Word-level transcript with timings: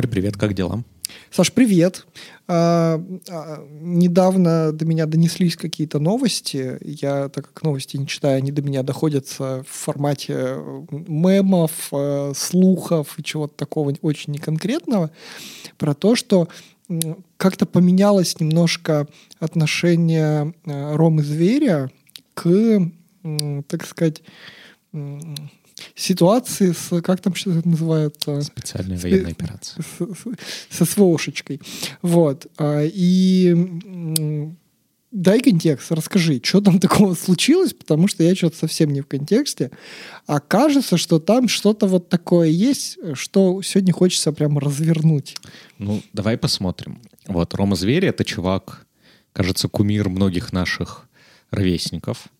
Борь, 0.00 0.08
привет, 0.08 0.38
как 0.38 0.54
дела? 0.54 0.82
Саш, 1.30 1.52
привет. 1.52 2.06
А, 2.48 2.98
а, 3.28 3.68
недавно 3.82 4.72
до 4.72 4.86
меня 4.86 5.04
донеслись 5.04 5.56
какие-то 5.56 5.98
новости. 5.98 6.78
Я, 6.80 7.28
так 7.28 7.48
как 7.48 7.62
новости 7.62 7.98
не 7.98 8.06
читаю, 8.06 8.38
они 8.38 8.50
до 8.50 8.62
меня 8.62 8.82
доходят 8.82 9.26
в 9.38 9.62
формате 9.68 10.56
мемов, 10.90 11.90
э, 11.92 12.32
слухов 12.34 13.18
и 13.18 13.22
чего-то 13.22 13.54
такого 13.54 13.92
очень 14.00 14.32
неконкретного, 14.32 15.10
про 15.76 15.92
то, 15.92 16.16
что 16.16 16.48
как-то 17.36 17.66
поменялось 17.66 18.40
немножко 18.40 19.06
отношение 19.38 20.54
э, 20.64 20.96
Ромы 20.96 21.22
Зверя 21.22 21.90
к, 22.32 22.80
так 23.68 23.86
сказать, 23.86 24.22
ситуации 26.00 26.72
с, 26.72 27.00
как 27.02 27.20
там 27.20 27.34
что 27.34 27.52
это 27.52 27.68
называется? 27.68 28.40
Специальная 28.42 28.98
военная 28.98 29.32
операция. 29.32 29.82
С, 29.82 30.76
со 30.76 30.84
СВОшечкой. 30.84 31.60
Вот. 32.02 32.46
А, 32.56 32.82
и 32.82 33.54
дай 35.12 35.40
контекст, 35.40 35.92
расскажи, 35.92 36.40
что 36.42 36.60
там 36.60 36.78
такого 36.80 37.14
случилось, 37.14 37.74
потому 37.74 38.08
что 38.08 38.24
я 38.24 38.34
что-то 38.34 38.56
совсем 38.56 38.92
не 38.92 39.02
в 39.02 39.06
контексте. 39.06 39.70
А 40.26 40.40
кажется, 40.40 40.96
что 40.96 41.18
там 41.18 41.48
что-то 41.48 41.86
вот 41.86 42.08
такое 42.08 42.48
есть, 42.48 42.98
что 43.14 43.60
сегодня 43.62 43.92
хочется 43.92 44.32
прям 44.32 44.58
развернуть. 44.58 45.36
Ну, 45.78 46.02
давай 46.12 46.38
посмотрим. 46.38 47.00
Вот, 47.26 47.54
Рома 47.54 47.76
Зверь— 47.76 48.04
это 48.06 48.24
чувак, 48.24 48.86
кажется, 49.32 49.68
кумир 49.68 50.08
многих 50.08 50.52
наших 50.52 51.08
ровесников— 51.50 52.28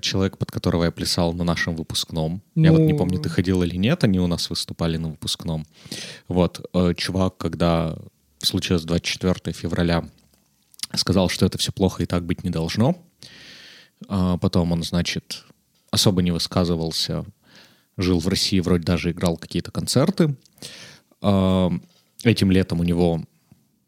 человек, 0.00 0.38
под 0.38 0.50
которого 0.50 0.84
я 0.84 0.90
плясал 0.90 1.32
на 1.32 1.44
нашем 1.44 1.76
выпускном. 1.76 2.42
Ну... 2.54 2.64
Я 2.64 2.72
вот 2.72 2.80
не 2.80 2.94
помню, 2.94 3.20
ты 3.20 3.28
ходил 3.28 3.62
или 3.62 3.76
нет, 3.76 4.04
они 4.04 4.18
у 4.18 4.26
нас 4.26 4.50
выступали 4.50 4.96
на 4.96 5.10
выпускном. 5.10 5.66
Вот, 6.26 6.68
э, 6.72 6.94
чувак, 6.96 7.36
когда 7.36 7.96
случилось 8.38 8.84
24 8.84 9.52
февраля, 9.54 10.04
сказал, 10.94 11.28
что 11.28 11.46
это 11.46 11.58
все 11.58 11.72
плохо 11.72 12.02
и 12.02 12.06
так 12.06 12.24
быть 12.24 12.44
не 12.44 12.50
должно. 12.50 12.96
А 14.08 14.38
потом 14.38 14.72
он, 14.72 14.82
значит, 14.82 15.44
особо 15.90 16.22
не 16.22 16.30
высказывался, 16.30 17.24
жил 17.96 18.20
в 18.20 18.28
России, 18.28 18.60
вроде 18.60 18.84
даже 18.84 19.10
играл 19.10 19.36
какие-то 19.36 19.70
концерты. 19.70 20.36
А, 21.20 21.70
этим 22.22 22.50
летом 22.50 22.80
у 22.80 22.84
него 22.84 23.24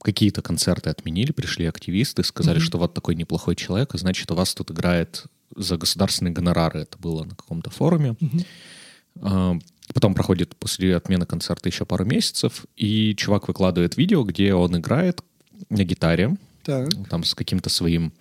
какие-то 0.02 0.42
концерты 0.42 0.90
отменили, 0.90 1.32
пришли 1.32 1.66
активисты, 1.66 2.24
сказали, 2.24 2.58
mm-hmm. 2.58 2.64
что 2.64 2.78
вот 2.78 2.94
такой 2.94 3.14
неплохой 3.14 3.54
человек, 3.54 3.94
а 3.94 3.98
значит, 3.98 4.30
у 4.30 4.34
вас 4.34 4.54
тут 4.54 4.70
играет 4.70 5.24
за 5.56 5.76
государственные 5.76 6.32
гонорары. 6.32 6.80
Это 6.80 6.98
было 6.98 7.24
на 7.24 7.34
каком-то 7.34 7.70
форуме. 7.70 8.16
Угу. 8.20 9.60
Потом 9.92 10.14
проходит 10.14 10.56
после 10.56 10.96
отмены 10.96 11.26
концерта 11.26 11.68
еще 11.68 11.84
пару 11.84 12.04
месяцев, 12.04 12.64
и 12.76 13.14
чувак 13.16 13.48
выкладывает 13.48 13.96
видео, 13.96 14.22
где 14.22 14.54
он 14.54 14.76
играет 14.78 15.20
на 15.68 15.84
гитаре, 15.84 16.36
так. 16.62 16.88
там 17.08 17.24
с 17.24 17.34
каким-то 17.34 17.70
своим 17.70 18.12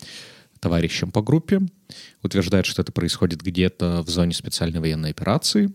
товарищем 0.59 1.11
по 1.11 1.21
группе, 1.21 1.61
утверждает, 2.23 2.65
что 2.65 2.81
это 2.81 2.91
происходит 2.91 3.41
где-то 3.41 4.01
в 4.01 4.09
зоне 4.09 4.33
специальной 4.33 4.79
военной 4.79 5.11
операции, 5.11 5.71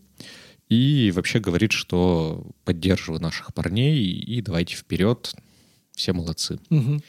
и 0.69 1.13
вообще 1.15 1.39
говорит, 1.39 1.73
что 1.73 2.47
поддерживаю 2.65 3.21
наших 3.21 3.55
парней, 3.55 4.03
и 4.03 4.43
давайте 4.43 4.77
вперед, 4.77 5.35
все 5.95 6.13
молодцы. 6.13 6.59
Угу. 6.71 7.03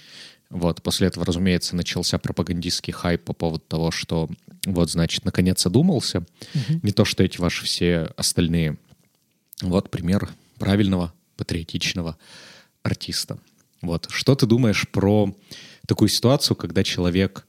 Вот, 0.50 0.82
после 0.82 1.08
этого, 1.08 1.26
разумеется, 1.26 1.76
начался 1.76 2.18
пропагандистский 2.18 2.94
хайп 2.94 3.24
по 3.24 3.34
поводу 3.34 3.64
того, 3.68 3.92
что 3.92 4.30
вот, 4.66 4.92
значит, 4.92 5.26
наконец 5.26 5.66
одумался. 5.66 6.20
Угу. 6.54 6.80
Не 6.84 6.92
то, 6.92 7.06
что 7.06 7.24
эти 7.24 7.40
ваши 7.40 7.66
все 7.66 8.12
остальные. 8.16 8.78
Вот 9.62 9.90
пример 9.90 10.30
правильного, 10.58 11.14
патриотичного 11.38 12.18
артиста. 12.84 13.40
Вот. 13.82 14.08
Что 14.10 14.36
ты 14.36 14.46
думаешь 14.46 14.88
про 14.90 15.36
такую 15.88 16.10
ситуацию, 16.10 16.56
когда 16.56 16.84
человек 16.84 17.46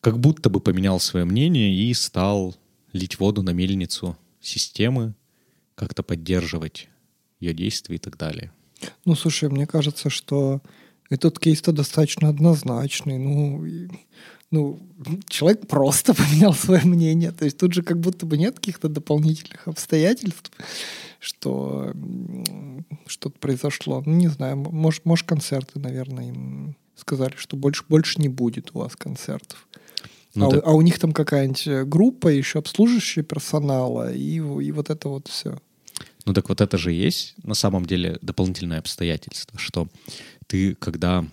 как 0.00 0.18
будто 0.18 0.50
бы 0.50 0.60
поменял 0.60 1.00
свое 1.00 1.24
мнение 1.24 1.72
и 1.74 1.92
стал 1.94 2.56
лить 2.92 3.18
воду 3.18 3.42
на 3.42 3.50
мельницу 3.50 4.16
системы, 4.40 5.14
как-то 5.74 6.02
поддерживать 6.02 6.88
ее 7.40 7.54
действия 7.54 7.96
и 7.96 7.98
так 7.98 8.16
далее? 8.16 8.52
Ну, 9.04 9.14
слушай, 9.14 9.48
мне 9.48 9.66
кажется, 9.66 10.10
что 10.10 10.60
этот 11.10 11.38
кейс-то 11.38 11.72
достаточно 11.72 12.28
однозначный. 12.28 13.18
Ну, 13.18 13.64
и, 13.64 13.88
ну, 14.50 14.80
человек 15.28 15.66
просто 15.66 16.14
поменял 16.14 16.54
свое 16.54 16.82
мнение. 16.84 17.32
То 17.32 17.44
есть 17.44 17.58
тут 17.58 17.72
же 17.72 17.82
как 17.82 17.98
будто 18.00 18.26
бы 18.26 18.36
нет 18.36 18.56
каких-то 18.56 18.88
дополнительных 18.88 19.66
обстоятельств, 19.68 20.50
что 21.20 21.92
что-то 23.06 23.38
произошло. 23.38 24.02
Ну, 24.04 24.14
не 24.14 24.28
знаю, 24.28 24.56
может, 24.56 25.04
может 25.04 25.26
концерты, 25.26 25.78
наверное, 25.78 26.28
им 26.28 26.76
сказали, 26.96 27.34
что 27.36 27.56
больше, 27.56 27.84
больше 27.88 28.20
не 28.20 28.28
будет 28.28 28.70
у 28.74 28.80
вас 28.80 28.96
концертов. 28.96 29.66
Ну, 30.34 30.48
а, 30.48 30.52
да. 30.52 30.60
а 30.64 30.72
у 30.72 30.82
них 30.82 30.98
там 30.98 31.12
какая-нибудь 31.12 31.88
группа, 31.88 32.28
еще 32.28 32.58
обслуживающая 32.58 33.22
персонала, 33.22 34.12
и, 34.12 34.34
и 34.34 34.72
вот 34.72 34.90
это 34.90 35.08
вот 35.08 35.28
все. 35.28 35.58
Ну 36.26 36.34
так 36.34 36.48
вот 36.50 36.60
это 36.60 36.76
же 36.76 36.92
есть 36.92 37.34
на 37.42 37.54
самом 37.54 37.86
деле 37.86 38.18
дополнительное 38.20 38.78
обстоятельство, 38.78 39.58
что 39.58 39.88
ты, 40.48 40.74
когда 40.74 41.24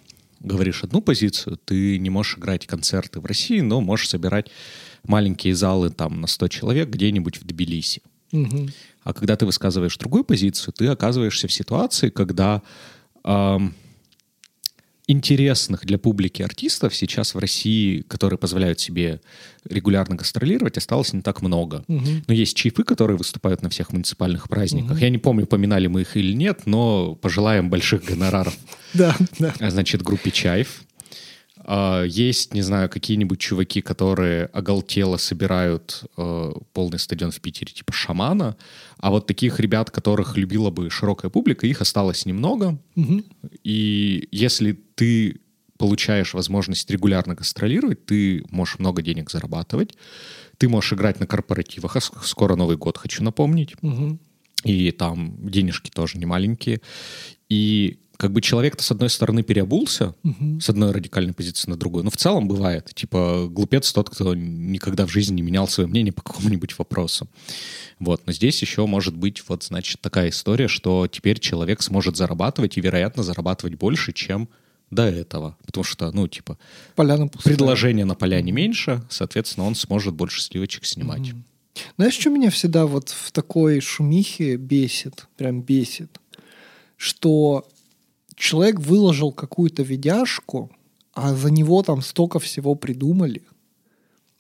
говоришь 0.42 0.84
одну 0.84 1.02
позицию, 1.02 1.58
ты 1.66 1.98
не 1.98 2.12
можешь 2.12 2.38
играть 2.38 2.68
концерты 2.68 3.20
в 3.20 3.26
России, 3.26 3.62
но 3.62 3.82
можешь 3.82 4.10
собирать 4.10 4.52
маленькие 5.04 5.56
залы 5.56 5.90
там 5.90 6.22
на 6.22 6.28
100 6.28 6.48
человек 6.50 6.90
где-нибудь 6.90 7.38
в 7.38 7.46
Тбилиси. 7.46 8.04
Угу. 8.32 8.70
А 9.04 9.14
когда 9.14 9.36
ты 9.36 9.46
высказываешь 9.46 9.98
другую 9.98 10.24
позицию, 10.24 10.74
ты 10.74 10.88
оказываешься 10.88 11.48
в 11.48 11.54
ситуации, 11.54 12.10
когда 12.10 12.62
эм, 13.24 13.74
интересных 15.08 15.86
для 15.86 15.98
публики 15.98 16.42
артистов 16.42 16.96
сейчас 16.96 17.36
в 17.36 17.40
России, 17.40 18.02
которые 18.02 18.40
позволяют 18.40 18.80
себе 18.80 19.22
регулярно 19.70 20.16
гастролировать, 20.16 20.78
осталось 20.78 21.14
не 21.14 21.22
так 21.22 21.42
много. 21.42 21.84
Угу. 21.88 22.10
Но 22.28 22.34
есть 22.34 22.56
чайфы, 22.56 22.84
которые 22.84 23.18
выступают 23.18 23.62
на 23.62 23.70
всех 23.70 23.92
муниципальных 23.92 24.50
праздниках. 24.50 24.94
Угу. 24.94 25.00
Я 25.00 25.10
не 25.10 25.18
помню, 25.18 25.46
поминали 25.46 25.88
мы 25.88 26.02
их 26.02 26.18
или 26.18 26.34
нет, 26.34 26.62
но 26.66 27.16
пожелаем 27.16 27.70
больших 27.70 28.04
гонораров. 28.04 28.56
Да, 28.94 29.14
да. 29.40 29.54
Значит, 29.60 30.02
группе 30.04 30.32
Чайф. 30.32 30.84
А, 31.68 32.04
есть, 32.04 32.54
не 32.54 32.62
знаю, 32.62 32.90
какие-нибудь 32.90 33.40
чуваки, 33.40 33.82
которые 33.82 34.46
оголтело 34.46 35.18
собирают 35.18 36.04
э, 36.16 36.54
полный 36.74 37.00
стадион 37.00 37.32
в 37.32 37.42
Питере, 37.42 37.74
типа 37.74 37.92
шамана. 37.92 38.56
А 39.00 39.10
вот 39.10 39.26
таких 39.26 39.60
ребят, 39.60 39.90
которых 39.90 40.38
любила 40.38 40.70
бы 40.70 40.92
широкая 40.92 41.32
публика, 41.32 41.66
их 41.66 41.82
осталось 41.82 42.28
немного. 42.28 42.80
Угу. 42.96 43.24
И 43.64 44.28
если 44.32 44.74
ты 44.74 45.42
получаешь 45.78 46.36
возможность 46.36 46.90
регулярно 46.92 47.34
гастролировать, 47.34 48.06
ты 48.06 48.46
можешь 48.52 48.78
много 48.78 49.02
денег 49.02 49.32
зарабатывать, 49.32 49.98
ты 50.58 50.70
можешь 50.70 50.94
играть 50.94 51.20
на 51.20 51.26
корпоративах. 51.26 51.96
А 51.98 52.02
скоро 52.02 52.56
Новый 52.56 52.78
год, 52.78 52.98
хочу 52.98 53.24
напомнить. 53.24 53.76
Угу. 53.82 54.20
И 54.66 54.92
там 54.92 55.36
денежки 55.50 55.90
тоже 55.90 56.20
не 56.20 56.28
маленькие. 56.28 56.82
И 57.50 58.00
как 58.18 58.32
бы 58.32 58.42
человек-то 58.42 58.84
с 58.84 58.92
одной 58.92 59.10
стороны 59.10 59.44
переобулся, 59.44 60.16
угу. 60.24 60.60
с 60.60 60.70
одной 60.70 60.92
радикальной 60.92 61.34
позиции 61.34 61.70
на 61.70 61.78
другую, 61.78 62.04
но 62.04 62.10
в 62.10 62.18
целом 62.18 62.48
бывает. 62.48 62.92
Типа 62.94 63.48
глупец 63.50 63.92
тот, 63.92 64.10
кто 64.10 64.36
никогда 64.36 65.06
в 65.06 65.12
жизни 65.12 65.36
не 65.36 65.42
менял 65.42 65.68
свое 65.68 65.88
мнение 65.88 66.14
по 66.14 66.22
какому-нибудь 66.22 66.78
вопросу. 66.78 67.28
Вот. 68.00 68.24
Но 68.26 68.34
здесь 68.34 68.62
еще 68.62 68.86
может 68.86 69.16
быть 69.16 69.44
вот, 69.48 69.64
значит, 69.64 70.02
такая 70.02 70.30
история, 70.30 70.68
что 70.68 71.08
теперь 71.08 71.40
человек 71.40 71.82
сможет 71.82 72.18
зарабатывать 72.18 72.78
и, 72.78 72.82
вероятно, 72.82 73.24
зарабатывать 73.24 73.76
больше, 73.76 74.14
чем 74.14 74.50
до 74.92 75.04
этого. 75.04 75.58
Потому 75.66 75.84
что, 75.84 76.12
ну, 76.12 76.28
типа, 76.28 76.58
Поляна 76.96 77.28
предложение 77.28 78.06
на 78.06 78.16
поляне 78.16 78.52
меньше, 78.52 79.02
соответственно, 79.10 79.66
он 79.66 79.76
сможет 79.76 80.14
больше 80.14 80.42
сливочек 80.42 80.86
снимать. 80.86 81.32
Угу. 81.32 81.44
Знаешь, 81.98 82.14
что 82.14 82.30
меня 82.30 82.50
всегда 82.50 82.86
вот 82.86 83.10
в 83.10 83.32
такой 83.32 83.82
шумихе 83.82 84.56
бесит, 84.56 85.28
прям 85.38 85.62
бесит? 85.62 86.20
Что 86.98 87.68
человек 88.36 88.80
выложил 88.80 89.32
какую-то 89.32 89.84
видяшку, 89.84 90.72
а 91.14 91.34
за 91.34 91.52
него 91.52 91.82
там 91.84 92.02
столько 92.02 92.40
всего 92.40 92.76
придумали. 92.76 93.42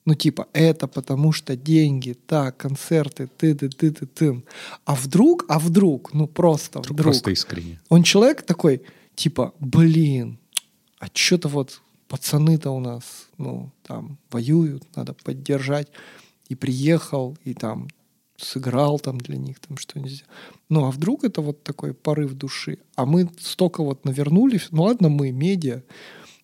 Ну, 0.05 0.13
типа, 0.13 0.47
это 0.53 0.87
потому 0.87 1.31
что 1.31 1.55
деньги, 1.55 2.15
так, 2.27 2.57
концерты, 2.57 3.27
ты 3.37 3.55
ты 3.55 3.69
ты 3.69 3.91
ты 3.91 4.05
ты 4.05 4.43
А 4.85 4.93
вдруг, 4.93 5.45
а 5.49 5.57
вдруг, 5.57 6.13
ну 6.13 6.27
просто 6.27 6.79
вдруг. 6.79 6.97
Просто 6.97 7.31
искренне. 7.31 7.79
Он 7.89 8.03
человек 8.03 8.43
такой, 8.43 8.83
типа, 9.15 9.53
блин, 9.59 10.37
а 10.99 11.07
что-то 11.11 11.47
вот 11.47 11.81
пацаны-то 12.07 12.69
у 12.69 12.79
нас, 12.79 13.03
ну, 13.37 13.71
там, 13.81 14.19
воюют, 14.29 14.83
надо 14.95 15.13
поддержать. 15.13 15.87
И 16.49 16.55
приехал, 16.55 17.35
и 17.43 17.55
там 17.55 17.87
сыграл 18.37 18.99
там 18.99 19.17
для 19.17 19.37
них 19.37 19.59
там 19.59 19.77
что-нибудь. 19.77 20.25
Ну, 20.69 20.85
а 20.85 20.91
вдруг 20.91 21.23
это 21.23 21.41
вот 21.41 21.63
такой 21.63 21.93
порыв 21.93 22.33
души? 22.33 22.79
А 22.95 23.05
мы 23.05 23.29
столько 23.39 23.83
вот 23.83 24.05
навернули, 24.05 24.61
ну 24.71 24.83
ладно, 24.83 25.09
мы, 25.09 25.31
медиа, 25.31 25.83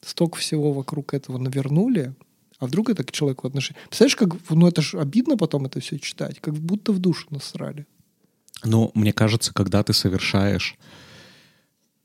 столько 0.01 0.37
всего 0.37 0.71
вокруг 0.73 1.13
этого 1.13 1.37
навернули, 1.37 2.15
а 2.59 2.67
вдруг 2.67 2.89
это 2.89 3.03
к 3.03 3.11
человеку 3.11 3.47
отношение? 3.47 3.81
Представляешь, 3.87 4.15
как, 4.15 4.29
ну 4.49 4.67
это 4.67 4.81
же 4.81 4.99
обидно 4.99 5.37
потом 5.37 5.65
это 5.65 5.79
все 5.79 5.99
читать, 5.99 6.39
как 6.39 6.53
будто 6.53 6.91
в 6.91 6.99
душу 6.99 7.27
насрали. 7.29 7.85
Ну, 8.63 8.91
мне 8.93 9.11
кажется, 9.11 9.53
когда 9.53 9.83
ты 9.83 9.93
совершаешь 9.93 10.77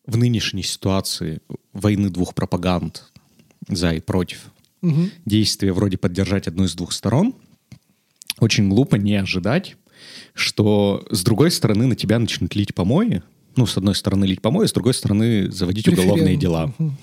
в 0.07 0.17
нынешней 0.17 0.63
ситуации 0.63 1.41
войны 1.73 2.11
двух 2.11 2.35
пропаганд 2.35 3.05
за 3.69 3.93
и 3.93 4.01
против 4.01 4.51
Мгм. 4.83 5.11
действия 5.25 5.73
вроде 5.73 5.99
поддержать 5.99 6.49
одну 6.49 6.65
из 6.65 6.75
двух 6.75 6.93
сторон, 6.93 7.35
очень 8.41 8.69
глупо 8.69 8.97
не 8.97 9.17
ожидать, 9.17 9.77
что 10.35 11.07
с 11.11 11.23
другой 11.25 11.51
стороны 11.51 11.87
на 11.87 11.97
тебя 11.97 12.19
начнут 12.19 12.55
лить 12.55 12.75
помои. 12.75 13.23
Ну, 13.57 13.65
с 13.65 13.77
одной 13.79 13.95
стороны 13.95 14.27
лить 14.27 14.43
помои, 14.43 14.67
с 14.67 14.73
другой 14.73 14.93
стороны 14.93 15.51
заводить 15.51 15.89
уголовные 15.89 16.37
дела. 16.37 16.75
Референдум. 16.79 16.99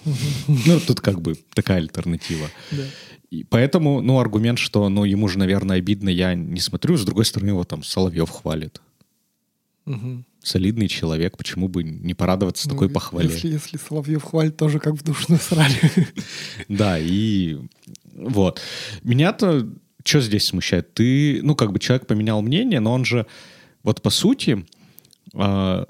Ну, 0.67 0.79
тут 0.79 1.01
как 1.01 1.19
бы 1.19 1.35
такая 1.55 1.79
альтернатива. 1.79 2.47
Да. 2.71 2.83
И 3.31 3.43
поэтому, 3.43 4.01
ну, 4.01 4.19
аргумент, 4.19 4.59
что, 4.59 4.87
ну, 4.89 5.05
ему 5.05 5.27
же, 5.27 5.39
наверное, 5.39 5.77
обидно, 5.77 6.09
я 6.09 6.35
не 6.35 6.59
смотрю. 6.59 6.97
С 6.97 7.03
другой 7.03 7.25
стороны, 7.25 7.49
его 7.49 7.63
там 7.63 7.81
Соловьев 7.81 8.29
хвалит. 8.29 8.79
Мгм. 9.85 10.25
Солидный 10.43 10.87
человек, 10.87 11.37
почему 11.37 11.67
бы 11.67 11.83
не 11.83 12.13
порадоваться 12.13 12.67
Ну, 12.67 12.75
такой 12.75 12.89
похвале? 12.89 13.29
Если, 13.29 13.47
если 13.47 13.77
Соловьев 13.77 14.23
хвалит, 14.23 14.55
тоже 14.55 14.79
как 14.79 14.93
в 14.93 15.03
душ 15.03 15.27
насрали. 15.29 15.75
Да, 16.67 16.99
и 16.99 17.57
вот. 18.13 18.61
Меня-то 19.03 19.67
что 20.03 20.21
здесь 20.21 20.45
смущает? 20.45 20.93
Ты, 20.93 21.41
ну, 21.43 21.55
как 21.55 21.71
бы 21.71 21.79
человек 21.79 22.07
поменял 22.07 22.41
мнение, 22.41 22.79
но 22.79 22.93
он 22.93 23.05
же, 23.05 23.25
вот 23.83 24.01
по 24.01 24.09
сути, 24.09 24.65
а, 25.33 25.85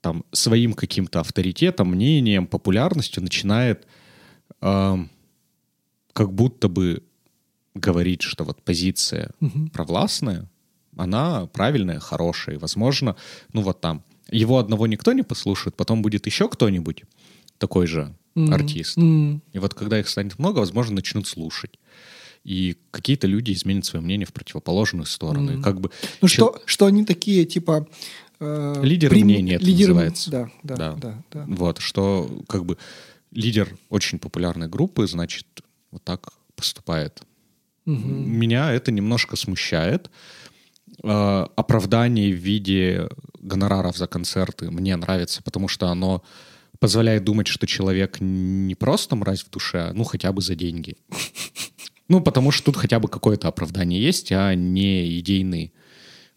там, 0.00 0.24
своим 0.32 0.72
каким-то 0.74 1.20
авторитетом, 1.20 1.90
мнением, 1.90 2.46
популярностью 2.46 3.22
начинает 3.22 3.86
а, 4.60 4.98
как 6.12 6.32
будто 6.32 6.68
бы 6.68 7.02
говорить, 7.74 8.22
что 8.22 8.44
вот 8.44 8.62
позиция 8.62 9.30
Мгм. 9.40 9.70
провластная, 9.70 10.48
она 10.96 11.46
правильная, 11.46 12.00
хорошая. 12.00 12.56
И, 12.56 12.58
возможно, 12.58 13.16
ну 13.52 13.62
вот 13.62 13.80
там, 13.80 14.02
его 14.30 14.58
одного 14.58 14.86
никто 14.86 15.12
не 15.12 15.22
послушает, 15.22 15.76
потом 15.76 16.02
будет 16.02 16.26
еще 16.26 16.48
кто-нибудь 16.48 17.04
такой 17.58 17.86
же 17.86 18.14
Мгм. 18.34 18.52
артист. 18.52 18.98
М. 18.98 19.42
И 19.52 19.58
вот 19.58 19.74
когда 19.74 19.98
их 20.00 20.08
станет 20.08 20.38
много, 20.38 20.58
возможно, 20.58 20.96
начнут 20.96 21.26
слушать. 21.26 21.78
И 22.44 22.76
какие-то 22.90 23.26
люди 23.26 23.52
изменят 23.52 23.84
свое 23.84 24.04
мнение 24.04 24.26
в 24.26 24.32
противоположную 24.32 25.06
сторону. 25.06 25.52
Мгм. 25.52 25.62
как 25.62 25.80
бы 25.80 25.90
Ну 26.20 26.28
что, 26.28 26.60
что 26.66 26.86
они 26.86 27.04
такие, 27.04 27.44
типа... 27.44 27.86
э, 28.40 28.80
Лидеры 28.82 29.14
прим- 29.14 29.26
мнения 29.26 29.54
это 29.54 29.64
лидеры- 29.64 29.88
называется. 29.94 30.30
Да, 30.30 30.50
да, 30.64 30.76
Да. 30.76 30.92
да, 30.96 31.22
да. 31.30 31.44
Вот, 31.48 31.78
что 31.78 32.28
как 32.48 32.64
бы 32.64 32.78
лидер 33.30 33.76
очень 33.90 34.18
популярной 34.18 34.68
группы, 34.68 35.06
значит, 35.06 35.46
вот 35.92 36.02
так 36.02 36.32
поступает. 36.56 37.22
Мгм. 37.84 38.30
Меня 38.38 38.72
это 38.72 38.90
немножко 38.92 39.36
смущает. 39.36 40.10
Э, 41.04 41.46
Оправдание 41.56 42.32
в 42.32 42.38
виде 42.38 43.08
гонораров 43.40 43.96
за 43.96 44.06
концерты 44.06 44.70
мне 44.70 44.96
нравится, 44.96 45.42
потому 45.42 45.68
что 45.68 45.88
оно 45.88 46.22
позволяет 46.78 47.22
думать, 47.24 47.46
что 47.46 47.66
человек 47.66 48.16
не 48.20 48.74
просто 48.74 49.14
мразь 49.16 49.44
в 49.44 49.50
душе, 49.50 49.78
а 49.90 49.92
ну 49.92 50.02
хотя 50.04 50.32
бы 50.32 50.42
за 50.42 50.54
деньги. 50.56 50.96
Ну, 52.08 52.20
потому 52.20 52.50
что 52.50 52.66
тут 52.66 52.76
хотя 52.76 52.98
бы 52.98 53.08
какое-то 53.08 53.48
оправдание 53.48 54.02
есть, 54.02 54.32
а 54.32 54.54
не 54.54 55.18
идейный 55.18 55.72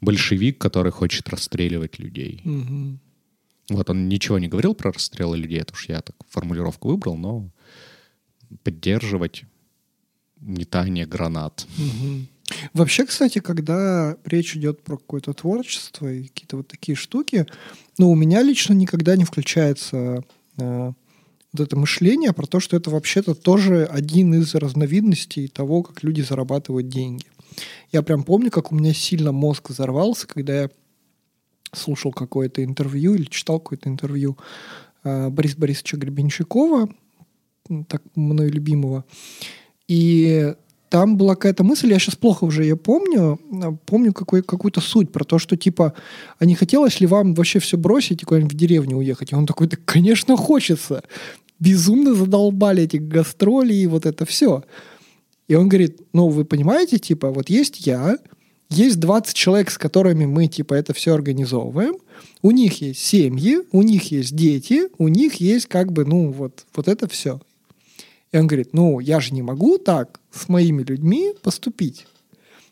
большевик, 0.01 0.57
который 0.57 0.91
хочет 0.91 1.29
расстреливать 1.29 1.99
людей. 1.99 2.41
Мгм. 2.43 2.99
Вот 3.69 3.89
он 3.89 4.07
ничего 4.07 4.37
не 4.39 4.47
говорил 4.47 4.75
про 4.75 4.91
расстрелы 4.91 5.37
людей, 5.37 5.59
это 5.59 5.73
уж 5.73 5.89
я 5.89 6.01
так 6.01 6.15
формулировку 6.29 6.89
выбрал, 6.89 7.17
но 7.17 7.49
поддерживать 8.63 9.43
метание 10.39 11.05
гранат. 11.05 11.65
Мгм. 11.77 12.27
Вообще, 12.73 13.05
кстати, 13.05 13.39
когда 13.39 14.17
речь 14.23 14.55
идет 14.55 14.83
про 14.83 14.97
какое-то 14.97 15.33
творчество 15.33 16.11
и 16.11 16.27
какие-то 16.27 16.57
вот 16.57 16.67
такие 16.67 16.95
штуки, 16.95 17.47
ну, 17.97 18.11
у 18.11 18.15
меня 18.15 18.43
лично 18.43 18.73
никогда 18.73 19.15
не 19.15 19.25
включается 19.25 20.23
э, 20.57 20.93
вот 21.57 21.67
это 21.67 21.75
мышление 21.75 22.33
про 22.33 22.45
то, 22.45 22.59
что 22.59 22.77
это 22.77 22.89
вообще-то 22.89 23.33
тоже 23.33 23.85
один 23.85 24.33
из 24.33 24.53
разновидностей 24.55 25.47
того, 25.47 25.83
как 25.83 26.03
люди 26.03 26.21
зарабатывают 26.21 26.89
деньги. 26.89 27.25
Я 27.91 28.01
прям 28.01 28.23
помню, 28.23 28.51
как 28.51 28.71
у 28.71 28.75
меня 28.75 28.93
сильно 28.93 29.31
мозг 29.31 29.69
взорвался, 29.69 30.27
когда 30.27 30.61
я 30.63 30.69
слушал 31.73 32.11
какое-то 32.11 32.63
интервью 32.63 33.15
или 33.15 33.25
читал 33.25 33.59
какое-то 33.59 33.89
интервью 33.89 34.37
э, 35.03 35.29
Бориса 35.29 35.57
Борисовича 35.57 35.97
Гребенщикова, 35.97 36.89
так 37.87 38.01
мною 38.15 38.51
любимого. 38.51 39.05
И 39.87 40.53
там 40.89 41.17
была 41.17 41.35
какая-то 41.35 41.63
мысль, 41.63 41.91
я 41.91 41.99
сейчас 41.99 42.15
плохо 42.15 42.45
уже 42.45 42.63
ее 42.63 42.77
помню, 42.77 43.39
а, 43.63 43.73
помню 43.85 44.13
какой, 44.13 44.41
какую-то 44.43 44.81
суть 44.81 45.11
про 45.11 45.23
то, 45.23 45.39
что 45.39 45.57
типа, 45.57 45.93
а 46.39 46.45
не 46.45 46.55
хотелось 46.55 46.99
ли 47.01 47.07
вам 47.07 47.33
вообще 47.33 47.59
все 47.59 47.77
бросить 47.77 48.21
и 48.21 48.25
куда-нибудь 48.25 48.53
в 48.53 48.57
деревню 48.57 48.97
уехать? 48.97 49.31
И 49.31 49.35
он 49.35 49.45
такой, 49.45 49.67
да, 49.67 49.77
конечно, 49.83 50.37
хочется. 50.37 51.03
Безумно 51.59 52.13
задолбали 52.13 52.83
эти 52.83 52.97
гастроли 52.97 53.73
и 53.73 53.87
вот 53.87 54.05
это 54.05 54.25
все. 54.25 54.63
И 55.47 55.55
он 55.55 55.69
говорит, 55.69 56.01
ну, 56.13 56.29
вы 56.29 56.43
понимаете, 56.43 56.97
типа, 56.97 57.31
вот 57.31 57.49
есть 57.49 57.85
я, 57.85 58.17
есть 58.69 58.99
20 58.99 59.35
человек, 59.35 59.69
с 59.69 59.77
которыми 59.77 60.25
мы, 60.25 60.47
типа, 60.47 60.73
это 60.73 60.93
все 60.93 61.13
организовываем, 61.13 61.95
у 62.41 62.51
них 62.51 62.81
есть 62.81 62.99
семьи, 62.99 63.59
у 63.71 63.81
них 63.83 64.11
есть 64.11 64.35
дети, 64.35 64.89
у 64.97 65.07
них 65.07 65.35
есть 65.35 65.67
как 65.67 65.91
бы, 65.91 66.05
ну, 66.05 66.31
вот, 66.31 66.65
вот 66.75 66.87
это 66.87 67.07
все. 67.07 67.39
И 68.31 68.37
он 68.37 68.47
говорит, 68.47 68.69
ну, 68.73 68.99
я 68.99 69.19
же 69.19 69.33
не 69.33 69.41
могу 69.41 69.77
так 69.77 70.19
с 70.31 70.49
моими 70.49 70.83
людьми 70.83 71.33
поступить. 71.41 72.05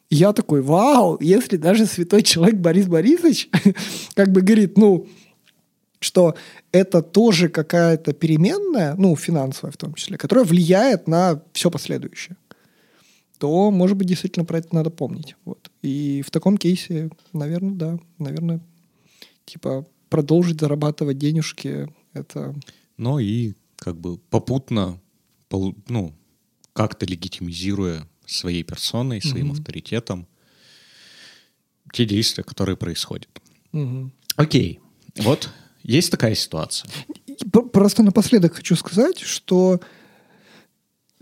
И 0.09 0.15
я 0.15 0.33
такой, 0.33 0.61
вау, 0.61 1.17
если 1.21 1.57
даже 1.57 1.85
святой 1.85 2.21
человек 2.21 2.55
Борис 2.55 2.87
Борисович 2.87 3.49
как 4.13 4.31
бы 4.31 4.41
говорит, 4.41 4.77
ну, 4.77 5.07
что 6.03 6.35
это 6.71 7.01
тоже 7.01 7.49
какая-то 7.49 8.13
переменная, 8.13 8.95
ну, 8.95 9.15
финансовая 9.15 9.71
в 9.71 9.77
том 9.77 9.93
числе, 9.93 10.17
которая 10.17 10.45
влияет 10.45 11.07
на 11.07 11.41
все 11.53 11.71
последующее, 11.71 12.37
то, 13.39 13.71
может 13.71 13.97
быть, 13.97 14.07
действительно 14.07 14.45
про 14.45 14.59
это 14.59 14.73
надо 14.75 14.89
помнить. 14.89 15.35
Вот. 15.45 15.71
И 15.81 16.23
в 16.25 16.31
таком 16.31 16.57
кейсе, 16.57 17.09
наверное, 17.33 17.73
да, 17.73 17.99
наверное, 18.17 18.61
типа 19.45 19.85
продолжить 20.09 20.59
зарабатывать 20.59 21.17
денежки, 21.17 21.89
это... 22.13 22.55
Но 22.97 23.19
и 23.19 23.53
как 23.77 23.99
бы 23.99 24.17
попутно, 24.17 25.01
ну, 25.51 26.13
как-то 26.73 27.05
легитимизируя 27.05 28.07
своей 28.25 28.63
персоной, 28.63 29.21
своим 29.21 29.47
Мгм. 29.47 29.53
авторитетом 29.57 30.27
те 31.91 32.05
действия, 32.05 32.43
которые 32.43 32.77
происходят. 32.77 33.29
мгм. 33.71 34.13
Окей, 34.35 34.79
вот 35.17 35.49
есть 35.83 36.11
такая 36.11 36.35
ситуация. 36.35 36.89
Просто 37.71 38.03
напоследок 38.03 38.55
хочу 38.55 38.75
сказать, 38.75 39.19
что 39.19 39.79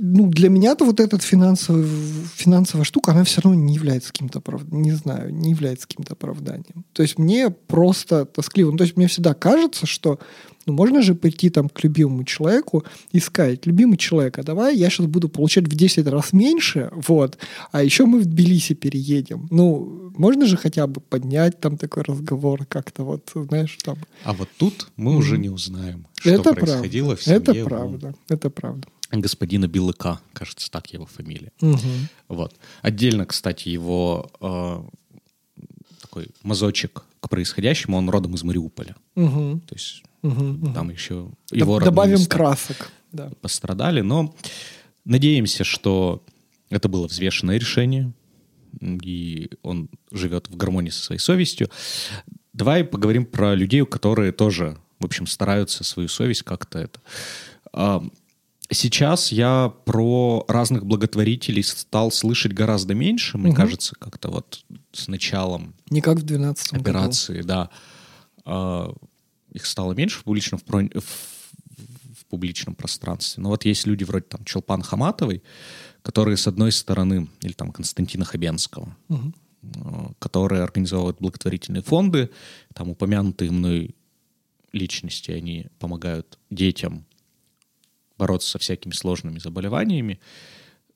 ну, 0.04 0.28
для 0.28 0.50
меня-то 0.50 0.84
вот 0.86 1.00
эта 1.00 1.20
финансовая 1.20 2.84
штука, 2.84 3.12
она 3.12 3.24
все 3.24 3.42
равно 3.42 3.60
не 3.60 3.76
является 3.76 4.12
каким-то 4.12 4.40
оправданием. 4.40 4.82
Не 4.82 4.92
знаю, 4.94 5.32
не 5.34 5.52
является 5.52 5.88
каким-то 5.88 6.14
оправданием. 6.14 6.86
То 6.94 7.04
есть 7.04 7.20
мне 7.20 7.52
просто 7.52 8.26
тоскливо. 8.26 8.72
Ну, 8.72 8.78
то 8.78 8.84
есть 8.84 8.98
мне 8.98 9.08
всегда 9.08 9.36
кажется, 9.36 9.86
что 9.86 10.20
ну, 10.66 10.74
можно 10.74 11.02
же 11.02 11.16
прийти 11.16 11.50
там 11.50 11.70
к 11.70 11.84
любимому 11.84 12.24
человеку 12.24 12.84
и 13.12 13.20
сказать, 13.20 13.66
любимый 13.66 13.98
человек, 13.98 14.38
а 14.38 14.44
давай 14.44 14.76
я 14.76 14.90
сейчас 14.90 15.08
буду 15.08 15.30
получать 15.30 15.66
в 15.66 15.76
10 15.76 16.08
раз 16.08 16.34
меньше, 16.34 16.92
вот, 16.94 17.38
а 17.72 17.84
еще 17.84 18.06
мы 18.06 18.20
в 18.20 18.26
Тбилиси 18.26 18.74
переедем. 18.74 19.48
Ну, 19.50 20.12
можно 20.18 20.46
же 20.46 20.58
хотя 20.58 20.86
бы 20.88 21.02
поднять 21.02 21.60
там 21.60 21.78
такой 21.78 22.04
разговор 22.04 22.66
как-то 22.66 23.04
вот, 23.04 23.32
знаешь, 23.34 23.78
там. 23.84 23.98
А 24.24 24.34
вот 24.34 24.50
тут 24.58 24.88
мы 24.98 25.16
уже 25.16 25.38
не 25.38 25.50
узнаем, 25.50 26.06
что 26.20 26.30
это 26.30 26.54
происходило 26.54 27.16
правда. 27.16 27.22
в 27.22 27.24
семье 27.24 27.38
Это 27.38 27.52
у 27.52 27.66
правда. 27.66 28.16
Это 28.30 28.50
правда. 28.50 28.88
господина 29.12 29.68
Белыка, 29.68 30.20
кажется, 30.34 30.70
так 30.70 30.88
его 30.94 31.06
фамилия. 31.06 31.52
Мгм. 31.62 32.08
Вот. 32.28 32.56
Отдельно, 32.82 33.26
кстати, 33.26 33.70
его 33.70 34.30
э, 34.40 34.84
такой 36.02 36.28
мазочек 36.44 37.04
к 37.20 37.30
происходящему, 37.30 37.98
он 37.98 38.10
родом 38.10 38.36
из 38.36 38.44
Мариуполя. 38.44 38.96
Мгм. 39.16 39.62
То 39.62 39.76
есть 39.76 40.04
Мгм. 40.22 40.74
там 40.74 40.90
еще 40.90 41.30
его 41.52 41.80
Добавим 41.80 42.26
красок. 42.26 42.92
Да. 43.12 43.32
пострадали, 43.42 44.02
но 44.02 44.34
надеемся, 45.04 45.64
что 45.64 46.24
это 46.70 46.88
было 46.88 47.08
взвешенное 47.08 47.58
решение, 47.58 48.14
и 48.82 49.50
он 49.64 49.90
живет 50.12 50.48
в 50.50 50.56
гармонии 50.56 50.92
со 50.92 51.04
своей 51.04 51.20
совестью. 51.20 51.70
Давай 52.54 52.84
поговорим 52.84 53.26
про 53.26 53.54
людей, 53.56 53.86
которые 53.86 54.32
тоже, 54.32 54.78
в 55.00 55.06
общем, 55.06 55.28
стараются 55.28 55.84
свою 55.84 56.08
совесть 56.08 56.44
как-то 56.44 56.80
это. 56.80 57.02
А, 57.74 58.04
Сейчас 58.74 59.34
я 59.34 59.74
про 59.84 60.46
разных 60.48 60.86
благотворителей 60.86 61.62
стал 61.62 62.10
слышать 62.10 62.54
гораздо 62.54 62.94
меньше, 62.94 63.38
мне 63.38 63.54
кажется, 63.54 63.96
как-то 64.00 64.30
вот 64.30 64.64
с 64.94 65.10
началом 65.10 65.76
Не 65.90 66.00
как 66.00 66.20
в 66.20 66.24
12 66.24 66.72
году. 66.72 66.82
операции, 66.82 67.42
да. 67.42 67.70
Их 69.52 69.66
стало 69.66 69.94
меньше 69.94 70.20
в 70.20 70.24
публичном, 70.24 70.60
в, 70.60 70.64
про- 70.64 70.90
в- 71.00 71.42
публичном 72.32 72.76
пространстве. 72.76 73.44
Но 73.44 73.50
вот 73.50 73.66
есть 73.66 73.86
люди 73.86 74.06
вроде 74.06 74.26
там 74.26 74.44
Челпан 74.46 74.82
Хаматовой, 74.82 75.44
которые, 76.02 76.38
с 76.38 76.48
одной 76.48 76.72
стороны, 76.72 77.28
или 77.42 77.52
там 77.52 77.72
Константина 77.72 78.24
Хабенского, 78.24 78.96
э, 79.10 79.16
которые 80.18 80.64
организовывают 80.64 81.18
благотворительные 81.20 81.84
фонды, 81.84 82.30
там 82.74 82.90
упомянутые 82.90 83.52
мной 83.52 83.96
личности, 84.72 85.32
они 85.32 85.68
помогают 85.78 86.40
детям 86.50 87.06
бороться 88.18 88.52
со 88.52 88.60
всякими 88.60 88.94
сложными 88.94 89.38
заболеваниями, 89.40 90.20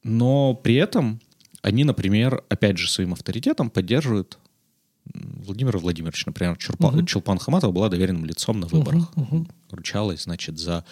но 0.03 0.53
при 0.53 0.75
этом 0.75 1.19
они, 1.61 1.83
например, 1.83 2.43
опять 2.47 2.77
же 2.77 2.89
своим 2.89 3.11
авторитетом 3.11 3.69
поддерживают 3.69 4.37
Владимир 5.13 5.77
Владимирович, 5.77 6.25
например, 6.25 6.57
Чурпа, 6.57 6.87
угу. 6.87 7.03
Чулпан 7.03 7.37
Хаматова 7.37 7.71
была 7.71 7.89
доверенным 7.89 8.25
лицом 8.25 8.59
на 8.59 8.67
выборах. 8.67 9.11
Угу, 9.15 9.35
угу. 9.37 9.47
Ручалась, 9.71 10.23
значит, 10.23 10.57
за 10.57 10.85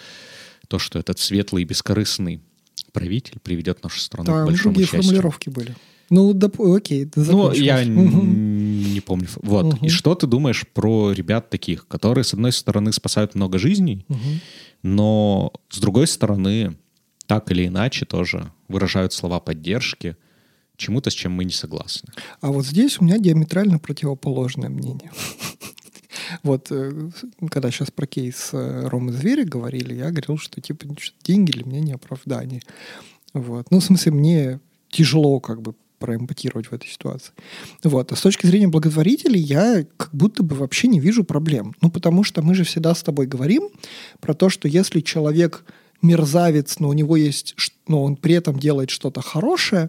то, 0.68 0.78
что 0.78 0.98
этот 0.98 1.18
светлый 1.18 1.62
и 1.62 1.66
бескорыстный 1.66 2.40
правитель 2.92 3.38
приведет 3.40 3.82
нашу 3.82 4.00
страну 4.00 4.26
Там 4.26 4.44
к 4.44 4.46
большому 4.46 4.74
другие 4.74 4.86
счастью. 4.86 5.02
формулировки 5.02 5.48
были. 5.50 5.74
Ну, 6.10 6.32
да, 6.34 6.50
окей. 6.58 7.10
Ну, 7.16 7.52
я 7.52 7.78
угу. 7.80 8.22
не 8.22 9.00
помню. 9.00 9.28
Вот. 9.42 9.74
Угу. 9.74 9.86
И 9.86 9.88
что 9.88 10.14
ты 10.14 10.26
думаешь 10.26 10.66
про 10.66 11.12
ребят 11.12 11.50
таких, 11.50 11.88
которые, 11.88 12.24
с 12.24 12.34
одной 12.34 12.52
стороны, 12.52 12.92
спасают 12.92 13.34
много 13.34 13.58
жизней, 13.58 14.04
угу. 14.08 14.18
но, 14.82 15.52
с 15.70 15.78
другой 15.78 16.06
стороны, 16.06 16.76
так 17.26 17.50
или 17.50 17.66
иначе 17.66 18.04
тоже 18.04 18.52
выражают 18.68 19.12
слова 19.12 19.40
поддержки 19.40 20.16
чему-то, 20.76 21.10
с 21.10 21.14
чем 21.14 21.32
мы 21.32 21.44
не 21.44 21.52
согласны. 21.52 22.12
А 22.40 22.50
вот 22.50 22.66
здесь 22.66 23.00
у 23.00 23.04
меня 23.04 23.18
диаметрально 23.18 23.78
противоположное 23.78 24.68
мнение. 24.68 25.10
Вот, 26.42 26.68
э, 26.70 27.10
когда 27.50 27.70
сейчас 27.70 27.90
про 27.90 28.06
кейс 28.06 28.50
э, 28.52 28.88
Ромы 28.88 29.12
Зверя 29.12 29.44
говорили, 29.44 29.94
я 29.94 30.10
говорил, 30.10 30.38
что 30.38 30.60
типа 30.60 30.86
деньги 31.22 31.52
для 31.52 31.64
меня 31.64 31.80
не 31.80 31.92
оправдание. 31.92 32.62
Вот. 33.34 33.70
Ну, 33.70 33.80
в 33.80 33.84
смысле, 33.84 34.12
мне 34.12 34.60
тяжело 34.88 35.40
как 35.40 35.60
бы 35.60 35.74
проэмпатировать 35.98 36.66
в 36.66 36.72
этой 36.72 36.88
ситуации. 36.88 37.32
Вот. 37.82 38.12
А 38.12 38.16
с 38.16 38.20
точки 38.20 38.46
зрения 38.46 38.68
благотворителей 38.68 39.40
я 39.40 39.86
как 39.96 40.14
будто 40.14 40.42
бы 40.42 40.56
вообще 40.56 40.88
не 40.88 41.00
вижу 41.00 41.24
проблем. 41.24 41.74
Ну, 41.80 41.90
потому 41.90 42.24
что 42.24 42.42
мы 42.42 42.54
же 42.54 42.64
всегда 42.64 42.94
с 42.94 43.02
тобой 43.02 43.26
говорим 43.26 43.68
про 44.20 44.34
то, 44.34 44.48
что 44.48 44.68
если 44.68 45.00
человек 45.00 45.64
мерзавец, 46.02 46.78
но 46.78 46.88
у 46.88 46.92
него 46.92 47.16
есть, 47.16 47.54
но 47.88 48.04
он 48.04 48.16
при 48.16 48.34
этом 48.34 48.58
делает 48.58 48.90
что-то 48.90 49.22
хорошее, 49.22 49.88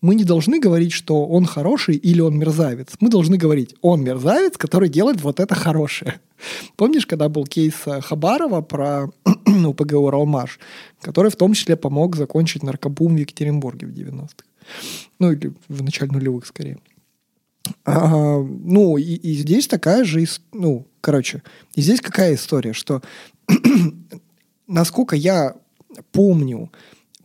мы 0.00 0.14
не 0.14 0.24
должны 0.24 0.60
говорить, 0.60 0.92
что 0.92 1.26
он 1.26 1.46
хороший 1.46 1.96
или 1.96 2.20
он 2.20 2.38
мерзавец. 2.38 2.88
Мы 3.00 3.08
должны 3.08 3.36
говорить, 3.36 3.74
он 3.80 4.02
мерзавец, 4.02 4.56
который 4.56 4.88
делает 4.88 5.20
вот 5.22 5.40
это 5.40 5.54
хорошее. 5.54 6.20
Помнишь, 6.76 7.06
когда 7.06 7.28
был 7.28 7.44
кейс 7.44 7.74
э, 7.86 8.00
Хабарова 8.00 8.60
про 8.60 9.10
ну, 9.46 9.72
ПГУ 9.72 10.10
«Ралмаш», 10.10 10.58
который 11.00 11.30
в 11.30 11.36
том 11.36 11.54
числе 11.54 11.76
помог 11.76 12.16
закончить 12.16 12.62
наркобум 12.62 13.16
в 13.16 13.18
Екатеринбурге 13.18 13.86
в 13.86 13.90
90-х? 13.90 14.44
Ну, 15.18 15.32
или 15.32 15.52
в 15.68 15.82
начале 15.82 16.12
нулевых, 16.12 16.46
скорее. 16.46 16.78
А, 17.84 18.38
ну, 18.38 18.96
и, 18.96 19.02
и 19.02 19.34
здесь 19.34 19.66
такая 19.66 20.04
же, 20.04 20.24
ну, 20.52 20.86
короче, 21.00 21.42
и 21.74 21.80
здесь 21.80 22.00
какая 22.00 22.34
история, 22.34 22.72
что 22.72 23.02
насколько 24.66 25.16
я 25.16 25.56
помню, 26.12 26.70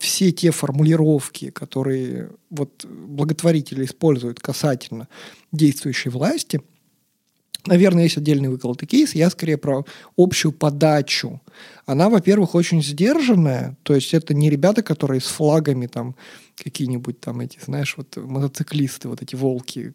все 0.02 0.32
те 0.32 0.50
формулировки, 0.52 1.52
которые 1.52 2.32
вот 2.50 2.86
благотворители 2.86 3.86
используют 3.86 4.40
касательно 4.40 5.08
действующей 5.52 6.10
власти, 6.10 6.60
наверное, 7.68 8.04
есть 8.04 8.18
отдельный 8.18 8.50
выколотый 8.50 8.88
кейс, 8.88 9.14
я 9.14 9.30
скорее 9.30 9.58
про 9.58 9.86
общую 10.18 10.52
подачу. 10.54 11.40
Она, 11.86 12.10
во-первых, 12.10 12.56
очень 12.56 12.82
сдержанная, 12.82 13.78
то 13.84 13.94
есть 13.94 14.16
это 14.16 14.34
не 14.34 14.50
ребята, 14.50 14.82
которые 14.82 15.22
с 15.22 15.28
флагами 15.28 15.86
там 15.86 16.16
какие-нибудь 16.58 17.20
там 17.20 17.40
эти, 17.42 17.60
знаешь, 17.64 17.96
вот 17.96 18.18
мотоциклисты, 18.18 19.08
вот 19.08 19.22
эти 19.22 19.36
волки, 19.36 19.94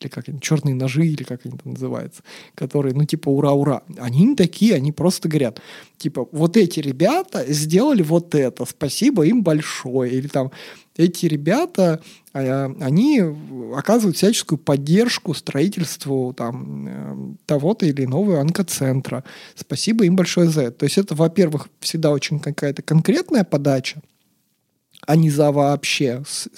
или 0.00 0.08
как 0.08 0.28
они, 0.28 0.40
черные 0.40 0.74
ножи, 0.74 1.06
или 1.06 1.22
как 1.22 1.44
они 1.44 1.56
там 1.56 1.72
называются, 1.72 2.22
которые, 2.54 2.94
ну, 2.94 3.04
типа, 3.04 3.28
ура-ура. 3.28 3.82
Они 3.98 4.24
не 4.24 4.36
такие, 4.36 4.74
они 4.74 4.92
просто 4.92 5.28
говорят, 5.28 5.60
типа, 5.98 6.28
вот 6.32 6.56
эти 6.56 6.80
ребята 6.80 7.44
сделали 7.52 8.02
вот 8.02 8.34
это, 8.34 8.64
спасибо 8.64 9.26
им 9.26 9.42
большое. 9.42 10.12
Или 10.12 10.28
там, 10.28 10.50
эти 10.96 11.26
ребята, 11.26 12.02
а, 12.32 12.72
они 12.80 13.22
оказывают 13.74 14.16
всяческую 14.16 14.58
поддержку 14.58 15.34
строительству 15.34 16.32
там 16.34 16.86
э, 16.88 17.34
того-то 17.46 17.86
или 17.86 18.04
иного 18.04 18.40
онкоцентра. 18.40 19.24
Спасибо 19.54 20.04
им 20.04 20.16
большое 20.16 20.48
за 20.48 20.62
это. 20.62 20.78
То 20.78 20.84
есть 20.84 20.98
это, 20.98 21.14
во-первых, 21.14 21.68
всегда 21.80 22.10
очень 22.10 22.40
какая-то 22.40 22.82
конкретная 22.82 23.44
подача, 23.44 24.00
а 25.06 25.16
не 25.16 25.30
за 25.30 25.52
вообще. 25.52 26.22
С, 26.26 26.48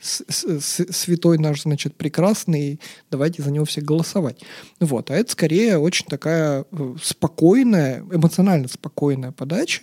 с, 0.00 0.24
с, 0.28 0.92
святой 0.92 1.38
наш, 1.38 1.62
значит, 1.62 1.96
прекрасный, 1.96 2.80
давайте 3.10 3.42
за 3.42 3.50
него 3.50 3.64
все 3.64 3.80
голосовать. 3.80 4.42
Вот. 4.80 5.10
А 5.10 5.14
это 5.14 5.30
скорее 5.32 5.78
очень 5.78 6.06
такая 6.06 6.64
э, 6.70 6.94
спокойная, 7.02 8.04
эмоционально 8.12 8.68
спокойная 8.68 9.32
подача, 9.32 9.82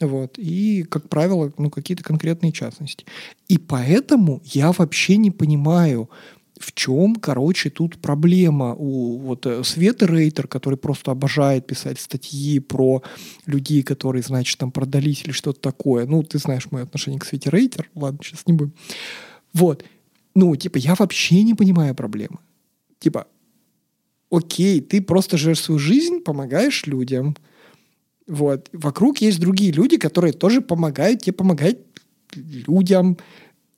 вот, 0.00 0.38
и, 0.38 0.84
как 0.84 1.08
правило, 1.08 1.52
ну, 1.58 1.70
какие-то 1.70 2.04
конкретные 2.04 2.52
частности. 2.52 3.04
И 3.48 3.58
поэтому 3.58 4.40
я 4.44 4.70
вообще 4.70 5.16
не 5.16 5.32
понимаю, 5.32 6.08
в 6.60 6.72
чем, 6.72 7.16
короче, 7.16 7.70
тут 7.70 7.98
проблема 7.98 8.74
у 8.74 9.18
вот 9.18 9.46
э, 9.46 9.62
Светы 9.64 10.06
Рейтер, 10.06 10.48
который 10.48 10.76
просто 10.78 11.10
обожает 11.10 11.66
писать 11.66 12.00
статьи 12.00 12.58
про 12.60 13.02
людей, 13.46 13.82
которые, 13.82 14.22
значит, 14.22 14.58
там 14.58 14.70
продались 14.70 15.22
или 15.24 15.32
что-то 15.32 15.60
такое. 15.60 16.06
Ну, 16.06 16.22
ты 16.22 16.38
знаешь 16.38 16.70
мое 16.70 16.84
отношение 16.84 17.20
к 17.20 17.24
Свете 17.24 17.50
Рейтер. 17.50 17.90
Ладно, 17.94 18.20
сейчас 18.22 18.46
не 18.46 18.52
будем. 18.52 18.72
Вот. 19.52 19.84
Ну, 20.34 20.54
типа, 20.56 20.78
я 20.78 20.94
вообще 20.94 21.42
не 21.42 21.54
понимаю 21.54 21.94
проблемы. 21.94 22.38
Типа, 22.98 23.26
окей, 24.30 24.80
ты 24.80 25.00
просто 25.00 25.36
живешь 25.36 25.60
свою 25.60 25.78
жизнь, 25.78 26.20
помогаешь 26.20 26.86
людям. 26.86 27.36
Вот. 28.26 28.68
Вокруг 28.72 29.18
есть 29.18 29.40
другие 29.40 29.72
люди, 29.72 29.96
которые 29.96 30.32
тоже 30.32 30.60
помогают 30.60 31.22
тебе 31.22 31.32
помогать 31.32 31.78
людям. 32.34 33.16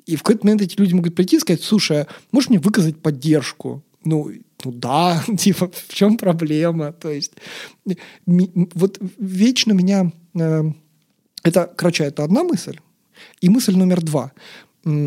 И 0.06 0.16
в 0.16 0.22
какой-то 0.22 0.46
момент 0.46 0.62
эти 0.62 0.78
люди 0.78 0.94
могут 0.94 1.14
прийти 1.14 1.36
и 1.36 1.40
сказать, 1.40 1.62
слушай, 1.62 2.02
а 2.02 2.06
можешь 2.32 2.50
мне 2.50 2.58
выказать 2.58 3.00
поддержку? 3.00 3.82
Ну, 4.04 4.30
ну 4.64 4.72
да, 4.72 5.22
типа, 5.38 5.70
в 5.72 5.94
чем 5.94 6.16
проблема? 6.16 6.92
То 6.92 7.10
есть, 7.10 7.32
вот 8.26 8.98
вечно 9.18 9.72
меня... 9.72 10.12
Э, 10.34 10.64
это, 11.42 11.72
короче, 11.76 12.04
это 12.04 12.24
одна 12.24 12.42
мысль. 12.42 12.78
И 13.40 13.48
мысль 13.48 13.74
номер 13.74 14.02
два. 14.02 14.32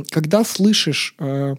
Когда 0.10 0.44
слышишь, 0.44 1.16
э, 1.20 1.56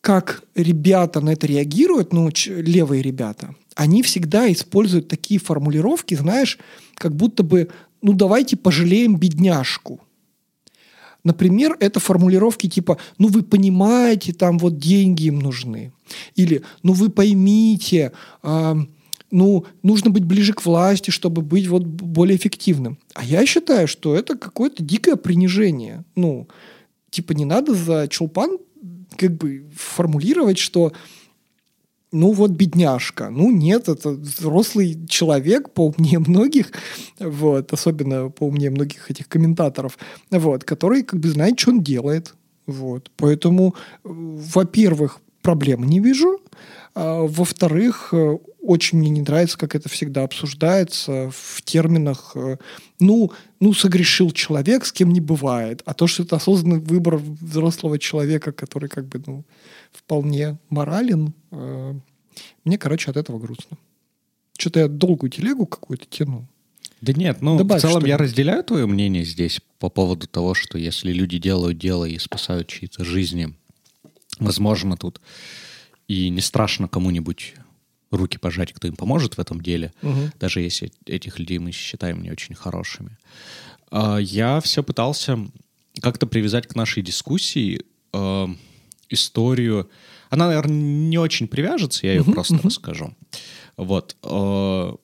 как 0.00 0.42
ребята 0.54 1.20
на 1.20 1.30
это 1.30 1.46
реагируют, 1.46 2.12
ну, 2.12 2.30
левые 2.46 3.02
ребята, 3.02 3.54
они 3.74 4.02
всегда 4.02 4.50
используют 4.52 5.08
такие 5.08 5.40
формулировки, 5.40 6.14
знаешь, 6.14 6.58
как 6.94 7.14
будто 7.14 7.42
бы, 7.42 7.68
ну, 8.00 8.12
давайте 8.12 8.56
пожалеем 8.56 9.16
бедняжку– 9.16 10.00
Например, 11.24 11.76
это 11.78 12.00
формулировки 12.00 12.68
типа 12.68 12.98
«ну 13.18 13.28
вы 13.28 13.42
понимаете, 13.42 14.32
там 14.32 14.58
вот 14.58 14.78
деньги 14.78 15.24
им 15.26 15.38
нужны». 15.38 15.92
Или 16.34 16.62
«ну 16.82 16.92
вы 16.92 17.10
поймите, 17.10 18.12
э, 18.42 18.74
ну, 19.30 19.64
нужно 19.82 20.10
быть 20.10 20.24
ближе 20.24 20.52
к 20.52 20.64
власти, 20.64 21.10
чтобы 21.10 21.42
быть 21.42 21.68
вот 21.68 21.84
более 21.84 22.36
эффективным». 22.36 22.98
А 23.14 23.24
я 23.24 23.46
считаю, 23.46 23.86
что 23.86 24.14
это 24.14 24.36
какое-то 24.36 24.82
дикое 24.82 25.16
принижение. 25.16 26.04
Ну, 26.16 26.48
типа 27.10 27.32
не 27.32 27.44
надо 27.44 27.74
за 27.74 28.08
чулпан 28.08 28.58
как 29.16 29.36
бы 29.36 29.64
формулировать, 29.76 30.58
что 30.58 30.92
ну 32.12 32.32
вот 32.32 32.50
бедняжка. 32.50 33.30
Ну 33.30 33.50
нет, 33.50 33.88
это 33.88 34.10
взрослый 34.10 34.98
человек, 35.08 35.70
поумнее 35.70 36.18
многих, 36.18 36.70
вот, 37.18 37.72
особенно 37.72 38.28
поумнее 38.28 38.70
многих 38.70 39.10
этих 39.10 39.28
комментаторов, 39.28 39.98
вот, 40.30 40.64
который 40.64 41.02
как 41.02 41.20
бы 41.20 41.28
знает, 41.28 41.58
что 41.58 41.70
он 41.70 41.82
делает. 41.82 42.34
Вот. 42.66 43.10
Поэтому, 43.16 43.74
во-первых, 44.04 45.20
проблемы 45.40 45.86
не 45.86 45.98
вижу. 46.00 46.40
А, 46.94 47.22
во-вторых, 47.22 48.14
очень 48.60 48.98
мне 48.98 49.10
не 49.10 49.22
нравится, 49.22 49.58
как 49.58 49.74
это 49.74 49.88
всегда 49.88 50.22
обсуждается 50.22 51.30
в 51.32 51.62
терминах 51.62 52.36
ну, 53.02 53.32
ну, 53.60 53.74
согрешил 53.74 54.30
человек, 54.30 54.84
с 54.86 54.92
кем 54.92 55.12
не 55.12 55.20
бывает. 55.20 55.82
А 55.84 55.92
то, 55.92 56.06
что 56.06 56.22
это 56.22 56.36
осознанный 56.36 56.78
выбор 56.78 57.16
взрослого 57.16 57.98
человека, 57.98 58.52
который 58.52 58.88
как 58.88 59.06
бы, 59.06 59.22
ну, 59.26 59.44
вполне 59.92 60.58
морален, 60.68 61.34
э, 61.50 61.94
мне, 62.64 62.78
короче, 62.78 63.10
от 63.10 63.16
этого 63.16 63.38
грустно. 63.38 63.76
Что-то 64.58 64.80
я 64.80 64.88
долгую 64.88 65.30
телегу 65.30 65.66
какую-то 65.66 66.06
тяну. 66.06 66.46
Да 67.00 67.12
нет, 67.12 67.42
ну, 67.42 67.58
Добавь 67.58 67.80
в 67.80 67.82
целом 67.82 68.04
я 68.04 68.16
разделяю 68.16 68.62
твое 68.62 68.86
мнение 68.86 69.24
здесь 69.24 69.60
по 69.80 69.88
поводу 69.88 70.28
того, 70.28 70.54
что 70.54 70.78
если 70.78 71.12
люди 71.12 71.38
делают 71.38 71.78
дело 71.78 72.04
и 72.04 72.16
спасают 72.18 72.68
чьи-то 72.68 73.04
жизни, 73.04 73.54
возможно, 74.38 74.96
тут 74.96 75.20
и 76.06 76.28
не 76.28 76.40
страшно 76.40 76.86
кому-нибудь 76.86 77.54
руки 78.12 78.38
пожать, 78.38 78.72
кто 78.72 78.86
им 78.86 78.94
поможет 78.94 79.36
в 79.36 79.40
этом 79.40 79.60
деле, 79.60 79.92
угу. 80.02 80.30
даже 80.38 80.60
если 80.60 80.92
этих 81.06 81.38
людей 81.38 81.58
мы 81.58 81.72
считаем 81.72 82.22
не 82.22 82.30
очень 82.30 82.54
хорошими. 82.54 83.18
А, 83.90 84.18
я 84.18 84.60
все 84.60 84.82
пытался 84.82 85.38
как-то 86.00 86.26
привязать 86.26 86.66
к 86.66 86.74
нашей 86.74 87.02
дискуссии 87.02 87.82
э, 88.12 88.46
историю. 89.12 89.90
Она, 90.30 90.46
наверное, 90.46 90.76
не 90.76 91.18
очень 91.18 91.48
привяжется, 91.48 92.06
я 92.06 92.14
ее 92.14 92.22
uh-huh, 92.22 92.32
просто 92.32 92.54
uh-huh. 92.54 92.64
расскажу. 92.66 93.14
Вот. 93.76 94.16
Э, 94.22 94.94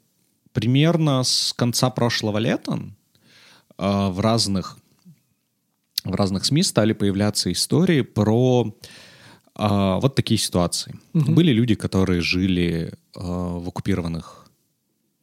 примерно 0.52 1.22
с 1.22 1.52
конца 1.54 1.90
прошлого 1.90 2.38
лета 2.38 2.80
э, 3.78 4.08
в 4.08 4.20
разных 4.20 4.78
в 6.04 6.14
разных 6.14 6.44
СМИ 6.44 6.62
стали 6.62 6.92
появляться 6.92 7.52
истории 7.52 8.02
про 8.02 8.74
э, 9.58 9.98
вот 10.00 10.14
такие 10.14 10.38
ситуации. 10.38 10.96
Угу. 11.14 11.32
Были 11.32 11.52
люди, 11.52 11.74
которые 11.74 12.20
жили 12.20 12.92
э, 12.92 13.20
в 13.20 13.68
оккупированных 13.68 14.46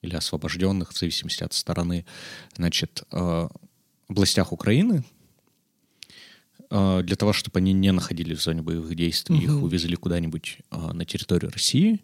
или 0.02 0.16
освобожденных, 0.16 0.92
в 0.92 0.98
зависимости 0.98 1.44
от 1.44 1.54
стороны, 1.54 2.06
значит, 2.56 3.04
э, 3.12 3.48
областях 4.08 4.52
Украины, 4.52 5.04
для 7.04 7.16
того, 7.16 7.34
чтобы 7.34 7.60
они 7.60 7.74
не 7.74 7.92
находились 7.92 8.40
в 8.40 8.44
зоне 8.44 8.62
боевых 8.62 8.96
действий, 8.96 9.38
угу. 9.38 9.44
их 9.44 9.64
увезли 9.64 9.96
куда-нибудь 9.96 10.58
э, 10.72 10.92
на 10.94 11.06
территорию 11.06 11.52
России, 11.52 12.02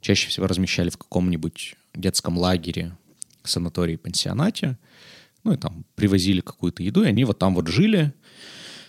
чаще 0.00 0.28
всего 0.28 0.46
размещали 0.46 0.90
в 0.90 0.96
каком-нибудь 0.96 1.74
детском 1.94 2.38
лагере, 2.38 2.96
санатории, 3.44 3.96
пансионате, 3.96 4.78
ну 5.44 5.52
и 5.52 5.56
там 5.56 5.84
привозили 5.94 6.40
какую-то 6.40 6.82
еду, 6.82 7.02
и 7.02 7.08
они 7.08 7.24
вот 7.24 7.38
там 7.38 7.54
вот 7.54 7.68
жили, 7.68 8.12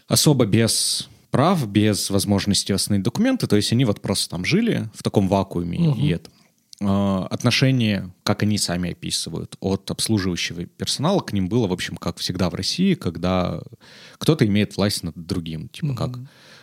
особо 0.08 0.46
без 0.46 1.10
прав, 1.32 1.68
без 1.68 2.10
возможности 2.10 2.72
восстановить 2.72 3.04
документы, 3.04 3.48
то 3.48 3.56
есть 3.56 3.72
они 3.72 3.86
вот 3.86 4.02
просто 4.02 4.30
там 4.30 4.46
жили 4.46 4.90
в 4.94 5.04
таком 5.04 5.28
вакууме, 5.28 5.90
угу. 5.90 6.00
и 6.00 6.10
это. 6.10 6.30
Э, 6.82 7.28
отношение, 7.30 8.14
как 8.24 8.44
они 8.44 8.58
сами 8.58 8.92
описывают, 8.92 9.58
от 9.60 9.92
обслуживающего 9.92 10.66
персонала 10.66 11.20
к 11.20 11.34
ним 11.34 11.50
было, 11.50 11.68
в 11.68 11.74
общем, 11.74 11.98
как 11.98 12.18
всегда 12.18 12.50
в 12.50 12.56
России, 12.56 12.94
когда 12.94 13.62
кто-то 14.18 14.46
имеет 14.46 14.78
власть 14.78 15.04
над 15.04 15.16
другим, 15.16 15.68
типа 15.70 15.88
угу. 15.88 15.96
как 15.96 16.20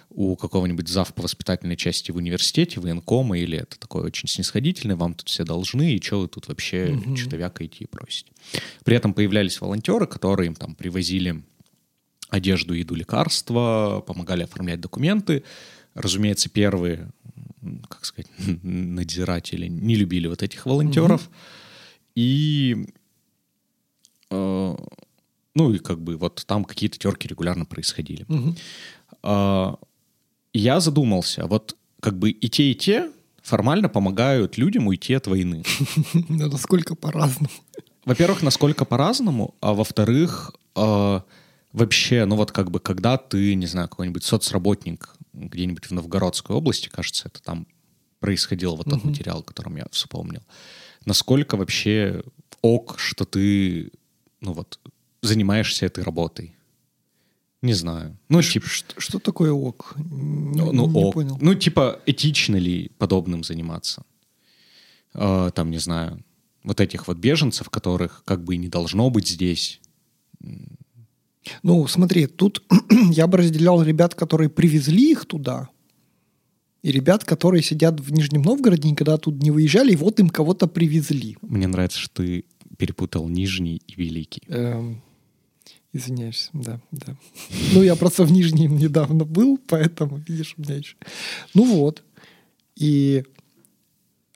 у 0.08 0.37
какого-нибудь 0.37 0.88
зав 0.88 1.12
по 1.12 1.23
воспитательной 1.23 1.76
части 1.76 2.11
в 2.11 2.16
университете, 2.16 2.80
военкома, 2.80 3.38
или 3.38 3.58
это 3.58 3.78
такое 3.78 4.04
очень 4.04 4.28
снисходительное, 4.28 4.96
вам 4.96 5.14
тут 5.14 5.28
все 5.28 5.44
должны, 5.44 5.94
и 5.94 6.02
что 6.02 6.20
вы 6.20 6.28
тут 6.28 6.49
вообще 6.49 6.94
угу. 6.94 7.16
что-то 7.16 7.37
вякаете 7.37 7.85
и 7.85 7.87
просите. 7.87 8.32
При 8.85 8.96
этом 8.96 9.12
появлялись 9.12 9.61
волонтеры, 9.61 10.06
которые 10.06 10.46
им 10.46 10.54
там 10.54 10.75
привозили 10.75 11.42
одежду, 12.30 12.73
еду, 12.73 12.94
лекарства, 12.94 14.02
помогали 14.06 14.44
оформлять 14.44 14.80
документы. 14.80 15.44
Разумеется, 15.94 16.49
первые, 16.49 17.11
как 17.88 18.04
сказать, 18.04 18.30
надзиратели 18.62 19.66
не 19.68 19.94
любили 19.94 20.26
вот 20.26 20.42
этих 20.42 20.66
волонтеров. 20.66 21.23
Угу. 21.26 21.35
И 22.16 22.87
э, 24.30 24.76
ну 25.54 25.73
и 25.73 25.78
как 25.78 26.00
бы 26.00 26.16
вот 26.16 26.44
там 26.46 26.64
какие-то 26.64 26.99
терки 26.99 27.28
регулярно 27.28 27.64
происходили. 27.64 28.25
Угу. 28.28 28.54
Э, 29.23 29.75
я 30.52 30.80
задумался, 30.80 31.46
вот 31.46 31.76
как 32.00 32.18
бы 32.18 32.30
и 32.30 32.49
те, 32.49 32.70
и 32.70 32.75
те 32.75 33.11
формально 33.42 33.88
помогают 33.88 34.58
людям 34.58 34.87
уйти 34.87 35.14
от 35.14 35.26
войны. 35.26 35.62
Насколько 36.28 36.94
по-разному. 36.94 37.50
Во-первых, 38.04 38.42
насколько 38.42 38.85
по-разному, 38.85 39.56
а 39.61 39.75
во-вторых, 39.75 40.52
э, 40.76 41.20
вообще, 41.73 42.25
ну 42.25 42.37
вот 42.37 42.52
как 42.52 42.70
бы, 42.70 42.78
когда 42.78 43.16
ты, 43.16 43.54
не 43.54 43.66
знаю, 43.66 43.88
какой-нибудь 43.88 44.25
соцработник 44.25 45.15
где-нибудь 45.37 45.87
в 45.87 45.93
Новгородской 45.93 46.57
области, 46.57 46.88
кажется, 46.88 47.28
это 47.28 47.43
там 47.43 47.66
происходил 48.21 48.76
вот 48.76 48.87
тот 48.87 49.02
uh 49.02 49.07
материал, 49.07 49.43
которым 49.43 49.76
я 49.76 49.87
вспомнил, 49.90 50.43
насколько 51.05 51.57
вообще 51.57 52.23
ок, 52.62 52.99
что 52.99 53.25
ты, 53.25 53.93
ну 54.40 54.52
вот, 54.52 54.81
занимаешься 55.23 55.87
этой 55.87 56.02
работой? 56.02 56.55
Не 57.62 57.75
знаю. 57.75 58.16
Ну, 58.29 58.42
типа... 58.42 58.66
Что, 58.66 59.01
что 59.01 59.18
такое 59.18 59.53
ок? 59.53 59.94
Ну, 59.96 60.72
ну 60.72 60.87
не 60.88 61.05
ок. 61.05 61.14
понял. 61.14 61.38
Ну, 61.40 61.55
типа, 61.55 62.01
этично 62.07 62.57
ли 62.57 62.90
подобным 62.99 63.42
заниматься? 63.44 64.05
Э, 65.14 65.51
там, 65.55 65.70
не 65.70 65.79
знаю, 65.79 66.22
вот 66.62 66.81
этих 66.81 67.09
вот 67.09 67.16
беженцев, 67.16 67.70
которых 67.70 68.22
как 68.25 68.44
бы 68.44 68.55
и 68.55 68.59
не 68.59 68.68
должно 68.68 69.11
быть 69.11 69.29
здесь. 69.29 69.81
Ну, 71.62 71.87
смотри, 71.87 72.26
тут 72.26 72.62
я 73.11 73.26
бы 73.26 73.38
разделял 73.38 73.82
ребят, 73.82 74.14
которые 74.14 74.48
привезли 74.48 75.12
их 75.12 75.26
туда, 75.26 75.68
и 76.82 76.92
ребят, 76.92 77.24
которые 77.24 77.62
сидят 77.62 78.00
в 78.00 78.12
Нижнем 78.12 78.42
Новгороде, 78.42 78.88
никогда 78.88 79.16
тут 79.16 79.42
не 79.42 79.50
выезжали, 79.50 79.92
и 79.92 79.96
вот 79.96 80.20
им 80.20 80.28
кого-то 80.28 80.68
привезли. 80.68 81.37
Мне 81.42 81.66
нравится, 81.66 81.98
что 81.98 82.22
ты 82.22 82.44
перепутал 82.78 83.28
Нижний 83.28 83.82
и 83.88 83.94
Великий. 83.96 84.42
Эм, 84.48 85.02
Извиняюсь, 85.96 86.50
да, 86.52 86.78
да. 86.92 87.16
Ну, 87.72 87.82
я 87.82 87.96
просто 87.96 88.24
в 88.24 88.30
Нижнем 88.30 88.76
недавно 88.76 89.24
был, 89.24 89.59
поэтому, 89.66 90.18
видишь, 90.28 90.54
у 90.59 90.62
меня 90.62 90.76
еще... 90.76 90.94
Ну 91.54 91.64
вот. 91.64 92.04
И... 92.76 93.24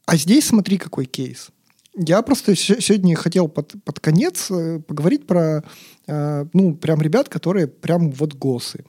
А 0.07 0.17
здесь 0.17 0.47
смотри, 0.47 0.79
какой 0.79 1.05
кейс. 1.05 1.51
Я 1.95 2.23
просто 2.23 2.55
сегодня 2.55 3.17
хотел 3.17 3.49
под, 3.49 3.75
под 3.85 4.01
конец 4.01 4.51
э, 4.51 4.81
поговорить 4.81 5.27
про, 5.27 5.65
э, 6.07 6.47
ну, 6.53 6.77
прям 6.77 7.03
ребят, 7.03 7.29
которые 7.29 7.67
прям 7.67 8.11
вот 8.13 8.35
госы. 8.35 8.85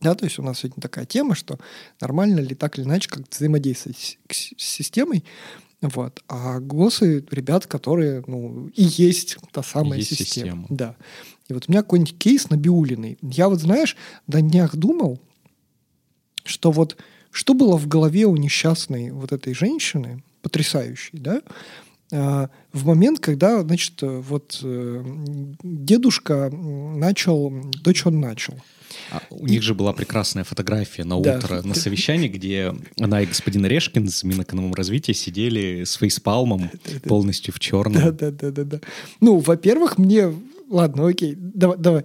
Да, 0.00 0.14
то 0.14 0.26
есть 0.26 0.38
у 0.38 0.42
нас 0.42 0.58
сегодня 0.58 0.82
такая 0.82 1.06
тема, 1.06 1.34
что 1.34 1.58
нормально 2.00 2.40
ли 2.40 2.54
так 2.54 2.78
или 2.78 2.84
иначе 2.84 3.08
как 3.08 3.22
взаимодействовать 3.30 4.18
с, 4.28 4.36
с 4.36 4.52
системой. 4.58 5.24
Вот. 5.80 6.22
А 6.28 6.60
ГОСы— 6.60 7.24
ребят, 7.30 7.66
которые, 7.66 8.22
ну, 8.26 8.68
и 8.68 8.82
есть 8.84 9.38
та 9.52 9.62
самая 9.62 9.98
есть 9.98 10.10
система. 10.14 10.46
система. 10.46 10.66
Да. 10.68 10.96
И 11.48 11.54
вот 11.54 11.64
у 11.68 11.72
меня 11.72 11.82
какой-нибудь 11.82 12.18
кейс 12.18 12.50
набиулиный. 12.50 13.18
Я 13.22 13.48
вот, 13.48 13.60
знаешь, 13.60 13.96
на 14.26 14.42
днях 14.42 14.76
думал, 14.76 15.20
что 16.44 16.70
вот 16.70 16.96
что 17.30 17.52
было 17.54 17.76
в 17.76 17.88
голове 17.88 18.26
у 18.26 18.36
несчастной 18.36 19.10
вот 19.10 19.32
этой 19.32 19.54
женщины, 19.54 20.22
потрясающей, 20.40 21.18
да, 21.18 21.42
в 22.10 22.86
момент, 22.86 23.18
когда, 23.18 23.62
значит, 23.62 23.94
вот 24.00 24.60
э, 24.62 25.04
дедушка 25.62 26.50
начал, 26.50 27.50
дочь 27.82 28.06
он 28.06 28.20
начал. 28.20 28.54
А 29.10 29.20
у 29.30 29.46
и... 29.46 29.50
них 29.50 29.62
же 29.62 29.74
была 29.74 29.92
прекрасная 29.92 30.44
фотография 30.44 31.04
на 31.04 31.16
утро 31.16 31.62
да. 31.62 31.62
на 31.62 31.74
совещании, 31.74 32.28
где 32.28 32.74
она 33.00 33.22
и 33.22 33.26
господин 33.26 33.64
Орешкин 33.64 34.08
с 34.08 34.22
Минэкономразвития 34.22 35.14
сидели 35.14 35.84
с 35.84 35.94
фейспалмом 35.94 36.70
полностью 37.04 37.52
в 37.52 37.58
черном. 37.58 38.16
Да-да-да. 38.16 38.80
Ну, 39.20 39.38
во-первых, 39.38 39.98
мне 39.98 40.32
ладно, 40.68 41.08
окей, 41.08 41.34
давай, 41.36 41.78
давай. 41.78 42.04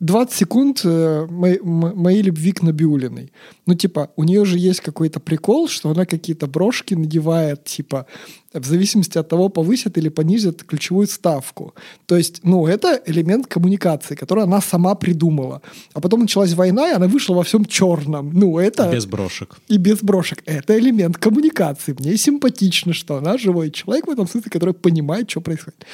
20 0.00 0.36
секунд 0.36 0.80
э, 0.84 1.26
моей, 1.30 1.58
моей 1.62 2.22
любви 2.22 2.52
к 2.52 2.62
Набиулиной. 2.62 3.32
Ну, 3.66 3.74
типа, 3.74 4.10
у 4.16 4.24
нее 4.24 4.44
же 4.44 4.58
есть 4.58 4.80
какой-то 4.80 5.20
прикол, 5.20 5.68
что 5.68 5.90
она 5.90 6.04
какие-то 6.04 6.46
брошки 6.46 6.94
надевает, 6.94 7.64
типа, 7.64 8.06
в 8.52 8.66
зависимости 8.66 9.16
от 9.16 9.28
того, 9.28 9.48
повысят 9.48 9.96
или 9.96 10.10
понизят 10.10 10.64
ключевую 10.64 11.06
ставку. 11.06 11.74
То 12.04 12.16
есть, 12.16 12.40
ну, 12.42 12.66
это 12.66 13.00
элемент 13.06 13.46
коммуникации, 13.46 14.14
который 14.14 14.44
она 14.44 14.60
сама 14.60 14.94
придумала. 14.94 15.62
А 15.94 16.00
потом 16.00 16.20
началась 16.20 16.52
война, 16.52 16.90
и 16.90 16.94
она 16.94 17.06
вышла 17.06 17.34
во 17.34 17.42
всем 17.42 17.64
черном. 17.64 18.32
Ну, 18.34 18.58
это... 18.58 18.92
Без 18.92 19.06
брошек. 19.06 19.56
И 19.68 19.78
без 19.78 20.02
брошек. 20.02 20.42
Это 20.44 20.78
элемент 20.78 21.16
коммуникации. 21.16 21.96
Мне 21.98 22.18
симпатично, 22.18 22.92
что 22.92 23.16
она 23.16 23.38
живой 23.38 23.70
человек 23.70 24.06
в 24.06 24.10
этом 24.10 24.28
смысле, 24.28 24.50
который 24.50 24.74
понимает, 24.74 25.30
что 25.30 25.40
происходит. 25.40 25.86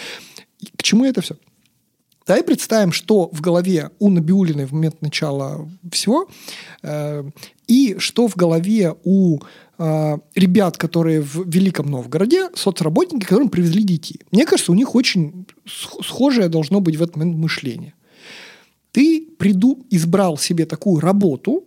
К 0.76 0.82
чему 0.82 1.04
это 1.04 1.20
все? 1.20 1.36
Давай 2.26 2.44
представим, 2.44 2.92
что 2.92 3.28
в 3.32 3.40
голове 3.40 3.90
у 3.98 4.10
Набиулиной 4.10 4.66
в 4.66 4.72
момент 4.72 5.02
начала 5.02 5.68
всего, 5.90 6.28
э, 6.82 7.24
и 7.66 7.96
что 7.98 8.28
в 8.28 8.36
голове 8.36 8.94
у 9.04 9.40
э, 9.78 10.18
ребят, 10.34 10.76
которые 10.76 11.20
в 11.20 11.48
Великом 11.48 11.86
Новгороде, 11.86 12.50
соцработники, 12.54 13.24
которым 13.24 13.48
привезли 13.48 13.82
детей. 13.82 14.20
Мне 14.30 14.46
кажется, 14.46 14.72
у 14.72 14.76
них 14.76 14.94
очень 14.94 15.46
схожее 15.66 16.48
должно 16.48 16.80
быть 16.80 16.96
в 16.96 17.02
этот 17.02 17.16
момент 17.16 17.36
мышление. 17.38 17.94
Ты 18.92 19.26
приду, 19.38 19.84
избрал 19.90 20.36
себе 20.36 20.66
такую 20.66 21.00
работу, 21.00 21.64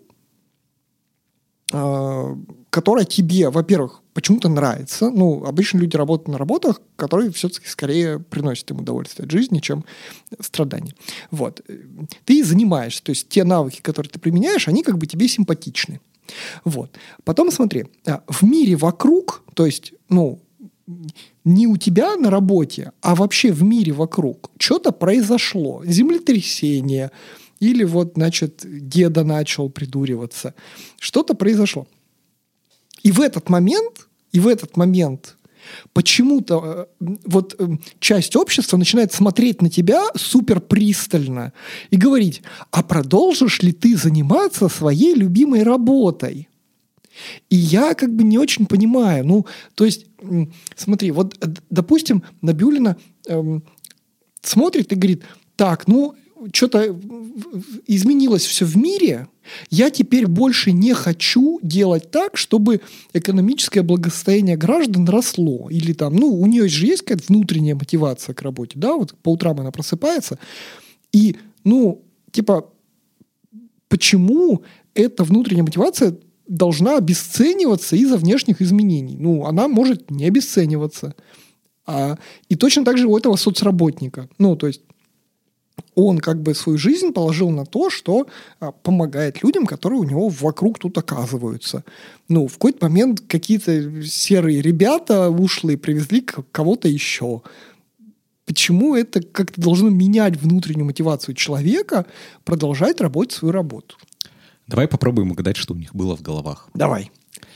э, 1.73 2.35
которая 2.75 3.05
тебе, 3.05 3.49
во-первых, 3.49 4.01
почему-то 4.13 4.49
нравится. 4.49 5.09
Ну, 5.09 5.45
обычно 5.45 5.77
люди 5.77 5.95
работают 5.95 6.27
на 6.27 6.37
работах, 6.37 6.81
которые 6.97 7.31
все-таки 7.31 7.67
скорее 7.67 8.19
приносят 8.19 8.69
им 8.69 8.79
удовольствие 8.79 9.23
от 9.23 9.31
жизни, 9.31 9.59
чем 9.59 9.85
страдания. 10.41 10.93
Вот. 11.31 11.61
Ты 12.25 12.43
занимаешься, 12.43 13.01
то 13.01 13.11
есть 13.11 13.29
те 13.29 13.45
навыки, 13.45 13.79
которые 13.81 14.09
ты 14.09 14.19
применяешь, 14.19 14.67
они 14.67 14.83
как 14.83 14.97
бы 14.97 15.07
тебе 15.07 15.29
симпатичны. 15.29 16.01
Вот. 16.65 16.91
Потом 17.23 17.49
смотри, 17.49 17.85
а, 18.05 18.23
в 18.27 18.43
мире 18.43 18.75
вокруг, 18.75 19.43
то 19.53 19.65
есть, 19.65 19.93
ну, 20.09 20.41
не 21.45 21.67
у 21.67 21.77
тебя 21.77 22.17
на 22.17 22.29
работе, 22.29 22.91
а 23.01 23.15
вообще 23.15 23.53
в 23.53 23.63
мире 23.63 23.93
вокруг 23.93 24.51
что-то 24.59 24.91
произошло. 24.91 25.81
Землетрясение, 25.85 27.11
или 27.61 27.85
вот, 27.85 28.13
значит, 28.15 28.65
деда 28.65 29.23
начал 29.23 29.69
придуриваться. 29.69 30.53
Что-то 30.99 31.35
произошло. 31.35 31.87
И 33.05 33.11
в 33.11 33.21
этот 33.21 33.49
момент, 33.49 34.07
и 34.31 34.39
в 34.39 34.47
этот 34.47 34.77
момент 34.77 35.37
почему-то 35.93 36.87
э, 36.99 37.05
вот 37.25 37.55
э, 37.59 37.67
часть 37.99 38.35
общества 38.35 38.77
начинает 38.77 39.13
смотреть 39.13 39.61
на 39.61 39.69
тебя 39.69 40.07
супер 40.15 40.59
пристально 40.59 41.53
и 41.91 41.97
говорить, 41.97 42.41
а 42.71 42.81
продолжишь 42.81 43.61
ли 43.61 43.73
ты 43.73 43.95
заниматься 43.95 44.69
своей 44.69 45.13
любимой 45.13 45.61
работой? 45.61 46.49
И 47.51 47.55
я 47.55 47.93
как 47.93 48.11
бы 48.11 48.23
не 48.23 48.39
очень 48.39 48.65
понимаю. 48.65 49.23
Ну, 49.23 49.45
то 49.75 49.85
есть, 49.85 50.07
смотри, 50.75 51.11
вот, 51.11 51.37
допустим, 51.69 52.23
Набиулина 52.41 52.97
эм, 53.27 53.63
смотрит 54.41 54.91
и 54.91 54.95
говорит, 54.95 55.23
так, 55.55 55.87
ну, 55.87 56.15
что-то 56.53 56.99
изменилось 57.87 58.45
все 58.45 58.65
в 58.65 58.75
мире, 58.77 59.27
я 59.69 59.89
теперь 59.89 60.27
больше 60.27 60.71
не 60.71 60.93
хочу 60.93 61.59
делать 61.61 62.11
так, 62.11 62.37
чтобы 62.37 62.81
экономическое 63.13 63.81
благосостояние 63.81 64.57
граждан 64.57 65.07
росло. 65.07 65.69
Или 65.69 65.93
там, 65.93 66.15
ну, 66.15 66.27
у 66.27 66.45
нее 66.45 66.67
же 66.67 66.85
есть 66.85 67.03
какая-то 67.03 67.25
внутренняя 67.27 67.75
мотивация 67.75 68.33
к 68.33 68.41
работе, 68.41 68.73
да, 68.75 68.95
вот 68.95 69.15
по 69.21 69.33
утрам 69.33 69.59
она 69.59 69.71
просыпается, 69.71 70.39
и, 71.11 71.37
ну, 71.63 72.03
типа, 72.31 72.69
почему 73.87 74.63
эта 74.93 75.23
внутренняя 75.23 75.63
мотивация 75.63 76.17
должна 76.47 76.97
обесцениваться 76.97 77.95
из-за 77.95 78.17
внешних 78.17 78.61
изменений? 78.61 79.15
Ну, 79.17 79.45
она 79.45 79.67
может 79.67 80.11
не 80.11 80.25
обесцениваться. 80.25 81.15
А, 81.85 82.17
и 82.49 82.55
точно 82.55 82.83
так 82.83 82.97
же 82.97 83.07
у 83.07 83.17
этого 83.17 83.35
соцработника. 83.35 84.29
Ну, 84.37 84.55
то 84.55 84.67
есть 84.67 84.81
он 85.95 86.19
как 86.19 86.41
бы 86.41 86.53
свою 86.53 86.77
жизнь 86.77 87.11
положил 87.11 87.49
на 87.49 87.65
то, 87.65 87.89
что 87.89 88.27
а, 88.59 88.71
помогает 88.71 89.43
людям, 89.43 89.65
которые 89.65 89.99
у 89.99 90.03
него 90.03 90.29
вокруг 90.29 90.79
тут 90.79 90.97
оказываются. 90.97 91.83
Ну, 92.27 92.47
в 92.47 92.53
какой-то 92.53 92.85
момент 92.85 93.21
какие-то 93.27 94.03
серые 94.03 94.61
ребята 94.61 95.29
ушлые 95.29 95.77
привезли 95.77 96.21
кого-то 96.21 96.87
еще. 96.87 97.41
Почему 98.45 98.95
это 98.95 99.21
как-то 99.21 99.59
должно 99.59 99.89
менять 99.89 100.37
внутреннюю 100.37 100.85
мотивацию 100.85 101.33
человека 101.33 102.05
продолжать 102.43 103.01
работать 103.01 103.33
свою 103.33 103.51
работу? 103.51 103.95
Давай 104.67 104.87
попробуем 104.87 105.31
угадать, 105.31 105.57
что 105.57 105.73
у 105.73 105.77
них 105.77 105.95
было 105.95 106.15
в 106.15 106.21
головах. 106.21 106.69
Давай. 106.73 107.11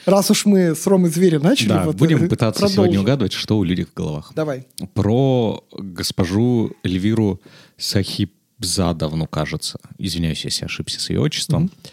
Раз 0.05 0.32
уж 0.32 0.45
мы 0.45 0.75
с 0.75 0.88
Ромой 0.88 1.10
Зверем 1.10 1.43
начали. 1.43 1.69
Да, 1.69 1.86
вот 1.86 1.95
будем 1.95 2.23
э, 2.23 2.27
пытаться 2.27 2.62
продолжим. 2.62 2.75
сегодня 2.75 3.01
угадывать, 3.01 3.34
что 3.34 3.58
у 3.58 3.63
людей 3.63 3.86
в 3.86 3.93
головах. 3.93 4.32
Давай. 4.36 4.65
Про 4.93 5.63
госпожу 5.71 6.71
Эльвиру 6.84 7.41
Сахибзадовну, 7.80 9.28
кажется. 9.28 9.80
Извиняюсь, 9.98 10.46
если 10.46 10.65
ошибся 10.65 11.00
с 11.00 11.10
ее 11.10 11.22
отчеством. 11.22 11.65
Mm-hmm. 11.65 11.92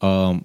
А, 0.00 0.40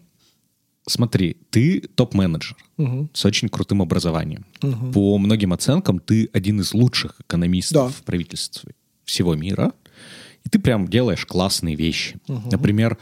смотри, 0.87 1.37
ты 1.49 1.81
топ-менеджер 1.81 2.57
угу. 2.77 3.09
с 3.13 3.25
очень 3.25 3.49
крутым 3.49 3.81
образованием. 3.81 4.45
Угу. 4.61 4.91
По 4.91 5.17
многим 5.17 5.53
оценкам 5.53 5.99
ты 5.99 6.29
один 6.33 6.59
из 6.59 6.73
лучших 6.73 7.15
экономистов 7.21 7.91
да. 7.91 7.97
в 7.97 8.03
правительстве 8.03 8.75
всего 9.05 9.35
мира. 9.35 9.73
И 10.43 10.49
ты 10.49 10.59
прям 10.59 10.87
делаешь 10.87 11.25
классные 11.25 11.75
вещи. 11.75 12.17
Угу. 12.27 12.49
Например, 12.51 12.97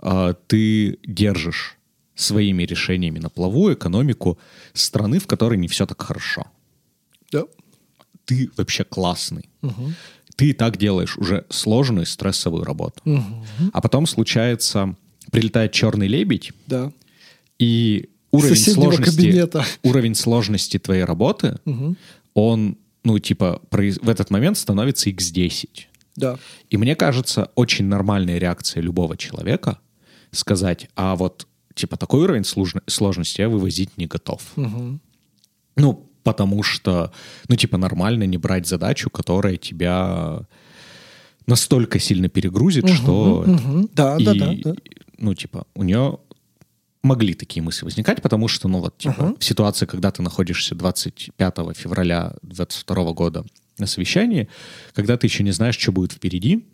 а, 0.00 0.34
ты 0.34 0.98
держишь 1.04 1.76
своими 2.14 2.64
решениями 2.64 3.18
на 3.18 3.28
плаву 3.28 3.72
экономику 3.72 4.38
страны, 4.72 5.18
в 5.18 5.26
которой 5.26 5.58
не 5.58 5.68
все 5.68 5.86
так 5.86 6.00
хорошо. 6.00 6.46
Да. 7.30 7.44
Ты 8.24 8.50
вообще 8.56 8.84
классный. 8.84 9.48
Угу. 9.62 9.92
Ты 10.42 10.48
и 10.48 10.52
так 10.54 10.76
делаешь 10.76 11.16
уже 11.18 11.46
сложную 11.50 12.04
стрессовую 12.04 12.64
работу. 12.64 13.00
Угу. 13.04 13.70
А 13.72 13.80
потом 13.80 14.06
случается, 14.06 14.96
прилетает 15.30 15.70
черный 15.70 16.08
лебедь. 16.08 16.50
Да. 16.66 16.90
И 17.60 18.10
уровень 18.32 18.56
сложности, 18.56 19.16
кабинета. 19.16 19.64
уровень 19.84 20.16
сложности 20.16 20.80
твоей 20.80 21.04
работы, 21.04 21.60
угу. 21.64 21.94
он, 22.34 22.76
ну, 23.04 23.20
типа, 23.20 23.62
в 23.70 24.08
этот 24.08 24.30
момент 24.30 24.58
становится 24.58 25.10
x10. 25.10 25.68
Да. 26.16 26.40
И 26.70 26.76
мне 26.76 26.96
кажется, 26.96 27.52
очень 27.54 27.84
нормальная 27.84 28.38
реакция 28.38 28.82
любого 28.82 29.16
человека 29.16 29.78
сказать, 30.32 30.88
а 30.96 31.14
вот 31.14 31.46
типа 31.76 31.96
такой 31.96 32.24
уровень 32.24 32.44
сложности 32.88 33.42
я 33.42 33.48
вывозить 33.48 33.96
не 33.96 34.06
готов. 34.08 34.42
Угу. 34.56 34.98
Ну, 35.76 36.11
потому 36.22 36.62
что, 36.62 37.12
ну, 37.48 37.56
типа, 37.56 37.78
нормально 37.78 38.24
не 38.24 38.38
брать 38.38 38.66
задачу, 38.66 39.10
которая 39.10 39.56
тебя 39.56 40.40
настолько 41.46 41.98
сильно 41.98 42.28
перегрузит, 42.28 42.84
угу, 42.84 42.92
что... 42.94 43.44
Угу. 43.46 43.88
Да, 43.92 44.16
и, 44.16 44.24
да, 44.24 44.34
да, 44.34 44.52
да. 44.64 44.74
Ну, 45.18 45.34
типа, 45.34 45.66
у 45.74 45.82
нее 45.82 46.18
могли 47.02 47.34
такие 47.34 47.62
мысли 47.62 47.84
возникать, 47.84 48.22
потому 48.22 48.48
что, 48.48 48.68
ну, 48.68 48.80
вот, 48.80 48.96
типа, 48.98 49.20
uh 49.20 49.36
в 49.38 49.44
ситуации, 49.44 49.86
когда 49.86 50.10
ты 50.10 50.22
находишься 50.22 50.74
25 50.74 51.54
февраля 51.74 52.34
22 52.42 53.12
года 53.12 53.44
на 53.78 53.86
совещании, 53.86 54.48
когда 54.94 55.16
ты 55.16 55.26
еще 55.26 55.42
не 55.42 55.50
знаешь, 55.50 55.78
что 55.78 55.92
будет 55.92 56.12
впереди, 56.12 56.64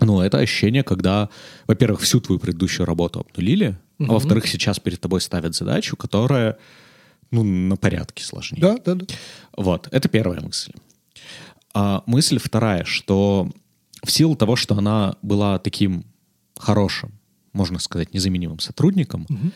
ну, 0.00 0.20
это 0.20 0.38
ощущение, 0.38 0.82
когда, 0.82 1.28
во-первых, 1.66 2.00
всю 2.00 2.20
твою 2.20 2.38
предыдущую 2.38 2.86
работу 2.86 3.20
обнулили, 3.20 3.76
угу. 3.98 4.10
а 4.10 4.12
во-вторых, 4.14 4.46
сейчас 4.46 4.78
перед 4.78 5.00
тобой 5.00 5.20
ставят 5.20 5.54
задачу, 5.54 5.96
которая, 5.96 6.56
ну, 7.30 7.42
на 7.44 7.76
порядке 7.76 8.24
сложнее. 8.24 8.60
Да, 8.60 8.78
да, 8.84 8.94
да. 8.94 9.06
Вот, 9.56 9.88
это 9.90 10.08
первая 10.08 10.40
мысль. 10.40 10.72
А 11.72 12.02
мысль 12.06 12.38
вторая, 12.38 12.84
что 12.84 13.50
в 14.02 14.10
силу 14.10 14.34
того, 14.36 14.56
что 14.56 14.74
она 14.76 15.16
была 15.22 15.58
таким 15.58 16.04
хорошим, 16.56 17.12
можно 17.52 17.78
сказать, 17.78 18.12
незаменимым 18.14 18.58
сотрудником, 18.58 19.26
угу. 19.28 19.50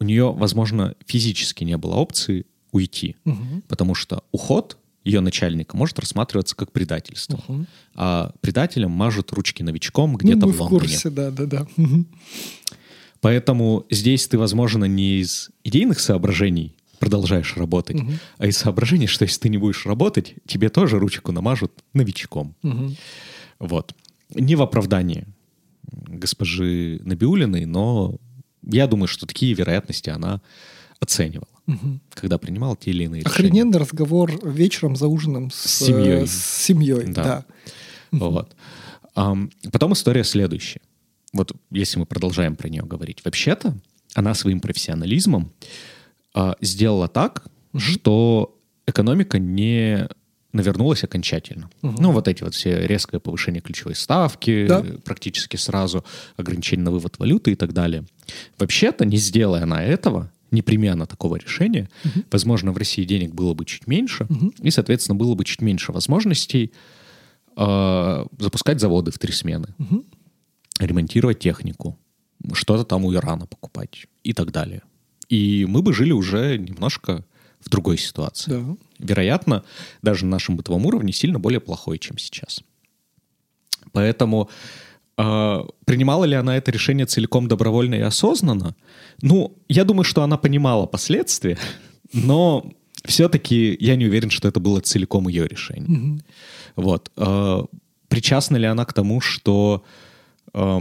у 0.00 0.04
нее, 0.04 0.32
возможно, 0.32 0.94
физически 1.06 1.64
не 1.64 1.76
было 1.76 1.94
опции 1.94 2.46
уйти, 2.72 3.16
угу. 3.24 3.62
потому 3.68 3.94
что 3.94 4.24
уход 4.32 4.76
ее 5.04 5.20
начальника 5.20 5.76
может 5.76 5.98
рассматриваться 5.98 6.54
как 6.54 6.72
предательство. 6.72 7.40
Угу. 7.48 7.66
А 7.94 8.32
предателям 8.40 8.90
мажут 8.90 9.32
ручки 9.32 9.62
новичком 9.62 10.16
где-то 10.16 10.46
ну, 10.46 10.52
в 10.52 10.60
Лондоне. 10.60 10.80
в 10.80 10.82
курсе, 10.82 11.10
да, 11.10 11.30
да, 11.30 11.46
да. 11.46 11.66
Поэтому 13.20 13.84
здесь 13.90 14.26
ты, 14.28 14.38
возможно, 14.38 14.86
не 14.86 15.20
из 15.20 15.50
идейных 15.62 16.00
соображений 16.00 16.74
продолжаешь 17.00 17.56
работать, 17.56 18.00
угу. 18.00 18.12
а 18.38 18.46
из 18.46 18.56
соображений, 18.56 19.08
что 19.08 19.24
если 19.24 19.40
ты 19.40 19.48
не 19.48 19.58
будешь 19.58 19.86
работать, 19.86 20.34
тебе 20.46 20.68
тоже 20.68 21.00
ручку 21.00 21.32
намажут 21.32 21.72
новичком. 21.94 22.54
Угу. 22.62 22.94
Вот. 23.58 23.94
Не 24.34 24.54
в 24.54 24.62
оправдании 24.62 25.26
госпожи 25.90 27.00
Набиулиной, 27.02 27.64
но 27.64 28.16
я 28.62 28.86
думаю, 28.86 29.08
что 29.08 29.26
такие 29.26 29.54
вероятности 29.54 30.10
она 30.10 30.40
оценивала 31.00 31.48
угу. 31.66 32.00
когда 32.10 32.38
принимал 32.38 32.76
те 32.76 32.90
или 32.90 33.04
иные 33.04 33.22
Охрененный 33.22 33.24
решения. 33.24 33.48
Охрененный 33.48 33.78
разговор 33.78 34.48
вечером 34.48 34.96
за 34.96 35.08
ужином 35.08 35.50
с, 35.50 35.56
с 35.56 35.86
семьей. 35.86 36.26
С 36.26 36.62
семьей, 36.62 37.12
да. 37.12 37.22
да. 37.24 37.44
Вот. 38.12 38.54
Um, 39.16 39.50
потом 39.72 39.92
история 39.92 40.24
следующая. 40.24 40.80
Вот 41.32 41.52
если 41.70 41.98
мы 41.98 42.06
продолжаем 42.06 42.56
про 42.56 42.68
нее 42.68 42.82
говорить. 42.82 43.24
Вообще-то 43.24 43.76
она 44.14 44.34
своим 44.34 44.60
профессионализмом 44.60 45.52
uh, 46.34 46.56
сделала 46.60 47.08
так, 47.08 47.46
угу. 47.72 47.80
что 47.80 48.58
экономика 48.86 49.38
не 49.38 50.08
навернулась 50.52 51.04
окончательно. 51.04 51.70
Угу. 51.82 52.02
Ну, 52.02 52.12
вот 52.12 52.28
эти 52.28 52.42
вот 52.42 52.54
все 52.54 52.86
резкое 52.86 53.20
повышение 53.20 53.60
ключевой 53.60 53.94
ставки, 53.94 54.66
да. 54.66 54.84
практически 55.04 55.56
сразу 55.56 56.04
ограничение 56.36 56.84
на 56.84 56.90
вывод 56.90 57.18
валюты 57.18 57.52
и 57.52 57.54
так 57.54 57.72
далее. 57.72 58.04
Вообще-то, 58.58 59.04
не 59.04 59.16
сделая 59.16 59.62
она 59.62 59.82
этого, 59.82 60.32
непременно 60.50 61.06
такого 61.06 61.36
решения, 61.36 61.88
угу. 62.04 62.24
возможно, 62.30 62.72
в 62.72 62.76
России 62.76 63.04
денег 63.04 63.34
было 63.34 63.54
бы 63.54 63.64
чуть 63.64 63.86
меньше, 63.86 64.24
угу. 64.24 64.52
и, 64.60 64.70
соответственно, 64.70 65.16
было 65.16 65.34
бы 65.34 65.44
чуть 65.44 65.62
меньше 65.62 65.92
возможностей 65.92 66.72
э, 67.56 68.26
запускать 68.38 68.80
заводы 68.80 69.12
в 69.12 69.18
три 69.18 69.32
смены, 69.32 69.68
угу. 69.78 70.04
ремонтировать 70.80 71.38
технику, 71.38 71.98
что-то 72.52 72.84
там 72.84 73.04
у 73.04 73.14
Ирана 73.14 73.46
покупать 73.46 74.06
и 74.24 74.32
так 74.32 74.50
далее. 74.50 74.82
И 75.30 75.64
мы 75.66 75.80
бы 75.80 75.94
жили 75.94 76.12
уже 76.12 76.58
немножко 76.58 77.24
в 77.60 77.70
другой 77.70 77.96
ситуации. 77.98 78.50
Да. 78.50 78.76
Вероятно, 78.98 79.64
даже 80.02 80.24
на 80.24 80.32
нашем 80.32 80.56
бытовом 80.56 80.86
уровне 80.86 81.12
сильно 81.12 81.38
более 81.38 81.60
плохой, 81.60 81.98
чем 81.98 82.18
сейчас. 82.18 82.62
Поэтому 83.92 84.50
э, 85.16 85.64
принимала 85.84 86.24
ли 86.24 86.34
она 86.34 86.56
это 86.56 86.70
решение 86.70 87.06
целиком 87.06 87.48
добровольно 87.48 87.94
и 87.94 88.00
осознанно? 88.00 88.74
Ну, 89.22 89.56
я 89.68 89.84
думаю, 89.84 90.04
что 90.04 90.22
она 90.22 90.36
понимала 90.36 90.86
последствия, 90.86 91.58
но 92.12 92.72
все-таки 93.04 93.76
я 93.80 93.96
не 93.96 94.06
уверен, 94.06 94.30
что 94.30 94.48
это 94.48 94.58
было 94.60 94.80
целиком 94.80 95.28
ее 95.28 95.46
решение. 95.46 95.98
Mm-hmm. 95.98 96.22
Вот. 96.76 97.12
Э, 97.16 97.62
причастна 98.08 98.56
ли 98.56 98.66
она 98.66 98.84
к 98.84 98.92
тому, 98.92 99.20
что 99.20 99.84
э, 100.54 100.80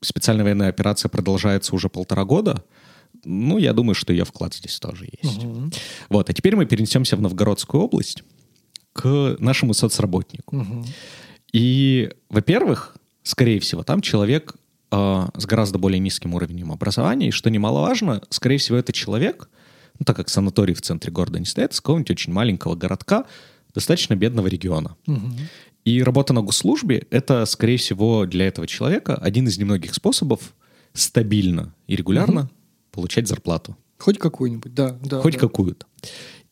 специальная 0.00 0.44
военная 0.44 0.68
операция 0.68 1.08
продолжается 1.08 1.74
уже 1.74 1.88
полтора 1.88 2.24
года? 2.24 2.64
Ну, 3.24 3.58
я 3.58 3.72
думаю, 3.72 3.94
что 3.94 4.12
ее 4.12 4.24
вклад 4.24 4.54
здесь 4.54 4.78
тоже 4.78 5.08
есть. 5.22 5.38
Mm-hmm. 5.38 5.74
Вот. 6.10 6.30
А 6.30 6.32
теперь 6.32 6.56
мы 6.56 6.66
перенесемся 6.66 7.16
в 7.16 7.20
Новгородскую 7.20 7.82
область 7.82 8.24
к 8.92 9.36
нашему 9.38 9.74
соцработнику. 9.74 10.56
Mm-hmm. 10.56 10.86
И, 11.52 12.10
во-первых, 12.30 12.96
скорее 13.22 13.60
всего, 13.60 13.82
там 13.82 14.00
человек 14.00 14.54
э, 14.90 15.28
с 15.36 15.46
гораздо 15.46 15.78
более 15.78 15.98
низким 15.98 16.34
уровнем 16.34 16.72
образования, 16.72 17.28
и 17.28 17.32
что 17.32 17.50
немаловажно, 17.50 18.22
скорее 18.30 18.58
всего, 18.58 18.76
это 18.76 18.92
человек, 18.92 19.48
ну, 19.98 20.04
так 20.04 20.16
как 20.16 20.28
санаторий 20.28 20.74
в 20.74 20.82
центре 20.82 21.12
города 21.12 21.38
не 21.38 21.46
стоит, 21.46 21.74
с 21.74 21.80
какого-нибудь 21.80 22.10
очень 22.10 22.32
маленького 22.32 22.74
городка, 22.74 23.24
достаточно 23.74 24.14
бедного 24.14 24.46
региона. 24.46 24.96
Угу. 25.06 25.32
И 25.84 26.02
работа 26.02 26.32
на 26.32 26.42
госслужбе— 26.42 27.06
это, 27.10 27.44
скорее 27.46 27.76
всего, 27.76 28.26
для 28.26 28.46
этого 28.46 28.66
человека 28.66 29.16
один 29.16 29.48
из 29.48 29.58
немногих 29.58 29.94
способов 29.94 30.54
стабильно 30.92 31.74
и 31.86 31.96
регулярно 31.96 32.42
угу. 32.42 32.50
Получать 32.94 33.28
зарплату. 33.28 33.76
Хоть 33.98 34.18
какую-нибудь, 34.18 34.72
да. 34.74 34.98
да 35.02 35.20
Хоть 35.20 35.34
да. 35.34 35.40
какую-то. 35.40 35.86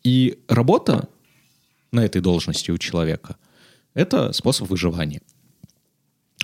И 0.02 0.42
работа 0.48 1.08
на 1.92 2.04
этой 2.04 2.20
должности 2.20 2.70
у 2.70 2.78
человека– 2.78 3.36
это 3.94 4.32
способ 4.32 4.68
выживания. 4.68 5.20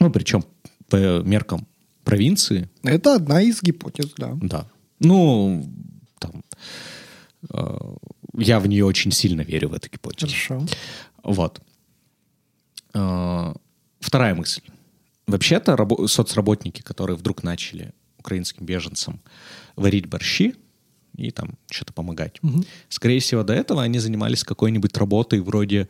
Ну, 0.00 0.10
причем 0.10 0.44
по 0.88 0.96
меркам 1.22 1.66
провинции. 2.04 2.68
Это 2.82 3.16
одна 3.16 3.42
из 3.42 3.62
гипотез, 3.62 4.12
да. 4.16 4.38
Да. 4.40 4.70
Ну, 5.00 5.68
там, 6.18 6.44
э, 7.50 7.78
я 8.34 8.60
в 8.60 8.66
нее 8.66 8.84
очень 8.84 9.12
сильно 9.12 9.42
верю, 9.42 9.68
в 9.68 9.74
эту 9.74 9.90
гипотезу. 9.90 10.32
Хорошо. 10.32 10.66
Вот. 11.22 11.60
Э, 12.94 13.54
вторая 14.00 14.34
мысль. 14.34 14.62
Вообще-то 15.26 15.74
рабо- 15.74 16.06
соцработники, 16.06 16.82
которые 16.82 17.16
вдруг 17.16 17.42
начали 17.42 17.92
украинским 18.18 18.64
беженцам 18.64 19.20
варить 19.78 20.06
борщи 20.06 20.54
и 21.16 21.30
там 21.30 21.50
что-то 21.70 21.92
помогать, 21.92 22.38
Мгм. 22.42 22.64
скорее 22.88 23.18
всего, 23.20 23.42
до 23.42 23.52
этого 23.54 23.82
они 23.82 23.98
занимались 23.98 24.44
какой-нибудь 24.44 24.96
работой 24.96 25.40
вроде 25.40 25.88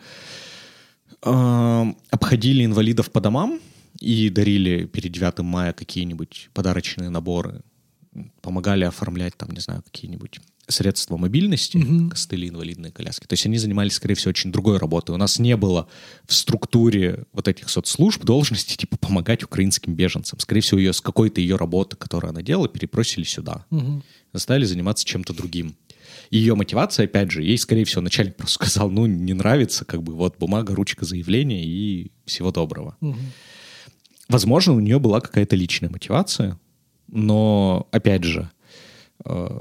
э, 1.22 1.84
обходили 2.10 2.64
инвалидов 2.64 3.10
по 3.10 3.20
домам 3.20 3.60
и 4.00 4.30
дарили 4.30 4.86
перед 4.86 5.12
9 5.12 5.40
мая 5.40 5.72
какие-нибудь 5.72 6.50
подарочные 6.54 7.10
наборы, 7.10 7.62
помогали 8.40 8.84
оформлять 8.84 9.36
там, 9.36 9.50
не 9.50 9.60
знаю, 9.60 9.82
какие-нибудь 9.82 10.40
средства 10.68 11.16
мобильности, 11.16 11.78
Мгм. 11.78 12.10
костыли, 12.10 12.48
инвалидные 12.48 12.92
коляски. 12.92 13.26
То 13.26 13.32
есть 13.34 13.46
они 13.46 13.58
занимались, 13.58 13.94
скорее 13.94 14.14
всего, 14.14 14.30
очень 14.30 14.52
другой 14.52 14.78
работой. 14.78 15.12
У 15.12 15.16
нас 15.16 15.38
не 15.38 15.56
было 15.56 15.88
в 16.26 16.34
структуре 16.34 17.24
вот 17.32 17.48
этих 17.48 17.68
соцслужб 17.70 18.22
должности 18.24 18.76
типа 18.76 18.96
помогать 18.98 19.42
украинским 19.42 19.94
беженцам. 19.94 20.38
Скорее 20.40 20.60
всего, 20.60 20.78
ее 20.78 20.92
с 20.92 21.00
какой-то 21.00 21.40
ее 21.40 21.56
работы, 21.56 21.96
которую 21.96 22.30
она 22.30 22.42
делала, 22.42 22.68
перепросили 22.68 23.24
сюда. 23.24 23.64
Мгм. 23.70 24.02
Заставили 24.32 24.64
заниматься 24.66 25.04
чем-то 25.06 25.32
другим. 25.34 25.74
Ее 26.30 26.54
мотивация, 26.54 27.04
опять 27.04 27.30
же, 27.30 27.42
ей, 27.42 27.56
скорее 27.56 27.84
всего, 27.84 28.02
начальник 28.02 28.36
просто 28.36 28.54
сказал, 28.66 28.90
ну, 28.90 29.06
не 29.06 29.32
нравится, 29.32 29.84
как 29.86 30.02
бы, 30.02 30.14
вот 30.14 30.36
бумага, 30.38 30.74
ручка 30.74 31.04
заявления 31.06 31.64
и 31.64 32.12
всего 32.26 32.50
доброго. 32.52 32.96
Мгм. 33.00 33.18
Возможно, 34.28 34.74
у 34.74 34.80
нее 34.80 34.98
была 34.98 35.20
какая-то 35.20 35.56
личная 35.56 35.88
мотивация, 35.88 36.58
но, 37.06 37.88
опять 37.92 38.24
же, 38.24 38.50
э, 39.24 39.60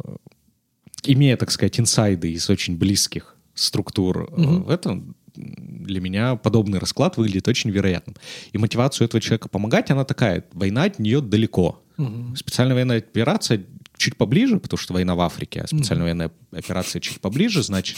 имея, 1.08 1.38
так 1.38 1.52
сказать, 1.52 1.80
инсайды 1.80 2.32
из 2.32 2.50
очень 2.50 2.78
близких 2.78 3.36
структур 3.54 4.30
Мгм. 4.38 4.64
в 4.64 4.70
этом, 4.70 5.16
для 5.36 6.00
меня 6.02 6.36
подобный 6.36 6.80
расклад 6.80 7.18
выглядит 7.18 7.48
очень 7.48 7.70
вероятным. 7.70 8.16
И 8.52 8.58
мотивацию 8.58 9.06
этого 9.06 9.22
человека 9.22 9.50
помогать, 9.50 9.92
она 9.92 10.04
такая, 10.04 10.44
война 10.54 10.84
от 10.84 11.00
нее 11.00 11.22
далеко. 11.22 11.84
Мгм. 11.98 12.36
Специальная 12.36 12.76
военная 12.76 12.98
операция 12.98 13.64
чуть 13.98 14.16
поближе, 14.18 14.60
потому 14.60 14.78
что 14.78 14.94
война 14.94 15.16
в 15.16 15.22
Африке, 15.22 15.62
а 15.62 15.68
специальная 15.68 16.06
военная 16.06 16.32
операция 16.52 17.00
чуть 17.00 17.20
поближе, 17.20 17.64
значит, 17.64 17.98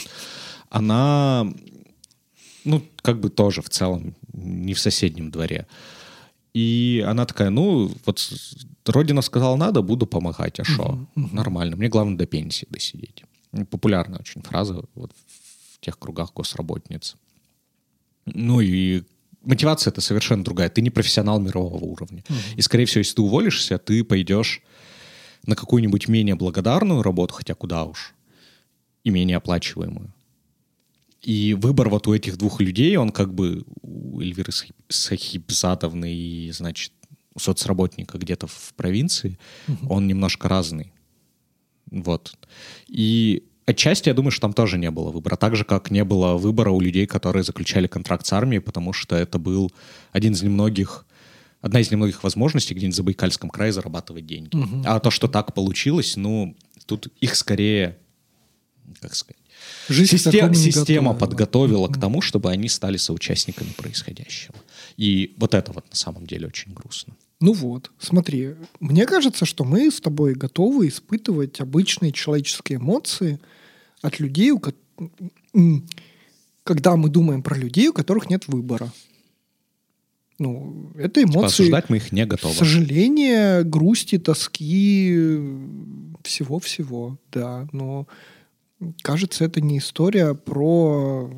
она, 0.70 1.46
ну, 2.64 2.82
как 3.02 3.20
бы 3.20 3.28
тоже 3.28 3.60
в 3.60 3.68
целом 3.68 4.14
не 4.32 4.72
в 4.74 4.78
соседнем 4.80 5.30
дворе. 5.30 5.66
И 6.54 7.04
она 7.06 7.26
такая, 7.26 7.50
ну, 7.50 7.90
вот 8.04 8.32
Родина 8.86 9.22
сказала 9.22 9.56
надо, 9.56 9.82
буду 9.82 10.06
помогать, 10.06 10.60
а 10.60 10.64
что? 10.64 10.98
Нормально, 11.14 11.76
мне 11.76 11.88
главное 11.88 12.16
до 12.16 12.26
пенсии 12.26 12.66
досидеть. 12.70 13.24
Ну, 13.52 13.66
Популярная 13.66 14.20
очень 14.20 14.42
фраза 14.42 14.82
вот 14.94 15.12
в 15.74 15.80
тех 15.80 15.98
кругах 15.98 16.32
госработниц. 16.34 17.16
Ну 18.26 18.60
и 18.60 19.02
мотивация 19.42 19.90
это 19.90 20.00
совершенно 20.00 20.44
другая. 20.44 20.68
Ты 20.68 20.82
не 20.82 20.90
профессионал 20.90 21.40
мирового 21.40 21.84
уровня. 21.84 22.22
И, 22.56 22.62
скорее 22.62 22.84
всего, 22.84 23.00
если 23.00 23.14
ты 23.14 23.22
уволишься, 23.22 23.78
ты 23.78 24.04
пойдешь 24.04 24.62
на 25.46 25.56
какую-нибудь 25.56 26.08
менее 26.08 26.34
благодарную 26.34 27.02
работу, 27.02 27.34
хотя 27.34 27.54
куда 27.54 27.84
уж, 27.84 28.14
и 29.04 29.10
менее 29.10 29.38
оплачиваемую. 29.38 30.12
И 31.22 31.54
выбор 31.54 31.88
вот 31.90 32.06
у 32.08 32.14
этих 32.14 32.38
двух 32.38 32.60
людей, 32.60 32.96
он 32.96 33.10
как 33.10 33.34
бы 33.34 33.64
у 33.82 34.20
Эльвиры 34.20 34.52
Сахи- 34.52 34.74
Сахибзадовны 34.88 36.12
и, 36.12 36.50
значит, 36.52 36.92
у 37.34 37.38
соцработника 37.38 38.18
где-то 38.18 38.46
в 38.46 38.72
провинции, 38.74 39.38
он 39.88 40.06
немножко 40.06 40.48
разный. 40.48 40.92
Вот. 41.90 42.36
И 42.88 43.44
отчасти 43.66 44.08
я 44.08 44.14
думаю, 44.14 44.30
что 44.30 44.42
там 44.42 44.52
тоже 44.52 44.78
не 44.78 44.90
было 44.90 45.10
выбора. 45.10 45.36
Так 45.36 45.56
же, 45.56 45.64
как 45.64 45.90
не 45.90 46.04
было 46.04 46.36
выбора 46.36 46.70
у 46.70 46.80
людей, 46.80 47.06
которые 47.06 47.42
заключали 47.42 47.86
контракт 47.86 48.26
с 48.26 48.32
армией, 48.32 48.60
потому 48.60 48.92
что 48.92 49.16
это 49.16 49.38
был 49.38 49.72
один 50.12 50.32
из 50.32 50.42
немногих 50.42 51.06
одна 51.60 51.80
из 51.80 51.90
немногих 51.90 52.24
возможностей 52.24 52.74
где-нибудь 52.74 52.94
в 52.94 52.96
Забайкальском 52.96 53.50
крае 53.50 53.72
зарабатывать 53.72 54.26
деньги. 54.26 54.50
А 54.86 54.98
то, 54.98 55.10
что 55.10 55.28
так 55.28 55.52
получилось, 55.54 56.16
ну, 56.16 56.56
тут 56.86 57.08
их 57.20 57.36
скорее, 57.36 57.98
как 59.00 59.14
сказать, 59.14 59.39
Жизнь 59.88 60.16
к 60.16 60.18
Систе- 60.20 60.30
такому 60.40 60.54
не 60.54 60.60
система 60.60 61.12
готовила. 61.12 61.18
подготовила 61.18 61.88
к 61.88 62.00
тому, 62.00 62.20
чтобы 62.20 62.50
они 62.50 62.68
стали 62.68 62.96
соучастниками 62.96 63.70
происходящего. 63.76 64.54
И 64.96 65.34
вот 65.38 65.54
это 65.54 65.72
вот 65.72 65.84
на 65.90 65.96
самом 65.96 66.26
деле 66.26 66.46
очень 66.46 66.72
грустно. 66.72 67.14
Ну 67.40 67.52
вот, 67.54 67.90
смотри, 67.98 68.50
мне 68.80 69.06
кажется, 69.06 69.46
что 69.46 69.64
мы 69.64 69.90
с 69.90 70.00
тобой 70.00 70.34
готовы 70.34 70.88
испытывать 70.88 71.60
обычные 71.60 72.12
человеческие 72.12 72.78
эмоции 72.78 73.38
от 74.02 74.20
людей, 74.20 74.50
у 74.50 74.58
ко- 74.58 74.74
когда 76.64 76.96
мы 76.96 77.08
думаем 77.08 77.42
про 77.42 77.56
людей, 77.56 77.88
у 77.88 77.92
которых 77.92 78.28
нет 78.30 78.46
выбора. 78.46 78.92
Ну, 80.38 80.90
это 80.96 81.20
Типа, 81.20 81.30
эмоции 81.32 81.46
осуждать 81.64 81.90
мы 81.90 81.96
их 81.98 82.12
не 82.12 82.24
готовы. 82.24 82.54
сожаления, 82.54 83.62
грусти, 83.62 84.18
тоски, 84.18 85.38
всего-всего, 86.22 87.18
да. 87.32 87.68
Но 87.72 88.06
кажется, 89.02 89.44
это 89.44 89.60
не 89.60 89.78
история 89.78 90.34
про... 90.34 91.30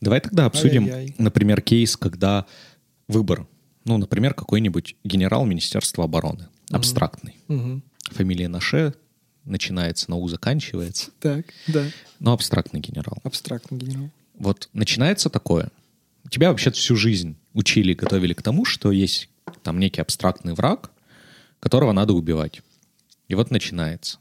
Давай 0.00 0.20
тогда 0.20 0.46
обсудим, 0.46 0.84
Ай-яй-яй. 0.84 1.14
например, 1.18 1.60
кейс, 1.60 1.96
когда 1.96 2.46
выбор, 3.08 3.46
ну, 3.84 3.98
например, 3.98 4.34
какой-нибудь 4.34 4.96
генерал 5.04 5.44
Министерства 5.46 6.04
обороны, 6.04 6.48
абстрактный. 6.70 7.36
Мгм. 7.48 7.82
Фамилия 8.12 8.48
Наше 8.48 8.94
начинается, 9.44 10.10
на 10.10 10.16
У 10.16 10.28
заканчивается, 10.28 11.10
Так, 11.20 11.46
да, 11.66 11.86
но 12.18 12.32
абстрактный 12.32 12.80
генерал. 12.80 13.18
абстрактный 13.22 13.78
генерал. 13.78 14.10
Вот 14.38 14.68
начинается 14.72 15.30
такое. 15.30 15.70
Тебя 16.30 16.50
вообще 16.50 16.70
всю 16.70 16.96
жизнь 16.96 17.36
учили, 17.54 17.94
готовили 17.94 18.34
к 18.34 18.42
тому, 18.42 18.64
что 18.64 18.90
есть 18.90 19.28
там 19.62 19.78
некий 19.78 20.00
абстрактный 20.00 20.54
враг, 20.54 20.90
которого 21.60 21.92
надо 21.92 22.12
убивать. 22.12 22.62
И 23.28 23.34
вот 23.34 23.50
начинается. 23.50 24.18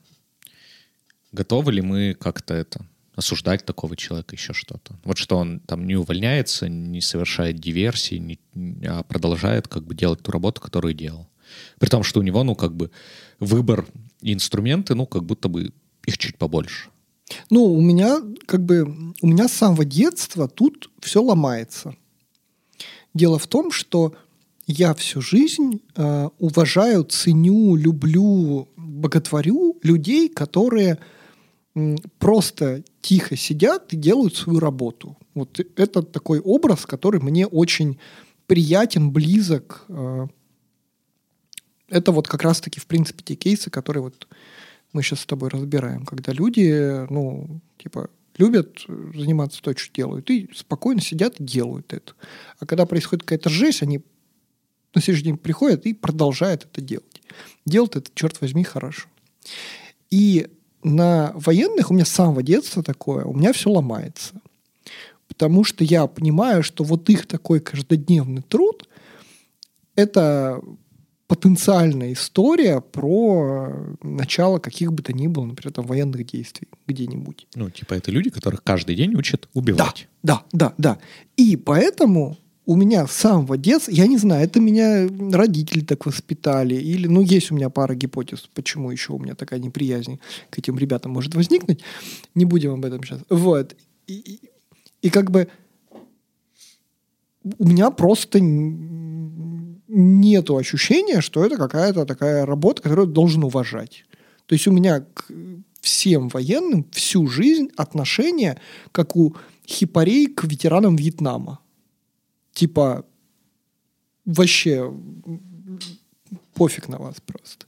Готовы 1.35 1.73
ли 1.73 1.81
мы 1.81 2.13
как-то 2.13 2.53
это 2.53 2.85
осуждать 3.13 3.65
такого 3.65 3.97
человека, 3.97 4.35
еще 4.35 4.53
что-то? 4.53 4.95
Вот 5.03 5.17
что 5.17 5.37
он 5.37 5.59
там 5.59 5.85
не 5.85 5.95
увольняется, 5.95 6.69
не 6.69 7.01
совершает 7.01 7.59
диверсии, 7.59 8.15
не- 8.15 8.39
а 8.87 9.03
продолжает 9.03 9.67
как 9.67 9.83
бы 9.83 9.95
делать 9.95 10.21
ту 10.21 10.31
работу, 10.31 10.61
которую 10.61 10.93
делал. 10.93 11.27
При 11.77 11.89
том, 11.89 12.03
что 12.03 12.21
у 12.21 12.23
него, 12.23 12.43
ну, 12.43 12.55
как 12.55 12.73
бы 12.73 12.89
выбор 13.39 13.85
и 14.21 14.31
инструменты, 14.31 14.95
ну, 14.95 15.05
как 15.05 15.23
будто 15.23 15.49
бы 15.49 15.73
их 16.05 16.17
чуть 16.17 16.37
побольше. 16.37 16.89
Ну, 17.49 17.65
у 17.65 17.81
меня 17.81 18.21
как 18.45 18.63
бы 18.63 19.13
у 19.21 19.27
меня 19.27 19.49
с 19.49 19.53
самого 19.53 19.83
детства 19.83 20.47
тут 20.47 20.89
все 21.01 21.21
ломается. 21.21 21.95
Дело 23.13 23.39
в 23.39 23.47
том, 23.47 23.71
что 23.71 24.13
я 24.67 24.93
всю 24.93 25.19
жизнь 25.21 25.81
э, 25.95 26.29
уважаю, 26.39 27.03
ценю, 27.03 27.75
люблю, 27.75 28.69
боготворю 28.77 29.77
людей, 29.83 30.29
которые 30.29 30.97
просто 32.19 32.83
тихо 33.01 33.35
сидят 33.35 33.93
и 33.93 33.97
делают 33.97 34.35
свою 34.35 34.59
работу. 34.59 35.17
Вот 35.33 35.59
это 35.59 36.01
такой 36.01 36.39
образ, 36.39 36.85
который 36.85 37.19
мне 37.19 37.45
очень 37.45 37.99
приятен, 38.47 39.11
близок. 39.11 39.83
э. 39.89 40.27
Это 41.89 42.11
вот 42.11 42.27
как 42.27 42.43
раз-таки, 42.43 42.79
в 42.79 42.88
принципе, 42.88 43.23
те 43.23 43.35
кейсы, 43.35 43.69
которые 43.69 44.03
вот 44.03 44.27
мы 44.93 45.03
сейчас 45.03 45.19
с 45.19 45.25
тобой 45.25 45.49
разбираем, 45.49 46.05
когда 46.05 46.31
люди, 46.31 47.05
ну, 47.11 47.59
типа, 47.77 48.09
любят 48.38 48.79
заниматься 49.13 49.61
то, 49.61 49.77
что 49.77 49.93
делают, 49.93 50.29
и 50.29 50.49
спокойно 50.53 51.01
сидят 51.01 51.39
и 51.39 51.43
делают 51.43 51.93
это. 51.93 52.13
А 52.59 52.65
когда 52.65 52.85
происходит 52.85 53.23
какая-то 53.23 53.49
жесть, 53.49 53.83
они 53.83 54.01
на 54.93 55.01
следующий 55.01 55.25
день 55.25 55.38
приходят 55.38 55.85
и 55.85 55.93
продолжают 55.93 56.63
это 56.63 56.81
делать. 56.81 57.21
Делают 57.65 57.97
это, 57.97 58.09
черт 58.15 58.39
возьми, 58.41 58.63
хорошо. 58.63 59.07
И 60.09 60.47
на 60.85 61.31
военных 61.33 61.89
у 61.89 61.93
меня 61.93 62.05
с 62.05 62.09
самого 62.09 62.43
детства 62.43 62.83
такое, 62.83 63.25
у 63.25 63.33
меня 63.33 63.51
все 63.53 63.69
ломается. 63.71 64.35
Потому 65.27 65.63
что 65.63 65.83
я 65.83 66.05
понимаю, 66.05 66.63
что 66.63 66.83
вот 66.83 67.09
их 67.09 67.25
такой 67.25 67.59
каждодневный 67.59 68.43
труд– 68.43 68.87
это 69.95 70.61
потенциальная 71.27 72.13
история 72.13 72.81
про 72.81 73.73
начало 74.03 74.59
каких 74.59 74.93
бы 74.93 75.01
то 75.01 75.11
ни 75.11 75.25
было, 75.25 75.45
например, 75.45 75.73
там, 75.73 75.87
военных 75.87 76.23
действий 76.27 76.67
где-нибудь. 76.85 77.47
Ну, 77.55 77.71
типа 77.71 77.95
это 77.95 78.11
люди, 78.11 78.29
которых 78.29 78.63
каждый 78.63 78.95
день 78.95 79.15
учат 79.15 79.49
убивать. 79.55 80.07
Да, 80.21 80.43
да, 80.51 80.73
да, 80.77 80.95
да. 80.95 80.99
И 81.35 81.55
поэтому 81.55 82.37
у 82.65 82.75
меня 82.75 83.06
с 83.06 83.12
самого 83.12 83.58
детства, 83.58 83.91
я 83.91 84.08
не 84.08 84.17
знаю, 84.17 84.43
это 84.43 84.60
меня 84.60 85.08
родители 85.32 85.82
так 85.82 86.06
воспитали, 86.06 86.75
или, 86.75 87.08
ну, 87.08 87.21
есть 87.21 87.51
у 87.51 87.56
меня 87.56 87.69
пара 87.69 87.95
гипотез, 87.95 88.49
почему 88.54 88.91
еще 88.91 89.13
у 89.13 89.19
меня 89.19 89.36
такая 89.36 89.60
неприязнь 89.60 90.19
к 90.49 90.58
этим 90.58 90.78
ребятам 90.78 91.12
может 91.12 91.36
возникнуть. 91.36 91.82
Не 92.34 92.45
будем 92.45 92.73
об 92.73 92.86
этом 92.86 93.04
сейчас. 93.04 93.21
Вот. 93.30 93.75
И, 94.08 94.13
и, 94.13 94.39
и 95.04 95.10
как 95.10 95.32
бы 95.32 95.47
у 97.60 97.67
меня 97.67 97.91
просто 97.91 98.39
нету 99.88 100.58
ощущения, 100.58 101.21
что 101.21 101.45
это 101.45 101.58
какая-то 101.58 102.06
такая 102.06 102.45
работа, 102.45 102.82
которую 102.82 103.08
должен 103.08 103.43
уважать. 103.43 104.06
То 104.47 104.54
есть 104.54 104.67
у 104.67 104.71
меня 104.71 105.01
к 105.01 105.32
всем 105.82 106.30
военным 106.30 106.88
всю 106.91 107.28
жизнь 107.28 107.69
отношение, 107.78 108.60
как 108.91 109.15
у 109.15 109.36
хипарей 109.67 110.28
к 110.28 110.43
ветеранам 110.45 110.95
Вьетнама. 110.95 111.60
Типа, 112.55 113.05
вообще 114.25 114.91
пофиг 116.53 116.87
на 116.87 116.97
вас 116.97 117.15
просто. 117.25 117.65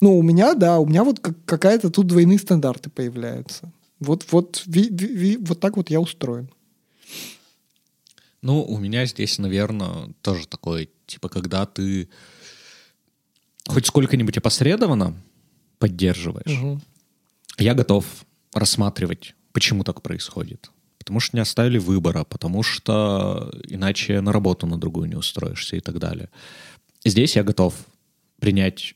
Ну, 0.00 0.18
у 0.18 0.22
меня, 0.22 0.54
да, 0.54 0.78
у 0.80 0.86
меня 0.86 1.04
вот 1.04 1.20
какая-то 1.20 1.88
тут 1.88 2.08
двойные 2.08 2.38
стандарты 2.38 2.90
появляются. 2.90 3.72
Вот, 4.00 4.26
вот, 4.32 4.64
ви, 4.66 4.88
ви, 4.90 5.36
вот 5.36 5.60
так 5.60 5.76
вот 5.76 5.90
я 5.90 6.00
устроен. 6.00 6.48
Ну, 8.42 8.64
у 8.64 8.78
меня 8.78 9.06
здесь, 9.06 9.38
наверное, 9.38 10.12
тоже 10.20 10.48
такое, 10.48 10.88
типа, 11.06 11.28
когда 11.28 11.64
ты 11.64 12.08
хоть 13.68 13.86
сколько-нибудь 13.86 14.36
опосредованно 14.38 15.14
поддерживаешь, 15.78 16.58
угу. 16.60 16.80
я 17.58 17.74
готов 17.74 18.04
рассматривать, 18.52 19.36
почему 19.52 19.84
так 19.84 20.02
происходит. 20.02 20.72
Потому 21.04 21.20
что 21.20 21.36
не 21.36 21.40
оставили 21.40 21.78
выбора, 21.78 22.24
потому 22.24 22.62
что 22.62 23.52
иначе 23.68 24.20
на 24.20 24.32
работу 24.32 24.66
на 24.66 24.78
другую 24.78 25.08
не 25.08 25.16
устроишься 25.16 25.76
и 25.76 25.80
так 25.80 25.98
далее. 25.98 26.28
Здесь 27.04 27.36
я 27.36 27.44
готов 27.44 27.74
принять 28.38 28.94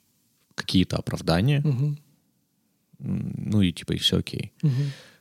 какие-то 0.55 0.97
оправдания, 0.97 1.63
угу. 1.65 1.97
ну 2.99 3.63
и 3.63 3.73
типа 3.73 3.93
и 3.93 3.99
все 3.99 4.19
окей. 4.19 4.53
Угу. 4.63 4.73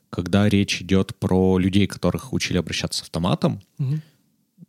Когда 0.10 0.48
речь 0.48 0.82
идет 0.82 1.15
про 1.15 1.58
людей, 1.58 1.88
которых 1.88 2.32
учили 2.32 2.58
обращаться 2.58 3.00
с 3.00 3.04
автоматом, 3.04 3.62
угу 3.80 4.00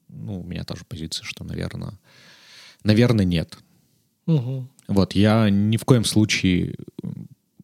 ну, 0.09 0.41
у 0.41 0.45
меня 0.45 0.65
тоже 0.65 0.85
позиция, 0.85 1.25
что, 1.25 1.45
наверное, 1.45 1.99
наверное, 2.85 3.25
нет. 3.25 3.59
Угу. 4.27 4.69
Вот, 4.89 5.15
я 5.15 5.51
ни 5.51 5.77
в 5.77 5.85
коем 5.85 6.05
случае, 6.05 6.75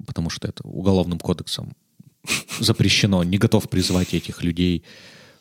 потому 0.07 0.31
что 0.31 0.49
это 0.49 0.67
уголовным 0.67 1.19
кодексом 1.19 1.75
запрещено, 2.61 3.25
не 3.25 3.39
готов 3.39 3.69
призывать 3.69 4.15
этих 4.15 4.43
людей 4.43 4.85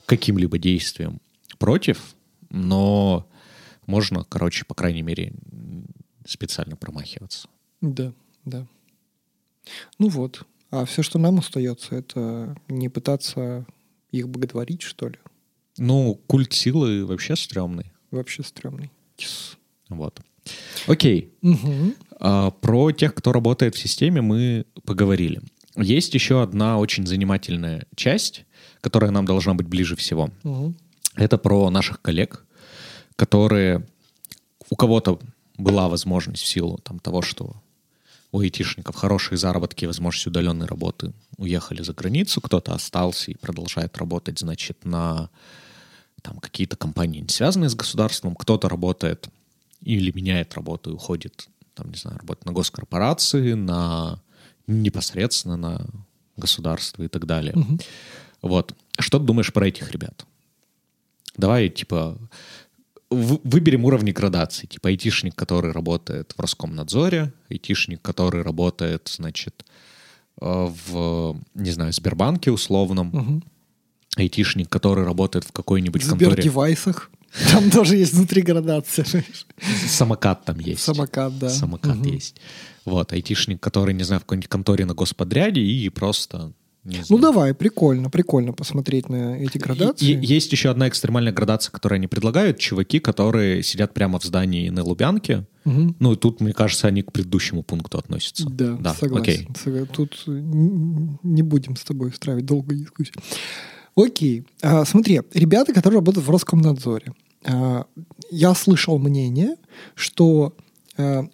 каким-либо 0.06 0.58
действиям 0.58 1.22
против, 1.58 2.15
но 2.50 3.28
можно, 3.86 4.24
короче, 4.24 4.65
по 4.65 4.74
крайней 4.74 5.02
мере, 5.02 5.34
специально 6.26 6.76
промахиваться. 6.76 7.48
Да, 7.82 8.13
да. 8.46 8.67
Ну 10.00 10.10
вот. 10.10 10.46
А 10.70 10.86
все, 10.86 11.04
что 11.04 11.20
нам 11.20 11.39
остается, 11.39 11.96
это 11.96 12.56
не 12.67 12.89
пытаться 12.89 13.65
их 14.12 14.30
боготворить, 14.30 14.82
что 14.82 15.10
ли? 15.10 15.20
Ну, 15.78 16.20
культ 16.28 16.54
силы 16.54 17.06
вообще 17.06 17.36
стрёмный. 17.36 17.91
Вообще 18.12 18.44
стрёмный. 18.44 18.91
Yes. 19.17 19.58
Вот. 19.89 20.22
Окей. 20.88 21.34
Угу. 21.41 21.94
А, 22.20 22.52
про 22.52 22.91
тех, 22.91 23.13
кто 23.13 23.32
работает 23.32 23.76
в 23.76 23.80
системе, 23.80 24.22
мы 24.22 24.65
поговорили. 24.84 25.41
Есть 25.76 26.14
еще 26.14 26.44
одна 26.44 26.78
очень 26.78 27.08
занимательная 27.08 27.86
часть, 27.96 28.46
которая 28.82 29.12
нам 29.12 29.26
должна 29.26 29.54
быть 29.54 29.68
ближе 29.68 29.96
всего. 29.96 30.30
Угу. 30.44 30.74
Это 31.16 31.38
про 31.38 31.70
наших 31.70 32.02
коллег, 32.02 32.46
которые 33.16 33.88
у 34.70 34.76
кого-то 34.76 35.20
была 35.58 35.88
возможность 35.90 36.44
в 36.44 36.48
силу 36.48 36.80
там, 36.84 37.00
того, 37.00 37.22
что 37.22 37.56
у 38.32 38.40
айтишников 38.40 38.96
хорошие 38.96 39.38
заработки, 39.38 39.86
возможность 39.86 40.28
удаленной 40.28 40.66
работы, 40.66 41.14
уехали 41.38 41.82
за 41.84 41.94
границу, 41.94 42.40
кто-то 42.42 42.74
остался 42.74 43.32
и 43.32 43.36
продолжает 43.36 43.98
работать, 43.98 44.40
значит, 44.40 44.86
на 44.86 45.30
там 46.22 46.38
какие-то 46.38 46.78
компании, 46.78 47.20
не 47.20 47.30
связанные 47.30 47.70
с 47.70 47.76
государством, 47.76 48.36
кто-то 48.36 48.70
работает 48.70 49.28
или 49.82 50.12
меняет 50.12 50.54
работу 50.54 50.92
и 50.92 50.94
уходит, 50.94 51.50
там, 51.74 51.90
не 51.90 51.98
знаю, 51.98 52.20
работать 52.20 52.46
на 52.46 52.54
госкорпорации, 52.54 53.54
на 53.54 54.22
непосредственно 54.67 55.58
на 55.58 55.86
государство 56.38 57.04
и 57.04 57.08
так 57.08 57.26
далее. 57.26 57.54
Угу. 57.56 57.80
Вот. 58.43 58.76
Что 59.00 59.19
ты 59.19 59.26
думаешь 59.26 59.54
про 59.54 59.67
этих 59.67 59.91
ребят? 59.91 60.26
Давай, 61.38 61.69
типа, 61.69 62.17
выберем 63.10 63.86
уровни 63.86 64.12
градации. 64.12 64.67
Типа 64.67 64.89
айтишник, 64.89 65.36
который 65.36 65.71
работает 65.71 66.34
в 66.36 66.39
Роскомнадзоре, 66.39 67.34
айтишник, 67.50 68.02
который 68.02 68.41
работает, 68.41 69.10
значит, 69.13 69.65
э, 70.41 70.45
в, 70.88 71.39
не 71.56 71.71
знаю, 71.71 71.93
Сбербанке 71.93 72.52
условном, 72.52 73.10
угу 73.10 73.41
айтишник, 74.17 74.69
который 74.69 75.06
работает 75.06 75.45
в 75.45 75.52
какой-нибудь 75.52 76.04
конторе. 76.04 76.41
В 76.41 76.43
девайсах. 76.43 77.12
Там 77.52 77.72
тоже 77.72 77.96
есть 77.98 78.13
внутри 78.13 78.41
градация. 78.41 79.06
Самокат 79.88 80.46
там 80.46 80.60
есть. 80.60 80.82
Самокат, 80.82 81.38
да. 81.39 81.50
Самокат 81.50 81.98
угу. 81.98 82.10
есть. 82.10 82.38
Вот, 82.86 83.13
айтишник, 83.13 83.62
который, 83.62 83.94
не 83.94 84.04
знаю, 84.04 84.20
в 84.20 84.24
какой-нибудь 84.24 84.50
конторе 84.50 84.86
на 84.86 84.94
господряде 84.94 85.62
и 85.62 85.89
просто 85.89 86.54
ну 86.84 87.20
давай, 87.20 87.54
прикольно, 87.54 88.10
прикольно 88.10 88.54
посмотреть 88.54 89.08
на 89.08 89.38
эти 89.38 89.60
градации. 89.60 90.06
И, 90.06 90.13
и 90.13 90.26
есть 90.26 90.52
еще 90.52 90.72
одна 90.72 90.88
экстремальная 90.88 91.32
градация, 91.32 91.72
которую 91.72 91.98
они 91.98 92.08
предлагают. 92.08 92.58
Чуваки, 92.58 93.00
которые 93.00 93.62
сидят 93.62 93.94
прямо 93.94 94.20
в 94.20 94.24
здании 94.24 94.70
на 94.70 94.84
Лубянке. 94.84 95.46
Угу. 95.65 95.96
Ну 96.00 96.13
и 96.13 96.15
тут, 96.15 96.41
мне 96.41 96.54
кажется, 96.54 96.88
они 96.88 97.04
к 97.04 97.12
предыдущему 97.12 97.62
пункту 97.62 98.00
относятся. 98.00 98.50
Да, 98.50 98.78
да 98.78 98.96
согласен. 98.96 99.48
Окей. 99.63 99.86
Тут 99.94 100.24
не 100.26 101.44
будем 101.44 101.76
с 101.76 101.84
тобой 101.84 102.10
устраивать 102.10 102.48
долгую 102.48 102.80
дискуссию. 102.80 103.13
Окей. 103.95 104.45
А, 104.62 104.86
смотри, 104.86 105.21
ребята, 105.34 105.73
которые 105.73 105.99
работают 105.99 106.25
в 106.25 106.30
Роскомнадзоре. 106.30 107.13
А, 107.45 107.86
я 108.30 108.54
слышал 108.54 108.97
мнение, 108.97 109.56
что 109.95 110.56
а, 110.97 111.27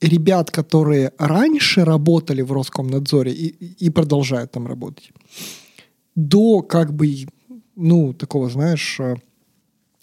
ребят, 0.00 0.50
которые 0.50 1.12
раньше 1.18 1.84
работали 1.84 2.42
в 2.42 2.52
Роскомнадзоре 2.52 3.32
и, 3.32 3.86
и 3.86 3.90
продолжают 3.90 4.52
там 4.52 4.66
работать, 4.66 5.10
до 6.14 6.62
как 6.62 6.92
бы, 6.92 7.26
ну, 7.74 8.12
такого, 8.12 8.50
знаешь, 8.50 9.00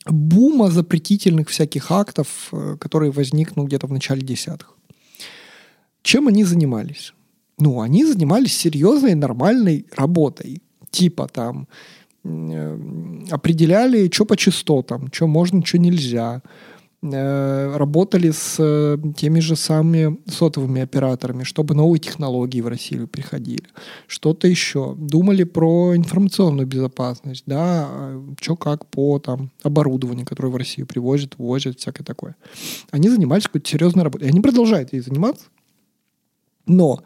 бума 0.05 0.71
запретительных 0.71 1.49
всяких 1.49 1.91
актов, 1.91 2.51
которые 2.79 3.11
возникнул 3.11 3.67
где-то 3.67 3.87
в 3.87 3.91
начале 3.91 4.21
десятых. 4.21 4.75
Чем 6.01 6.27
они 6.27 6.43
занимались? 6.43 7.13
Ну, 7.59 7.79
они 7.81 8.03
занимались 8.05 8.57
серьезной, 8.57 9.13
нормальной 9.13 9.85
работой 9.95 10.63
типа 10.91 11.27
там 11.27 11.67
э, 12.23 12.77
определяли, 13.31 14.09
что 14.11 14.25
по 14.25 14.37
частотам, 14.37 15.09
что 15.11 15.27
можно, 15.27 15.65
что 15.65 15.77
нельзя. 15.77 16.41
Э, 17.03 17.77
работали 17.77 18.29
с 18.29 18.57
э, 18.59 18.97
теми 19.17 19.39
же 19.39 19.55
самыми 19.55 20.19
сотовыми 20.27 20.83
операторами, 20.83 21.43
чтобы 21.43 21.73
новые 21.73 21.99
технологии 21.99 22.61
в 22.61 22.67
Россию 22.67 23.07
приходили. 23.07 23.65
Что-то 24.05 24.47
еще. 24.47 24.93
Думали 24.99 25.43
про 25.43 25.95
информационную 25.95 26.67
безопасность, 26.67 27.43
да, 27.47 27.89
что 28.39 28.55
как 28.55 28.85
по 28.85 29.17
там, 29.17 29.49
оборудованию, 29.63 30.27
которое 30.27 30.49
в 30.49 30.55
Россию 30.55 30.85
привозят, 30.85 31.39
возят, 31.39 31.79
всякое 31.79 32.03
такое. 32.03 32.35
Они 32.91 33.09
занимались 33.09 33.45
какой-то 33.45 33.67
серьезной 33.67 34.03
работой. 34.03 34.25
И 34.27 34.29
они 34.29 34.39
продолжают 34.39 34.93
ей 34.93 35.01
заниматься. 35.01 35.45
Но 36.67 37.01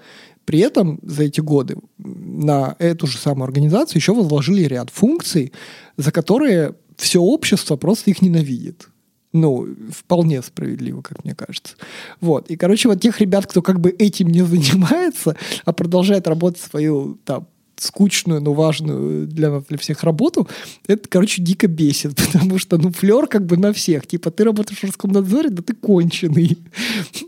при 0.45 0.59
этом 0.59 0.99
за 1.03 1.23
эти 1.23 1.41
годы 1.41 1.77
на 1.97 2.75
эту 2.79 3.07
же 3.07 3.17
самую 3.17 3.45
организацию 3.45 3.97
еще 3.97 4.13
возложили 4.13 4.63
ряд 4.63 4.89
функций, 4.91 5.51
за 5.97 6.11
которые 6.11 6.75
все 6.97 7.19
общество 7.19 7.75
просто 7.75 8.11
их 8.11 8.21
ненавидит. 8.21 8.89
Ну, 9.33 9.67
вполне 9.91 10.41
справедливо, 10.41 11.01
как 11.01 11.25
мне 11.25 11.35
кажется. 11.35 11.75
Вот. 12.21 12.49
И, 12.49 12.55
короче, 12.55 12.87
вот 12.87 13.01
тех 13.01 13.19
ребят, 13.19 13.45
кто 13.47 13.61
как 13.61 13.81
бы 13.81 13.89
этим 13.89 14.27
не 14.29 14.43
занимается, 14.43 15.35
а 15.65 15.73
продолжает 15.73 16.27
работать 16.27 16.61
свою 16.61 17.19
там 17.25 17.47
скучную, 17.77 18.41
но 18.41 18.53
важную 18.53 19.27
для, 19.27 19.59
для 19.59 19.77
всех 19.77 20.03
работу, 20.03 20.47
это, 20.87 21.09
короче, 21.09 21.41
дико 21.41 21.67
бесит, 21.67 22.15
потому 22.33 22.57
что, 22.57 22.77
ну, 22.77 22.91
флер 22.91 23.27
как 23.27 23.45
бы 23.45 23.57
на 23.57 23.73
всех. 23.73 24.07
Типа, 24.07 24.31
ты 24.31 24.43
работаешь 24.43 24.79
в 24.79 24.83
Роскомнадзоре, 24.83 25.49
да 25.49 25.61
ты 25.61 25.73
конченый. 25.73 26.57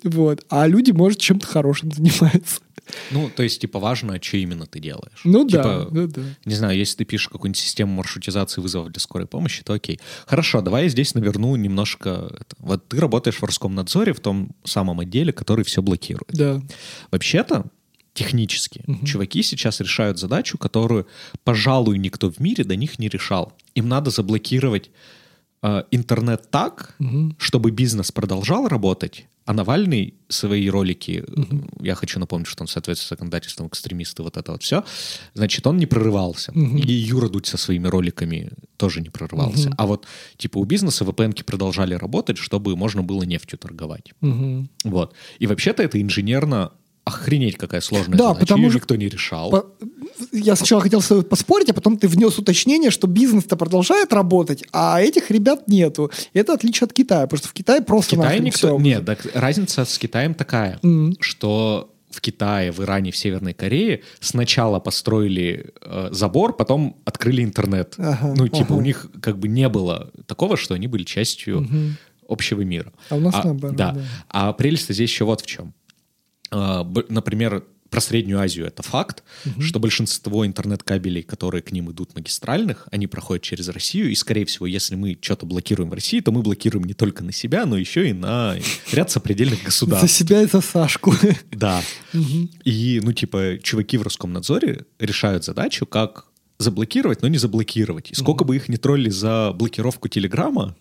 Вот. 0.04 0.46
А 0.50 0.68
люди, 0.68 0.92
может, 0.92 1.20
чем-то 1.20 1.46
хорошим 1.46 1.92
занимаются. 1.92 2.62
Ну, 3.12 3.30
то 3.30 3.44
есть, 3.44 3.62
типа, 3.62 3.80
важно, 3.80 4.22
что 4.22 4.38
именно 4.38 4.66
ты 4.66 4.80
делаешь. 4.80 5.22
Ну 5.24 5.48
типа, 5.48 5.64
да, 5.64 5.88
ну 5.92 6.08
да. 6.08 6.22
Не 6.46 6.56
знаю, 6.56 6.78
если 6.78 6.98
ты 6.98 7.06
пишешь 7.06 7.30
какую-нибудь 7.30 7.60
систему 7.60 7.94
маршрутизации 7.94 8.62
вызовов 8.62 8.92
для 8.92 9.00
скорой 9.00 9.28
помощи, 9.28 9.64
то 9.64 9.74
окей. 9.74 10.00
Хорошо, 10.26 10.62
давай 10.62 10.84
я 10.84 10.90
здесь 10.90 11.14
наверну 11.16 11.56
немножко... 11.56 12.30
Это. 12.40 12.56
Вот 12.60 12.88
ты 12.88 13.00
работаешь 13.00 13.38
в 13.38 13.44
Роскомнадзоре 13.44 14.14
в 14.14 14.20
том 14.20 14.52
самом 14.64 15.00
отделе, 15.00 15.34
который 15.34 15.64
все 15.66 15.82
блокирует. 15.82 16.30
Да. 16.34 16.62
Вообще-то, 17.12 17.66
технически. 18.14 18.84
Угу. 18.88 19.06
Чуваки 19.06 19.44
сейчас 19.44 19.80
решают 19.80 20.18
задачу, 20.18 20.58
которую, 20.58 21.08
пожалуй, 21.44 21.98
никто 22.00 22.32
в 22.32 22.40
мире 22.40 22.64
до 22.64 22.76
них 22.76 22.98
не 23.00 23.10
решал. 23.10 23.54
Им 23.76 23.88
надо 23.88 24.10
заблокировать 24.10 24.90
э, 25.62 25.84
интернет 25.92 26.50
так, 26.50 26.96
Мгм. 27.00 27.36
чтобы 27.38 27.72
бизнес 27.72 28.12
продолжал 28.12 28.68
работать, 28.68 29.28
а 29.48 29.54
Навальный 29.54 30.14
свои 30.28 30.70
ролики, 30.70 31.24
э, 31.26 31.42
я 31.82 31.96
хочу 31.96 32.20
напомнить, 32.20 32.48
что 32.48 32.64
он 32.64 32.68
соответствует 32.68 33.10
законодательствам 33.18 33.68
экстремисты, 33.70 34.22
вот 34.24 34.36
это 34.38 34.52
вот 34.52 34.62
все, 34.62 34.84
значит, 35.34 35.66
он 35.66 35.78
не 35.78 35.86
прорывался. 35.86 36.52
Мгм. 36.54 36.78
И 36.78 36.92
Юра 36.92 37.30
Дудь 37.30 37.48
со 37.48 37.58
своими 37.58 37.88
роликами 37.88 38.50
тоже 38.76 39.02
не 39.02 39.10
прорывался. 39.10 39.70
Мгм. 39.70 39.76
А 39.78 39.86
вот, 39.88 40.06
типа, 40.38 40.58
у 40.60 40.66
бизнеса 40.66 41.06
VPN-ки 41.06 41.44
продолжали 41.44 41.94
работать, 41.96 42.38
чтобы 42.38 42.76
можно 42.76 43.04
было 43.04 43.24
нефтью 43.24 43.58
торговать. 43.58 44.12
Мгм. 44.22 44.70
Вот. 44.84 45.16
И 45.40 45.48
вообще-то 45.48 45.82
это 45.82 46.02
инженерно 46.02 46.72
охренеть 47.06 47.56
какая 47.58 47.80
сложная 47.80 48.18
Да, 48.18 48.28
задача. 48.34 48.40
потому 48.48 48.70
что- 48.70 48.80
никто 48.80 48.96
не 48.98 49.08
решал. 49.08 49.50
По- 49.50 49.66
Я 50.32 50.56
сначала 50.56 50.82
хотел 50.82 51.02
с 51.02 51.08
тобой 51.08 51.24
поспорить, 51.24 51.70
а 51.70 51.74
потом 51.74 51.98
ты 51.98 52.08
внес 52.08 52.38
уточнение, 52.40 52.92
что 52.92 53.08
бизнес-то 53.08 53.56
продолжает 53.56 54.14
работать, 54.14 54.64
а 54.72 55.02
этих 55.02 55.32
ребят 55.32 55.68
нету. 55.68 56.12
Это 56.34 56.54
отличие 56.54 56.86
от 56.86 56.94
Китая, 56.94 57.24
потому 57.28 57.38
что 57.40 57.48
в 57.50 57.54
Китае 57.54 57.82
В 57.82 57.86
просто 57.86 58.12
Китае 58.16 58.28
нахрен 58.30 58.44
никто... 58.46 58.58
всё. 58.68 58.80
Нет, 58.80 59.06
так 59.06 59.20
разница 59.34 59.86
с 59.86 59.98
Китаем 59.98 60.34
такая, 60.34 60.80
Мгм. 60.82 61.16
что 61.20 61.94
в 62.10 62.22
Китае, 62.22 62.72
в 62.72 62.80
Иране, 62.82 63.12
в 63.12 63.18
Северной 63.18 63.54
Корее 63.54 64.02
сначала 64.20 64.80
построили 64.80 65.74
э, 65.82 66.10
забор, 66.12 66.56
потом 66.56 66.98
открыли 67.06 67.44
интернет. 67.44 67.94
Ага, 67.98 68.34
ну, 68.36 68.48
типа, 68.48 68.66
ага. 68.70 68.74
у 68.76 68.82
них 68.82 69.08
как 69.22 69.38
бы 69.38 69.48
не 69.48 69.70
было 69.70 70.12
такого, 70.26 70.58
что 70.58 70.74
они 70.74 70.88
были 70.88 71.04
частью 71.04 71.62
Мгм. 71.62 71.98
общего 72.28 72.62
мира. 72.62 72.92
А 73.10 73.16
у 73.16 73.20
нас 73.20 73.36
А, 73.36 73.44
наоборот, 73.44 73.76
да. 73.78 73.92
да. 73.92 74.02
А 74.30 74.54
прелесть 74.54 74.86
здесь 74.92 75.10
еще 75.12 75.26
вот 75.26 75.42
в 75.42 75.46
чем. 75.46 75.74
Б- 76.50 77.06
Например, 77.10 77.64
про 77.90 78.02
Среднюю 78.02 78.40
Азию 78.40 78.66
это 78.66 78.84
факт, 78.84 79.24
что 79.60 79.80
большинство 79.80 80.46
интернет-кабелей, 80.46 81.24
которые 81.24 81.62
к 81.62 81.72
ним 81.72 81.92
идут 81.92 82.16
магистральных, 82.16 82.88
они 82.92 83.08
проходят 83.08 83.44
через 83.44 83.68
Россию, 83.70 84.12
и, 84.12 84.16
скорее 84.16 84.46
всего, 84.46 84.66
если 84.66 84.96
мы 84.96 85.18
что-то 85.22 85.46
блокируем 85.46 85.90
в 85.90 85.94
России, 85.94 86.20
то 86.20 86.32
мы 86.32 86.42
блокируем 86.42 86.86
не 86.86 86.94
только 86.94 87.24
на 87.24 87.32
себя, 87.32 87.66
но 87.66 87.78
еще 87.78 88.10
и 88.10 88.14
на 88.14 88.56
ряд 88.92 89.12
сопредельных 89.12 89.60
За 89.60 89.66
государств. 89.66 90.12
себя 90.18 90.42
и 90.42 90.48
за 90.48 90.62
Сашку. 90.62 91.14
Да. 91.52 91.82
И, 92.64 93.00
ну, 93.04 93.14
типа, 93.14 93.58
чуваки 93.64 93.98
в 93.98 94.04
Роскомнадзоре 94.04 94.86
решают 95.00 95.44
задачу, 95.44 95.86
как 95.86 96.26
заблокировать, 96.60 97.22
но 97.22 97.28
не 97.28 97.38
заблокировать. 97.38 98.12
И 98.12 98.16
сколько 98.16 98.44
бы 98.44 98.56
их 98.56 98.68
не 98.70 98.78
тролли 98.78 99.10
за 99.10 99.52
блокировку 99.54 100.08
Телеграма, 100.08 100.76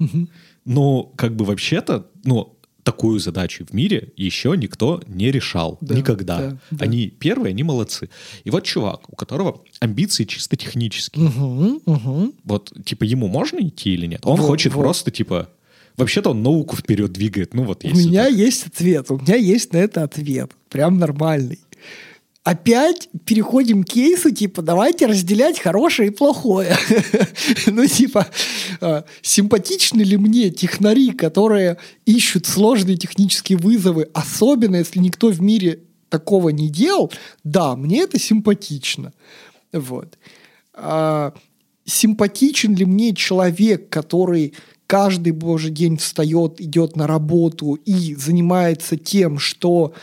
но 0.65 1.03
как 1.17 1.37
бы 1.37 1.45
вообще-то, 1.45 2.09
ну, 2.25 2.56
такую 2.87 3.19
задачу 3.19 3.67
в 3.69 3.75
мире 3.75 4.13
еще 4.17 4.55
никто 4.57 5.03
не 5.09 5.33
решал. 5.33 5.77
Да, 5.81 5.95
Никогда. 5.97 6.39
да, 6.39 6.57
да. 6.71 6.85
Они 6.85 7.09
первые, 7.09 7.51
они 7.51 7.65
молодцы. 7.65 8.09
И 8.45 8.51
вот 8.51 8.63
чувак, 8.63 9.13
у 9.13 9.17
которого 9.17 9.61
амбиции 9.81 10.25
чисто 10.25 10.57
технические. 10.57 11.25
Мгм, 11.29 11.81
мгм. 11.85 12.33
Вот, 12.45 12.73
типа, 12.85 13.03
ему 13.03 13.27
можно 13.27 13.59
идти 13.59 13.91
или 13.95 14.07
нет? 14.07 14.21
Он 14.23 14.37
Вот, 14.37 14.47
хочет 14.47 14.73
вот. 14.73 14.83
просто, 14.83 15.11
типа... 15.11 15.51
Вообще-то 15.97 16.31
он 16.31 16.43
науку 16.43 16.77
вперед 16.77 17.11
двигает. 17.13 17.55
Ну, 17.55 17.65
вот 17.65 17.83
У 17.85 17.89
меня 17.89 18.27
так. 18.27 18.35
есть 18.35 18.67
ответ, 18.67 19.11
у 19.11 19.19
меня 19.19 19.35
есть 19.37 19.73
на 19.73 19.79
это 19.79 20.03
ответ. 20.03 20.53
Прям 20.69 20.99
нормальный. 20.99 21.59
Опять 22.47 23.09
переходим 23.25 23.83
к 23.83 23.89
кейсу, 23.89 24.31
типа, 24.31 24.63
давайте 24.63 25.07
разделять 25.07 25.59
хорошее 25.59 26.11
и 26.11 26.13
плохое. 26.13 26.77
Ну, 27.67 27.85
типа, 27.89 28.29
а, 28.81 29.05
симпатичны 29.21 30.03
ли 30.03 30.17
мне 30.17 30.51
технари, 30.51 31.11
которые 31.11 31.79
ищут 32.05 32.47
сложные 32.47 32.97
технические 32.97 33.59
вызовы, 33.59 34.09
особенно 34.15 34.77
если 34.77 35.01
никто 35.01 35.33
в 35.33 35.43
мире 35.43 35.81
такого 36.09 36.51
не 36.51 36.69
делал? 36.69 37.13
Да, 37.43 37.75
мне 37.75 38.03
это 38.03 38.17
симпатично. 38.21 39.13
Вот. 39.73 40.17
А, 40.73 41.35
симпатичен 41.85 42.77
ли 42.77 42.85
мне 42.85 43.13
человек, 43.13 43.89
который 43.89 44.55
каждый 44.87 45.33
божий 45.33 45.73
день 45.73 45.97
встает, 45.97 46.61
идет 46.61 46.95
на 46.95 47.09
работу 47.09 47.75
и 47.75 48.15
занимается 48.15 48.97
тем, 48.97 49.41
что 49.41 49.95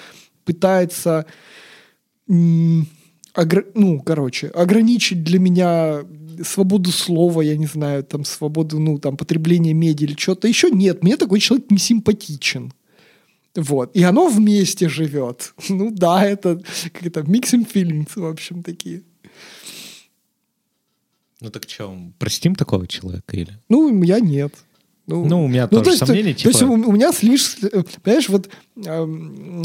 пытается 0.43 1.25
огр- 2.27 3.71
ну, 3.73 4.01
короче, 4.01 4.47
ограничить 4.47 5.23
для 5.23 5.39
меня 5.39 6.03
свободу 6.43 6.91
слова, 6.91 7.41
я 7.41 7.55
не 7.57 7.67
знаю, 7.67 8.03
там, 8.03 8.25
свободу, 8.25 8.79
ну, 8.79 8.97
там, 8.97 9.17
потребления 9.17 9.73
медиа 9.73 10.07
или 10.07 10.15
что-то 10.17 10.47
еще. 10.47 10.69
Нет, 10.71 11.03
мне 11.03 11.17
такой 11.17 11.39
человек 11.39 11.69
не 11.69 11.77
симпатичен. 11.77 12.73
Вот. 13.55 13.95
И 13.95 14.03
оно 14.03 14.27
вместе 14.29 14.89
живет. 14.89 15.53
Ну 15.69 15.91
да, 15.91 16.25
это 16.25 16.61
как 16.91 17.05
это, 17.05 17.21
mixing 17.21 17.71
feelings, 17.71 18.09
в 18.15 18.25
общем, 18.25 18.63
такие. 18.63 19.03
Ну, 21.39 21.49
так 21.49 21.69
что, 21.69 21.95
простим 22.19 22.55
такого 22.55 22.87
человека 22.87 23.35
или... 23.35 23.59
Ну, 23.67 24.01
я 24.03 24.19
нет. 24.19 24.53
Ну, 25.07 25.43
у 25.43 25.47
меня 25.49 25.67
тоже 25.67 25.83
то 25.83 25.89
есть, 25.89 26.05
сомнения, 26.05 26.33
То 26.33 26.47
есть 26.47 26.59
типа- 26.59 26.69
у, 26.69 26.73
у 26.73 26.91
меня 26.93 27.11
слишком... 27.11 27.83
Понимаешь, 28.01 28.29
вот... 28.29 28.49
эм, 28.77 29.63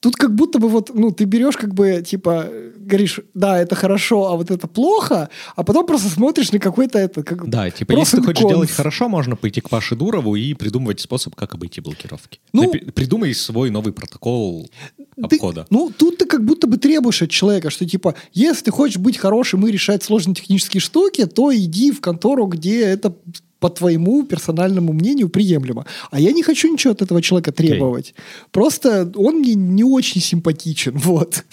Тут 0.00 0.16
как 0.16 0.34
будто 0.34 0.58
бы 0.58 0.68
вот, 0.68 0.90
ну, 0.94 1.10
ты 1.10 1.24
берешь 1.24 1.56
как 1.58 1.74
бы, 1.74 2.02
типа, 2.06 2.48
говоришь, 2.78 3.20
да, 3.34 3.58
это 3.60 3.74
хорошо, 3.74 4.28
а 4.32 4.36
вот 4.36 4.50
это 4.50 4.66
плохо, 4.66 5.28
а 5.56 5.62
потом 5.62 5.86
просто 5.86 6.08
смотришь 6.08 6.52
на 6.52 6.58
какой-то 6.58 6.98
это... 6.98 7.22
Как, 7.22 7.46
Да, 7.50 7.70
типа, 7.70 7.92
если 7.92 8.16
ты 8.16 8.22
хочешь 8.22 8.44
cons. 8.44 8.48
делать 8.48 8.70
хорошо, 8.70 9.08
можно 9.10 9.36
пойти 9.36 9.60
к 9.60 9.68
Паше 9.68 9.96
Дурову 9.96 10.36
и 10.36 10.54
придумывать 10.54 11.00
способ, 11.00 11.34
как 11.34 11.54
обойти 11.54 11.82
блокировки. 11.82 12.40
Ну- 12.54 12.72
Напи- 12.72 12.90
придумай 12.92 13.34
свой 13.34 13.68
новый 13.68 13.92
протокол 13.92 14.70
Ты- 14.96 15.36
обхода. 15.36 15.66
ну, 15.68 15.92
тут 15.94 16.16
ты 16.16 16.24
как 16.24 16.46
будто 16.46 16.66
бы 16.66 16.78
требуешь 16.78 17.20
от 17.20 17.28
человека, 17.30 17.68
что 17.68 17.86
типа, 17.86 18.14
если 18.32 18.64
ты 18.64 18.70
хочешь 18.70 18.96
быть 18.96 19.18
хорошим 19.18 19.66
и 19.66 19.70
решать 19.70 20.02
сложные 20.02 20.34
технические 20.34 20.80
штуки, 20.80 21.26
то 21.26 21.54
иди 21.54 21.92
в 21.92 22.00
контору, 22.00 22.46
где 22.46 22.80
это 22.86 23.14
по 23.60 23.68
твоему 23.68 24.24
персональному 24.24 24.92
мнению 24.92 25.28
приемлемо. 25.28 25.84
А 26.10 26.18
я 26.18 26.32
не 26.32 26.42
хочу 26.42 26.72
ничего 26.72 26.92
от 26.92 27.02
этого 27.02 27.22
человека 27.22 27.52
требовать. 27.52 28.14
Просто 28.50 29.12
он 29.14 29.36
мне 29.40 29.54
не 29.54 29.84
очень 29.84 30.20
симпатичен, 30.20 30.96
вот. 30.98 31.44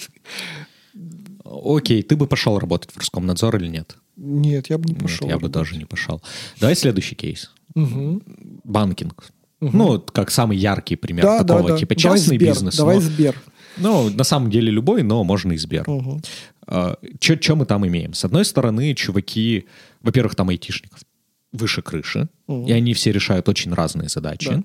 Окей, 1.44 2.02
ты 2.02 2.16
бы 2.16 2.26
пошел 2.26 2.58
работать 2.58 2.90
в 2.92 2.98
Роскомнадзор 2.98 3.56
или 3.56 3.68
нет? 3.68 3.96
Нет, 4.16 4.68
я 4.70 4.78
бы 4.78 4.84
не 4.88 4.92
Нет, 4.94 5.02
пошел. 5.02 5.28
я 5.28 5.38
бы 5.38 5.48
тоже 5.48 5.76
не 5.76 5.84
пошел. 5.84 6.20
Давай 6.60 6.74
следующий 6.76 7.14
кейс. 7.14 7.50
Мгм. 7.74 8.22
Банкинг. 8.64 9.30
Ну, 9.60 9.86
вот 9.88 10.10
как 10.10 10.30
самый 10.30 10.56
яркий 10.56 10.96
пример 10.96 11.24
Да, 11.24 11.38
да, 11.42 11.44
такого, 11.54 11.68
да. 11.70 11.78
типа 11.78 11.94
Давай 11.94 12.18
частный 12.18 12.36
Сбер, 12.36 12.48
бизнес. 12.50 12.76
Давай 12.76 12.96
но- 12.96 13.00
Сбер. 13.02 13.40
Ну, 13.76 14.10
на 14.10 14.24
самом 14.24 14.50
деле 14.50 14.70
любой, 14.72 15.02
но 15.02 15.22
можно 15.24 15.52
и 15.52 15.56
Сбер. 15.56 15.88
Мгм. 15.88 16.20
Что 17.20 17.56
мы 17.56 17.64
там 17.66 17.86
имеем? 17.86 18.12
С 18.14 18.24
одной 18.24 18.44
стороны, 18.44 18.94
чуваки, 18.94 19.66
во-первых, 20.02 20.34
там 20.34 20.48
айтишников 20.50 21.00
выше 21.52 21.82
крыши, 21.82 22.28
Мгм. 22.46 22.66
и 22.66 22.72
они 22.72 22.92
все 22.94 23.10
решают 23.12 23.48
очень 23.48 23.72
разные 23.72 24.08
задачи. 24.08 24.50
Да. 24.50 24.62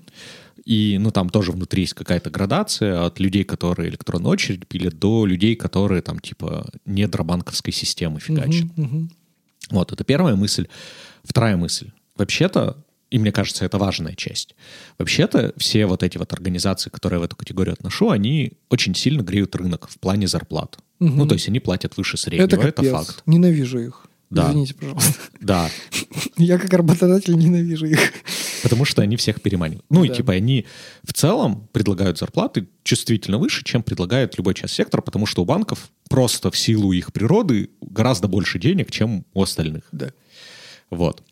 И, 0.66 0.98
ну, 1.00 1.12
там 1.12 1.30
тоже 1.30 1.52
внутри 1.52 1.82
есть 1.84 1.94
какая-то 1.94 2.30
градация 2.30 3.06
от 3.06 3.20
людей, 3.20 3.44
которые 3.44 3.90
электронную 3.90 4.32
очередь 4.32 4.68
пилят, 4.68 4.98
до 5.00 5.26
людей, 5.26 5.56
которые 5.56 6.02
там, 6.02 6.20
типа, 6.20 6.70
недробанковской 6.86 7.74
системы 7.74 8.20
фигачат. 8.20 8.66
Мгм, 8.78 8.84
мгм. 8.86 9.12
Вот, 9.72 9.92
это 9.92 10.04
первая 10.04 10.36
мысль. 10.36 10.68
Вторая 11.24 11.58
мысль. 11.58 11.92
Вообще-то, 12.18 12.78
и 13.10 13.18
мне 13.20 13.32
кажется, 13.32 13.66
это 13.66 13.78
важная 13.78 14.16
часть. 14.16 14.56
Вообще-то 14.98 15.54
все 15.58 15.86
вот 15.86 16.04
эти 16.04 16.18
вот 16.18 16.32
организации, 16.34 16.90
которые 16.90 17.18
я 17.18 17.22
в 17.22 17.24
эту 17.26 17.36
категорию 17.36 17.74
отношу, 17.74 18.10
они 18.10 18.54
очень 18.70 18.94
сильно 18.96 19.22
греют 19.22 19.56
рынок 19.56 19.88
в 19.90 19.98
плане 20.00 20.28
зарплат. 20.28 20.78
Мгм. 21.00 21.18
Ну, 21.18 21.28
то 21.28 21.34
есть 21.34 21.48
они 21.50 21.60
платят 21.60 21.98
выше 21.98 22.18
среднего, 22.18 22.46
Это 22.46 22.56
это, 22.68 22.84
факт. 22.84 23.24
Ненавижу 23.26 23.80
их. 23.80 24.06
Да. 24.34 24.50
Извините, 24.50 24.74
пожалуйста. 24.74 25.14
Да, 25.40 25.70
Я 26.38 26.58
как 26.58 26.74
работодатель 26.74 27.36
ненавижу 27.38 27.86
их. 27.86 28.00
потому 28.64 28.86
что 28.86 29.02
они 29.02 29.16
всех 29.18 29.42
переманивают. 29.42 29.86
Ну, 29.90 30.04
и 30.04 30.08
Да. 30.10 30.16
типа 30.16 30.34
они 30.34 30.66
в 31.04 31.14
целом 31.14 31.68
предлагают 31.72 32.18
зарплаты 32.18 32.68
чувствительно 32.84 33.38
выше, 33.38 33.64
чем 33.64 33.84
предлагает 33.84 34.38
любой 34.38 34.54
часть 34.54 34.74
сектора, 34.74 35.02
потому 35.02 35.26
что 35.26 35.42
у 35.42 35.46
банков 35.46 35.90
просто 36.10 36.50
в 36.52 36.58
силу 36.58 36.92
их 36.94 37.14
природы 37.14 37.70
гораздо 37.82 38.28
больше 38.28 38.60
денег, 38.60 38.90
чем 38.92 39.26
у 39.34 39.42
остальных. 39.44 39.84
Да. 39.92 40.12
Вот. 40.90 41.24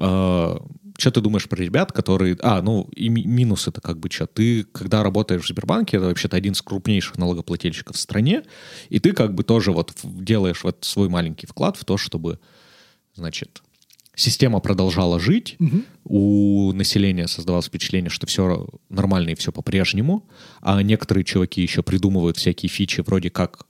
Что 0.00 1.10
ты 1.10 1.20
думаешь 1.22 1.48
про 1.48 1.56
ребят, 1.62 1.92
которые... 1.92 2.36
А, 2.42 2.60
ну, 2.60 2.88
и 2.94 3.08
ми- 3.08 3.24
минус 3.24 3.68
это 3.68 3.80
как 3.80 3.98
бы 3.98 4.10
что? 4.10 4.26
Ты, 4.26 4.64
когда 4.64 5.02
работаешь 5.02 5.44
в 5.44 5.48
Сбербанке, 5.48 5.96
это 5.96 6.06
вообще-то 6.06 6.36
один 6.36 6.52
из 6.52 6.60
крупнейших 6.62 7.16
налогоплательщиков 7.16 7.96
в 7.96 7.98
стране, 7.98 8.42
и 8.90 8.98
ты 8.98 9.12
как 9.12 9.34
бы 9.34 9.42
тоже 9.42 9.72
вот 9.72 9.94
делаешь 10.04 10.62
вот 10.62 10.78
свой 10.84 11.08
маленький 11.08 11.46
вклад 11.46 11.76
в 11.78 11.84
то, 11.86 11.96
чтобы, 11.96 12.38
значит, 13.14 13.62
система 14.14 14.60
продолжала 14.60 15.18
жить, 15.18 15.56
Мгм. 15.58 15.84
у 16.04 16.72
населения 16.74 17.26
создавалось 17.28 17.66
впечатление, 17.68 18.10
что 18.10 18.26
все 18.26 18.66
нормально 18.90 19.30
и 19.30 19.34
все 19.34 19.52
по-прежнему, 19.52 20.28
а 20.60 20.82
некоторые 20.82 21.24
чуваки 21.24 21.62
еще 21.62 21.82
придумывают 21.82 22.36
всякие 22.36 22.68
фичи 22.68 23.00
вроде 23.00 23.30
как 23.30 23.66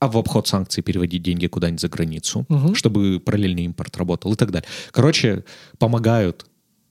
а 0.00 0.08
в 0.08 0.16
обход 0.18 0.48
санкций 0.48 0.82
переводить 0.82 1.22
деньги 1.22 1.46
куда-нибудь 1.46 1.80
за 1.80 1.88
границу, 1.88 2.46
Мгм. 2.48 2.74
чтобы 2.74 3.20
параллельный 3.20 3.64
импорт 3.64 3.96
работал 3.96 4.32
и 4.32 4.36
так 4.36 4.50
далее. 4.50 4.68
Короче, 4.90 5.44
помогают 5.78 6.46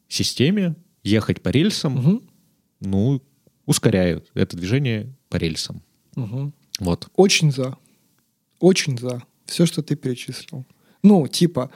системе 0.07 0.75
ехать 1.03 1.41
по 1.41 1.49
рельсам, 1.49 1.93
Мгм. 1.95 2.21
ну, 2.81 3.21
ускоряют 3.65 4.29
это 4.35 4.55
движение 4.55 5.13
по 5.29 5.37
рельсам. 5.37 5.81
Мгм. 6.15 6.53
Вот. 6.79 7.09
Очень 7.15 7.51
за. 7.51 7.75
Очень 8.59 8.97
за. 8.97 9.21
Все, 9.45 9.65
что 9.65 9.81
ты 9.81 9.95
перечислил. 9.95 10.65
Ну, 11.03 11.27
типа, 11.27 11.69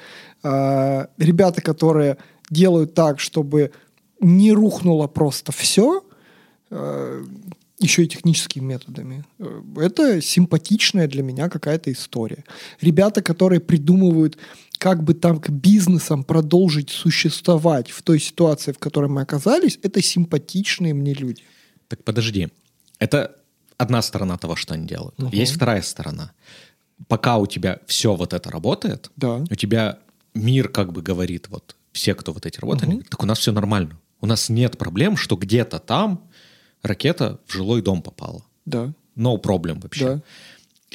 э, 0.44 1.06
ребята, 1.18 1.62
которые 1.62 2.18
делают 2.50 2.94
так, 2.94 3.20
чтобы 3.20 3.72
не 4.20 4.52
рухнуло 4.54 5.08
просто 5.08 5.52
все, 5.52 6.04
э, 6.70 7.26
еще 7.80 8.04
и 8.04 8.08
техническими 8.08 8.64
методами. 8.64 9.26
Э, 9.40 9.62
это 9.78 10.22
симпатичная 10.22 11.08
для 11.08 11.24
меня 11.24 11.50
какая-то 11.50 11.92
история. 11.92 12.44
Ребята, 12.82 13.22
которые 13.22 13.60
придумывают, 13.60 14.38
как 14.78 15.04
бы 15.04 15.14
там 15.14 15.40
к 15.40 15.50
бизнесам 15.50 16.24
продолжить 16.24 16.90
существовать 16.90 17.90
в 17.92 18.02
той 18.02 18.20
ситуации, 18.20 18.72
в 18.72 18.80
которой 18.80 19.10
мы 19.10 19.22
оказались, 19.22 19.80
это 19.82 20.02
симпатичные 20.02 20.94
мне 20.94 21.14
люди. 21.14 21.44
Так 21.88 22.04
подожди. 22.04 22.50
Это 23.00 23.36
одна 23.78 24.02
сторона 24.02 24.38
того, 24.38 24.56
что 24.56 24.74
они 24.74 24.88
делают. 24.88 25.20
Угу. 25.22 25.36
Есть 25.36 25.56
вторая 25.56 25.82
сторона. 25.82 26.32
Пока 27.08 27.38
у 27.38 27.48
тебя 27.48 27.80
все 27.86 28.16
вот 28.16 28.34
это 28.34 28.50
работает, 28.52 29.12
да. 29.16 29.38
у 29.50 29.56
тебя 29.56 30.00
мир 30.34 30.70
как 30.70 30.94
бы 30.94 31.02
говорит, 31.02 31.48
вот 31.50 31.76
все, 31.92 32.16
кто 32.16 32.34
вот 32.34 32.46
эти 32.46 32.60
работали, 32.60 32.96
угу. 32.96 33.04
так 33.10 33.24
у 33.24 33.26
нас 33.26 33.40
все 33.40 33.52
нормально. 33.52 34.00
У 34.22 34.26
нас 34.26 34.50
нет 34.50 34.78
проблем, 34.78 35.18
что 35.18 35.36
где-то 35.36 35.80
там 35.80 36.30
ракета 36.84 37.40
в 37.48 37.54
жилой 37.54 37.82
дом 37.82 38.02
попала. 38.02 38.44
Да. 38.66 38.94
No 39.16 39.42
problem 39.42 39.82
вообще. 39.82 40.06
Да. 40.06 40.22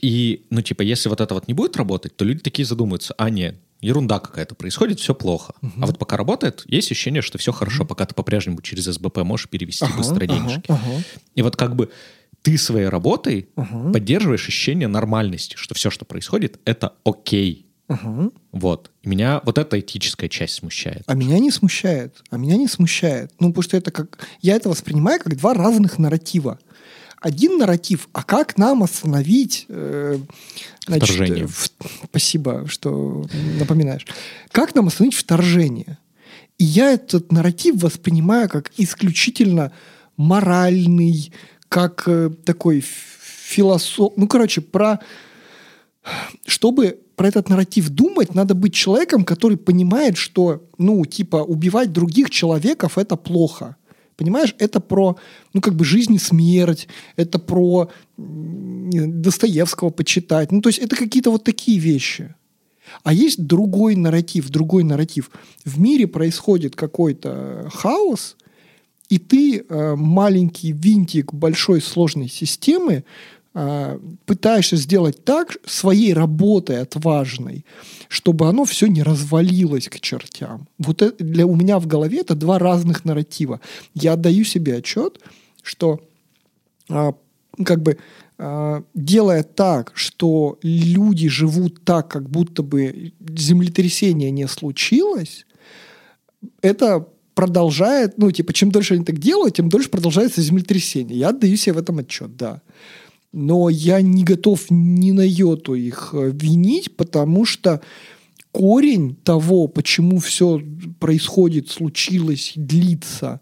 И, 0.01 0.47
ну, 0.51 0.63
типа, 0.63 0.83
если 0.83 1.09
вот 1.09 1.21
это 1.21 1.35
вот 1.35 1.49
не 1.49 1.55
будет 1.55 1.77
работать, 1.77 2.17
то 2.17 2.25
люди 2.25 2.41
такие 2.41 2.65
задумаются, 2.65 3.15
а, 3.19 3.31
нет, 3.31 3.57
ерунда 3.81 4.21
какая-то 4.21 4.55
происходит, 4.55 5.01
все 5.01 5.15
плохо. 5.15 5.55
Угу. 5.63 5.73
А 5.83 5.87
вот 5.87 5.99
пока 5.99 6.17
работает, 6.17 6.63
есть 6.67 6.91
ощущение, 6.91 7.23
что 7.23 7.39
все 7.39 7.53
хорошо, 7.53 7.85
пока 7.85 8.07
ты 8.07 8.15
по-прежнему 8.15 8.61
через 8.63 8.85
СБП 8.85 9.19
можешь 9.19 9.49
перевести 9.49 9.85
ага, 9.85 9.97
быстро 9.97 10.27
денежки. 10.27 10.65
Ага, 10.69 10.81
ага. 10.85 11.03
И 11.35 11.43
вот 11.43 11.57
как 11.57 11.75
бы 11.75 11.91
ты 12.43 12.59
своей 12.59 12.89
работой 12.89 13.49
ага. 13.57 13.93
поддерживаешь 13.93 14.47
ощущение 14.47 14.89
нормальности, 14.89 15.57
что 15.57 15.75
все, 15.75 15.91
что 15.91 16.05
происходит, 16.05 16.61
это 16.65 16.95
окей. 17.05 17.67
Угу. 17.89 18.33
Вот. 18.53 18.91
И 19.03 19.09
меня 19.09 19.41
вот 19.45 19.59
эта 19.59 19.81
этическая 19.81 20.29
часть 20.29 20.55
смущает. 20.55 21.03
А 21.07 21.15
меня 21.15 21.39
не 21.39 21.51
смущает. 21.51 22.23
А 22.31 22.37
меня 22.37 22.57
не 22.57 22.69
смущает. 22.69 23.33
Ну, 23.39 23.49
потому 23.49 23.63
что 23.63 23.77
это 23.77 23.91
как... 23.91 24.19
Я 24.41 24.57
это 24.57 24.69
воспринимаю 24.69 25.21
как 25.21 25.37
два 25.37 25.55
разных 25.55 25.99
нарратива. 25.99 26.59
Один 27.21 27.59
нарратив, 27.59 28.09
а 28.13 28.23
как 28.23 28.59
нам 28.59 28.83
остановить... 28.83 29.65
Э, 29.69 30.19
значит, 30.87 31.09
вторжение. 31.09 31.47
В, 31.47 31.71
спасибо, 32.05 32.67
что 32.69 33.25
напоминаешь. 33.59 34.07
Как 34.53 34.75
нам 34.75 34.89
остановить 34.89 35.17
вторжение? 35.17 35.99
И 36.59 36.65
я 36.65 36.93
этот 36.93 37.33
нарратив 37.33 37.83
воспринимаю 37.83 38.49
как 38.49 38.71
исключительно 38.77 39.73
моральный, 40.17 41.33
как 41.69 42.05
э, 42.07 42.31
такой 42.45 42.85
философ... 42.85 44.13
Ну, 44.17 44.29
короче, 44.29 44.61
про... 44.61 45.01
Чтобы 46.47 47.01
про 47.19 47.29
этот 47.29 47.49
нарратив 47.51 47.91
думать, 47.91 48.35
надо 48.35 48.55
быть 48.55 48.73
человеком, 48.73 49.25
который 49.25 49.57
понимает, 49.57 50.17
что, 50.17 50.63
ну, 50.79 51.05
типа, 51.05 51.37
убивать 51.37 51.93
других 51.93 52.31
человеков– 52.31 52.93
это 52.97 53.17
плохо. 53.17 53.77
Понимаешь, 54.17 54.55
это 54.59 54.81
про, 54.81 55.17
ну, 55.53 55.61
как 55.61 55.75
бы 55.75 55.85
жизнь 55.85 56.15
и 56.15 56.19
смерть, 56.19 56.89
это 57.17 57.39
про 57.39 57.91
Достоевского 58.17 59.91
почитать. 59.91 60.53
Ну, 60.53 60.61
то 60.61 60.69
есть 60.69 60.79
это 60.79 60.97
какие-то 60.97 61.31
вот 61.31 61.45
такие 61.45 61.79
вещи. 61.81 62.35
А 63.03 63.13
есть 63.13 63.45
другой 63.45 63.97
нарратив, 63.97 64.49
другой 64.51 64.85
нарратив. 64.85 65.31
В 65.65 65.81
мире 65.81 66.07
происходит 66.07 66.77
какой-то 66.77 67.69
хаос, 67.75 68.37
и 69.09 69.19
ты 69.19 69.65
э, 69.69 69.95
маленький 69.97 70.73
винтик 70.73 71.35
большой 71.35 71.81
сложной 71.81 72.29
системы 72.29 73.05
пытаешься 74.25 74.77
сделать 74.77 75.25
так 75.25 75.57
своей 75.67 76.13
работой 76.13 76.81
отважной, 76.81 77.65
чтобы 78.09 78.47
оно 78.49 78.65
все 78.65 78.87
не 78.87 79.03
развалилось 79.03 79.89
к 79.89 79.99
чертям. 80.01 80.69
Вот 80.79 81.03
это, 81.03 81.25
для 81.25 81.45
у 81.45 81.57
меня 81.57 81.81
в 81.81 81.87
голове 81.87 82.21
это 82.21 82.37
два 82.37 82.59
разных 82.59 83.05
нарратива. 83.05 83.61
Я 83.95 84.13
отдаю 84.13 84.45
себе 84.45 84.77
отчет, 84.77 85.19
что 85.63 86.01
а, 86.89 87.15
как 87.65 87.83
бы 87.83 87.99
а, 88.39 88.85
делая 88.95 89.43
так, 89.43 89.91
что 89.95 90.59
люди 90.63 91.29
живут 91.29 91.83
так, 91.85 92.09
как 92.09 92.31
будто 92.31 92.63
бы 92.63 93.13
землетрясение 93.19 94.31
не 94.31 94.47
случилось, 94.47 95.47
это 96.63 97.09
продолжает, 97.35 98.19
ну, 98.19 98.31
типа, 98.31 98.53
чем 98.53 98.71
дольше 98.71 98.95
они 98.95 99.05
так 99.05 99.19
делают, 99.19 99.57
тем 99.57 99.69
дольше 99.69 99.91
продолжается 99.91 100.43
землетрясение. 100.43 101.19
Я 101.19 101.31
отдаю 101.31 101.57
себе 101.57 101.73
в 101.73 101.79
этом 101.79 101.99
отчет, 101.99 102.37
да 102.37 102.63
но 103.33 103.69
я 103.69 104.01
не 104.01 104.25
готов 104.25 104.67
ни 104.71 105.13
на 105.13 105.27
йоту 105.27 105.75
их 105.75 106.11
э, 106.13 106.31
винить, 106.33 106.97
потому 106.97 107.45
что 107.45 107.83
корень 108.53 109.15
того, 109.17 109.69
почему 109.69 110.19
все 110.19 110.61
происходит, 110.99 111.69
случилось, 111.69 112.53
длится, 112.57 113.41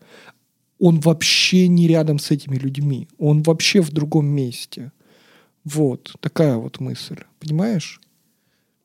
он 0.79 1.01
вообще 1.01 1.69
не 1.69 1.89
рядом 1.89 2.19
с 2.19 2.31
этими 2.31 2.57
людьми. 2.57 3.09
Он 3.19 3.43
вообще 3.43 3.81
в 3.81 3.91
другом 3.91 4.27
месте. 4.27 4.93
Вот, 5.65 6.15
такая 6.21 6.57
вот 6.57 6.81
мысль. 6.81 7.21
Понимаешь? 7.39 8.01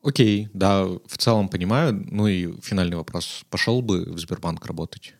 Окей, 0.02 0.48
да, 0.52 0.84
в 0.84 1.18
целом 1.18 1.48
понимаю. 1.48 2.04
Ну 2.10 2.26
и 2.26 2.60
финальный 2.60 2.96
вопрос. 2.96 3.44
Пошел 3.50 3.82
бы 3.82 4.04
в 4.04 4.18
Сбербанк 4.18 4.66
работать? 4.66 5.14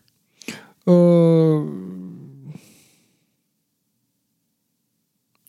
Э, 0.85 1.69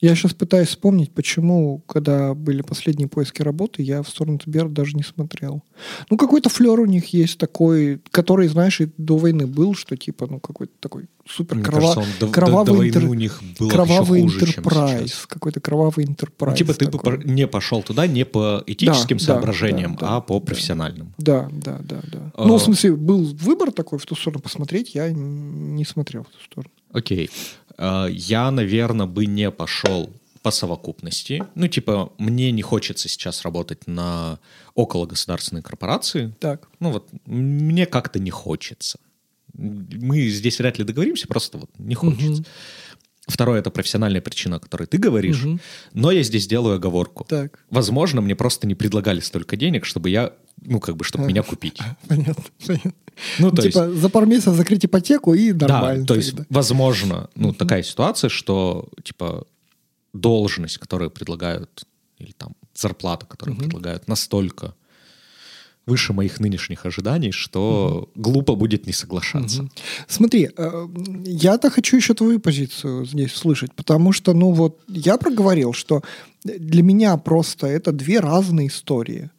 Я 0.04 0.14
сейчас 0.14 0.34
пытаюсь 0.34 0.68
вспомнить, 0.68 1.10
почему, 1.12 1.78
когда 1.86 2.34
были 2.34 2.60
последние 2.60 3.08
поиски 3.08 3.40
работы, 3.40 3.82
я 3.82 4.02
в 4.02 4.08
сторону 4.10 4.38
Сбера 4.44 4.68
даже 4.68 4.98
не 4.98 5.02
смотрел. 5.02 5.62
Ну, 6.10 6.18
какой-то 6.18 6.50
флер 6.50 6.78
у 6.78 6.84
них 6.84 7.06
есть 7.14 7.38
такой, 7.38 8.02
который, 8.10 8.48
знаешь, 8.48 8.82
и 8.82 8.90
до 8.98 9.16
войны 9.16 9.46
был, 9.46 9.74
что 9.74 9.96
типа, 9.96 10.26
ну, 10.28 10.40
какой-то 10.40 10.74
такой 10.78 11.06
супер 11.26 11.56
Мне 11.56 11.64
крова... 11.64 11.94
кажется, 11.94 12.20
до, 12.20 12.28
кровавый 12.28 12.66
до, 12.66 12.76
до 12.76 12.88
интер... 13.00 13.10
у 13.10 13.14
них 13.14 13.42
было 13.58 13.70
кровавый 13.70 14.20
еще 14.20 14.40
хуже, 14.40 14.44
интерпрайз, 14.44 15.26
какой-то 15.26 15.60
кровавый 15.60 16.04
интерпрайз. 16.04 16.52
Ну, 16.60 16.66
типа 16.66 16.78
ты 16.78 16.84
такой. 16.90 17.16
бы 17.16 17.24
не 17.24 17.46
пошел 17.46 17.82
туда 17.82 18.06
не 18.06 18.26
по 18.26 18.62
этическим 18.66 19.16
Да, 19.16 19.24
соображениям, 19.24 19.94
да, 19.94 20.06
да, 20.06 20.16
а 20.16 20.20
по 20.20 20.38
да. 20.38 20.44
профессиональным. 20.44 21.14
Да, 21.16 21.48
да, 21.50 21.80
да, 21.82 22.02
да. 22.12 22.30
А- 22.34 22.44
Ну, 22.46 22.58
в 22.58 22.62
смысле, 22.62 22.92
был 22.92 23.24
выбор 23.24 23.72
такой 23.72 23.98
в 23.98 24.04
ту 24.04 24.14
сторону 24.16 24.42
посмотреть, 24.42 24.94
я 24.94 25.10
не 25.10 25.86
смотрел 25.86 26.24
в 26.24 26.26
ту 26.26 26.44
сторону. 26.44 26.70
Окей. 26.94 27.28
А, 27.28 27.63
Я, 27.78 28.50
наверное, 28.50 29.06
бы 29.06 29.26
не 29.26 29.50
пошел 29.50 30.10
по 30.42 30.50
совокупности. 30.50 31.42
Ну, 31.54 31.68
типа, 31.68 32.12
мне 32.18 32.52
не 32.52 32.60
хочется 32.60 33.08
сейчас 33.08 33.42
работать 33.42 33.86
на 33.86 34.38
около 34.74 35.06
государственной 35.06 35.62
корпорации. 35.62 36.34
Так. 36.38 36.68
Ну, 36.80 36.90
вот, 36.90 37.08
мне 37.24 37.86
как-то 37.86 38.18
не 38.18 38.30
хочется. 38.30 38.98
Мы 39.54 40.28
здесь 40.28 40.58
вряд 40.58 40.78
ли 40.78 40.84
договоримся, 40.84 41.28
просто 41.28 41.58
вот 41.58 41.70
не 41.78 41.94
хочется. 41.94 42.42
Мгм. 42.42 42.46
Второе— 43.26 43.58
это 43.60 43.70
профессиональная 43.70 44.20
причина, 44.20 44.56
о 44.56 44.60
которой 44.60 44.86
ты 44.86 44.98
говоришь. 44.98 45.44
Мгм. 45.44 45.60
Но 45.94 46.10
я 46.10 46.22
здесь 46.22 46.46
делаю 46.46 46.76
оговорку. 46.76 47.24
Так. 47.24 47.64
Возможно, 47.70 48.20
мне 48.20 48.36
просто 48.36 48.66
не 48.66 48.74
предлагали 48.74 49.20
столько 49.20 49.56
денег, 49.56 49.86
чтобы 49.86 50.10
я, 50.10 50.34
ну, 50.62 50.80
как 50.80 50.96
бы, 50.96 51.04
чтобы 51.04 51.26
меня 51.26 51.42
купить. 51.42 51.78
Понятно, 52.08 52.44
понятно. 52.66 52.92
Ну, 53.38 53.50
то 53.50 53.62
есть, 53.62 53.74
типа, 53.74 53.92
за 53.92 54.08
пару 54.08 54.26
месяцев 54.26 54.54
закрыть 54.54 54.84
ипотеку 54.84 55.34
и 55.34 55.52
нормально. 55.52 56.00
да, 56.00 56.06
то 56.06 56.14
есть, 56.16 56.30
тогда. 56.30 56.46
возможно, 56.50 57.28
ну, 57.36 57.52
такая 57.52 57.82
ситуация, 57.82 58.28
что, 58.28 58.88
типа, 59.04 59.46
должность, 60.12 60.78
которую 60.78 61.10
предлагают, 61.10 61.84
или 62.18 62.32
там 62.32 62.54
зарплата, 62.74 63.26
которую 63.26 63.54
Мгм. 63.54 63.64
предлагают, 63.64 64.08
настолько 64.08 64.74
выше 65.86 66.12
моих 66.12 66.40
нынешних 66.40 66.86
ожиданий, 66.86 67.30
что 67.32 68.08
глупо 68.14 68.54
будет 68.54 68.86
не 68.86 68.92
соглашаться. 68.92 69.62
Мгм. 69.62 69.70
Смотри, 70.08 70.48
э, 70.56 70.88
я-то 71.26 71.70
хочу 71.70 71.96
еще 71.96 72.14
твою 72.14 72.40
позицию 72.40 73.04
здесь 73.04 73.32
слышать, 73.32 73.74
потому 73.74 74.12
что, 74.12 74.32
ну 74.32 74.52
вот, 74.52 74.80
я 74.88 75.18
проговорил, 75.18 75.72
что 75.74 76.02
для 76.44 76.82
меня 76.82 77.16
просто 77.16 77.66
это 77.66 77.92
две 77.92 78.20
разные 78.20 78.68
истории. 78.68 79.30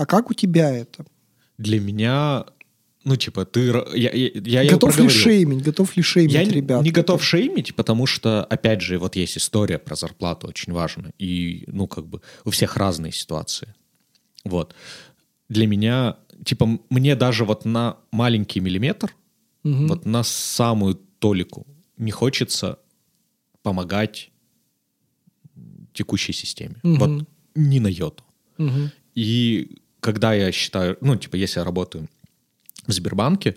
А 0.00 0.06
как 0.06 0.30
у 0.30 0.34
тебя 0.34 0.70
это? 0.70 1.04
Для 1.58 1.78
меня, 1.78 2.46
ну, 3.04 3.16
типа, 3.16 3.44
ты... 3.44 3.66
Я, 3.94 4.10
я, 4.12 4.62
я 4.62 4.70
готов 4.72 4.98
ли 4.98 5.10
шеймить? 5.10 5.62
Готов 5.62 5.94
ли 5.94 6.02
шеймить 6.02 6.32
Я 6.32 6.44
ребят? 6.44 6.82
не 6.82 6.90
готов 6.90 7.22
шеймить, 7.22 7.74
потому 7.74 8.06
что, 8.06 8.42
опять 8.44 8.80
же, 8.80 8.98
вот 8.98 9.14
есть 9.14 9.36
история 9.36 9.78
про 9.78 9.96
зарплату, 9.96 10.48
очень 10.48 10.72
важно. 10.72 11.12
И, 11.18 11.64
ну, 11.66 11.86
как 11.86 12.06
бы, 12.06 12.22
у 12.46 12.50
всех 12.50 12.78
разные 12.78 13.12
ситуации. 13.12 13.74
Вот. 14.42 14.74
Для 15.50 15.66
меня, 15.66 16.16
типа, 16.46 16.80
мне 16.88 17.14
даже 17.14 17.44
вот 17.44 17.66
на 17.66 17.98
маленький 18.10 18.60
миллиметр, 18.60 19.14
Мгм. 19.64 19.88
вот 19.88 20.06
на 20.06 20.22
самую 20.22 20.94
толику 20.94 21.66
не 21.98 22.10
хочется 22.10 22.78
помогать 23.62 24.30
текущей 25.92 26.32
системе. 26.32 26.76
Мгм. 26.82 26.98
Вот 26.98 27.28
ни 27.54 27.78
на 27.80 27.88
йоту. 27.88 28.24
Мгм. 28.56 28.92
И 29.14 29.76
когда 30.00 30.34
я 30.34 30.52
считаю, 30.52 30.96
ну, 31.00 31.16
типа, 31.16 31.36
если 31.36 31.60
я 31.60 31.64
работаю 31.64 32.08
в 32.86 32.92
Сбербанке, 32.92 33.56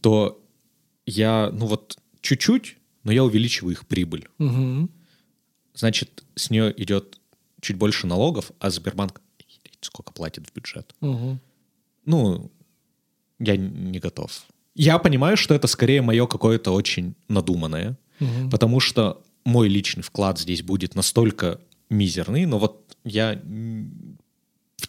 то 0.00 0.42
я, 1.06 1.50
ну 1.52 1.66
вот, 1.66 1.98
чуть-чуть, 2.20 2.76
но 3.04 3.12
я 3.12 3.24
увеличиваю 3.24 3.72
их 3.72 3.86
прибыль. 3.86 4.28
Мгм. 4.38 4.90
Значит, 5.74 6.24
с 6.34 6.50
нее 6.50 6.72
идет 6.76 7.18
чуть 7.60 7.76
больше 7.76 8.06
налогов, 8.06 8.52
а 8.58 8.70
Сбербанк 8.70 9.20
сколько 9.80 10.12
платит 10.12 10.46
в 10.46 10.54
бюджет. 10.54 10.94
Угу. 11.00 11.38
Ну, 12.04 12.50
я 13.38 13.56
не 13.56 13.98
готов. 13.98 14.44
Я 14.74 14.98
понимаю, 14.98 15.36
что 15.36 15.54
это 15.54 15.66
скорее 15.66 16.02
мое 16.02 16.26
какое-то 16.26 16.72
очень 16.72 17.14
надуманное, 17.28 17.96
Угу. 18.20 18.50
потому 18.50 18.80
что 18.80 19.22
мой 19.44 19.68
личный 19.68 20.02
вклад 20.02 20.38
здесь 20.38 20.62
будет 20.62 20.94
настолько 20.94 21.58
мизерный, 21.88 22.44
но 22.44 22.58
вот 22.58 22.96
я 23.04 23.40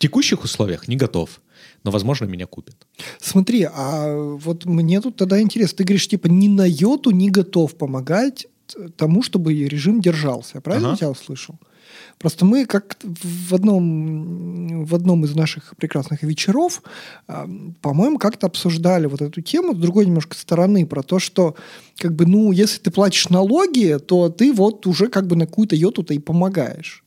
текущих 0.02 0.44
условиях 0.44 0.88
не 0.88 0.96
готов, 0.98 1.42
но, 1.84 1.92
возможно, 1.92 2.26
меня 2.26 2.46
купят. 2.46 2.76
Смотри, 3.20 3.68
а 3.74 4.16
вот 4.16 4.66
мне 4.66 5.02
тут 5.02 5.16
тогда 5.16 5.40
интересно, 5.42 5.78
ты 5.78 5.84
говоришь, 5.84 6.08
типа, 6.08 6.28
ни 6.28 6.48
на 6.48 6.66
йоту 6.68 7.12
не 7.12 7.30
готов 7.30 7.76
помогать 7.76 8.48
тому, 8.96 9.22
чтобы 9.24 9.54
режим 9.54 10.02
держался. 10.02 10.52
Я 10.56 10.62
правильно 10.62 10.90
Ага. 10.90 10.98
тебя 10.98 11.10
услышал? 11.10 11.56
Просто 12.20 12.46
мы 12.46 12.66
как 12.66 12.98
в 13.04 13.54
одном, 13.54 14.86
в 14.86 14.96
одном 14.96 15.26
из 15.26 15.36
наших 15.36 15.76
прекрасных 15.76 16.24
вечеров, 16.24 16.82
а, 17.28 17.50
по-моему, 17.82 18.18
как-то 18.18 18.48
обсуждали 18.48 19.08
вот 19.08 19.22
эту 19.22 19.42
тему 19.42 19.74
с 19.76 19.78
другой 19.78 20.06
немножко 20.06 20.36
стороны, 20.36 20.86
про 20.86 21.04
то, 21.04 21.20
что 21.20 21.56
как 21.98 22.16
бы, 22.16 22.26
ну, 22.26 22.52
если 22.54 22.80
ты 22.80 22.92
платишь 22.92 23.30
налоги, 23.30 23.98
то 24.08 24.30
ты 24.30 24.54
вот 24.54 24.88
уже 24.88 25.08
как 25.08 25.28
бы 25.28 25.36
на 25.36 25.46
какую-то 25.46 25.76
йоту-то 25.76 26.14
и 26.14 26.20
помогаешь. 26.20 27.04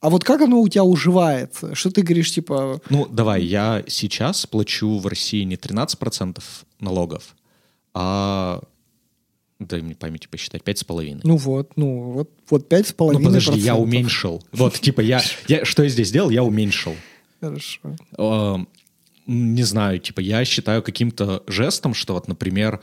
А 0.00 0.10
вот 0.10 0.24
как 0.24 0.40
оно 0.40 0.60
у 0.60 0.68
тебя 0.68 0.84
уживается? 0.84 1.74
Что 1.74 1.90
ты 1.90 2.02
говоришь, 2.02 2.32
типа, 2.32 2.80
Ну, 2.88 3.06
давай, 3.06 3.42
я 3.42 3.82
сейчас 3.88 4.46
плачу 4.46 4.98
в 4.98 5.06
России 5.06 5.42
не 5.42 5.56
13% 5.56 6.40
налогов, 6.78 7.34
а, 7.94 8.62
дай 9.58 9.80
мне 9.82 9.96
памяти 9.96 10.28
посчитать, 10.28 10.62
5,5%. 10.62 11.22
Ну 11.24 11.36
вот, 11.36 11.72
ну 11.76 12.12
вот, 12.12 12.30
вот 12.48 12.68
пять 12.68 12.86
с 12.86 12.90
Ну, 12.90 12.96
половиной 12.96 13.24
подожди, 13.24 13.58
я 13.58 13.74
уменьшил. 13.76 14.42
Вот, 14.52 14.74
типа, 14.74 15.00
я, 15.00 15.20
я... 15.48 15.64
Что 15.64 15.82
я 15.82 15.88
здесь 15.88 16.08
сделал? 16.08 16.30
Я 16.30 16.44
уменьшил. 16.44 16.94
Хорошо. 17.40 17.80
Э, 18.16 18.56
не 19.26 19.62
знаю, 19.62 19.98
типа, 19.98 20.20
я 20.20 20.44
считаю 20.44 20.82
каким-то 20.82 21.42
жестом, 21.48 21.94
что 21.94 22.14
вот, 22.14 22.28
например, 22.28 22.80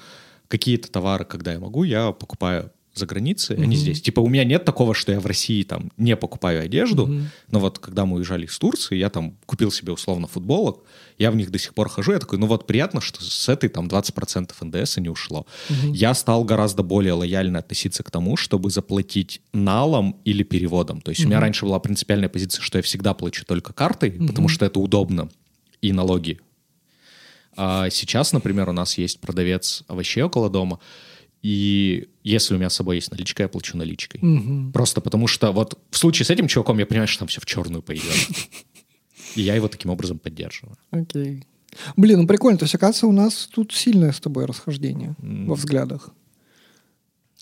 какие-то 0.48 0.92
товары, 0.92 1.26
когда 1.26 1.54
я 1.54 1.60
могу, 1.60 1.84
я 1.84 2.12
покупаю 2.12 2.72
за 2.96 3.06
границей, 3.06 3.58
не 3.58 3.64
Мгм. 3.66 3.76
здесь. 3.76 4.02
Типа, 4.02 4.22
у 4.22 4.30
меня 4.30 4.44
нет 4.46 4.64
такого, 4.66 4.94
что 4.94 5.12
я 5.12 5.20
в 5.20 5.26
России 5.26 5.64
там 5.64 5.92
не 5.98 6.16
покупаю 6.16 6.64
одежду, 6.64 7.08
Мгм. 7.08 7.30
но 7.52 7.60
вот 7.60 7.80
когда 7.80 8.06
мы 8.06 8.16
уезжали 8.18 8.46
из 8.46 8.58
Турции, 8.58 8.96
я 8.96 9.10
там 9.10 9.38
купил 9.46 9.72
себе 9.72 9.92
условно 9.92 10.28
футболок, 10.28 10.84
я 11.18 11.30
в 11.32 11.36
них 11.36 11.52
до 11.52 11.60
сих 11.60 11.74
пор 11.74 11.90
хожу, 11.90 12.14
я 12.14 12.20
такой, 12.20 12.40
ну 12.40 12.48
вот 12.48 12.68
приятно, 12.68 13.02
что 13.02 13.22
с 13.24 13.50
этой 13.50 13.70
там 13.70 13.88
20% 13.88 14.54
НДС 14.62 14.98
не 14.98 15.10
ушло. 15.10 15.46
Мгм. 15.70 15.92
Я 15.94 16.14
стал 16.14 16.44
гораздо 16.46 16.84
более 16.84 17.14
лояльно 17.14 17.60
относиться 17.60 18.02
к 18.04 18.10
тому, 18.12 18.38
чтобы 18.38 18.70
заплатить 18.70 19.42
налом 19.54 20.20
или 20.24 20.44
переводом. 20.44 21.02
То 21.02 21.10
есть 21.10 21.24
у 21.26 21.28
меня 21.28 21.40
раньше 21.40 21.66
была 21.66 21.80
принципиальная 21.80 22.30
позиция, 22.30 22.62
что 22.62 22.78
я 22.78 22.82
всегда 22.82 23.14
плачу 23.14 23.46
только 23.46 23.74
картой, 23.74 24.12
потому 24.12 24.48
что 24.48 24.66
это 24.66 24.80
удобно 24.80 25.30
и 25.82 25.92
налоги. 25.92 26.40
А 27.58 27.90
сейчас, 27.90 28.34
например, 28.34 28.70
у 28.70 28.74
нас 28.74 28.98
есть 28.98 29.20
продавец 29.20 29.84
овощей 29.88 30.24
около 30.24 30.50
дома, 30.50 30.80
и 31.42 32.08
если 32.32 32.56
у 32.56 32.58
меня 32.58 32.70
с 32.70 32.76
собой 32.76 32.96
есть 32.96 33.12
наличка, 33.12 33.44
я 33.44 33.50
плачу 33.50 33.78
наличкой. 33.78 34.20
Мгм. 34.22 34.72
Просто 34.72 35.00
потому 35.02 35.28
что 35.28 35.52
вот 35.52 35.80
в 35.92 35.98
случае 35.98 36.26
с 36.26 36.30
этим 36.30 36.48
чуваком 36.48 36.80
я 36.80 36.86
понимаю, 36.86 37.08
что 37.08 37.20
там 37.20 37.28
все 37.28 37.40
в 37.40 37.46
черную 37.46 37.82
пойдет. 37.82 38.16
И 39.36 39.42
я 39.42 39.56
его 39.56 39.68
таким 39.68 39.92
образом 39.92 40.18
поддерживаю. 40.18 40.76
Окей. 40.92 41.44
Блин, 41.98 42.22
ну 42.22 42.28
прикольно. 42.28 42.58
То 42.58 42.64
есть, 42.66 42.76
оказывается, 42.76 43.08
у 43.08 43.12
нас 43.12 43.50
тут 43.54 43.74
сильное 43.74 44.12
с 44.12 44.20
тобой 44.20 44.46
расхождение 44.46 45.16
М. 45.22 45.48
во 45.48 45.56
взглядах. 45.56 46.10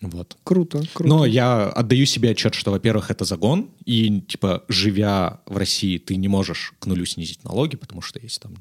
Вот. 0.02 0.36
Круто, 0.44 0.84
круто. 0.94 1.08
Но 1.08 1.26
я 1.26 1.70
отдаю 1.70 2.06
себе 2.06 2.32
отчет, 2.32 2.56
что, 2.56 2.72
во-первых, 2.72 3.10
это 3.10 3.24
загон, 3.24 3.70
и, 3.86 4.22
типа, 4.22 4.66
живя 4.68 5.42
в 5.46 5.56
России, 5.56 5.98
ты 5.98 6.18
не 6.18 6.28
можешь 6.28 6.74
к 6.80 6.88
нулю 6.88 7.06
снизить 7.06 7.44
налоги, 7.46 7.78
потому 7.78 8.02
что 8.02 8.20
есть 8.20 8.42
там, 8.42 8.56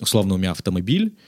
условно, 0.00 0.34
у 0.34 0.38
меня 0.38 0.52
автомобиль, 0.52 1.18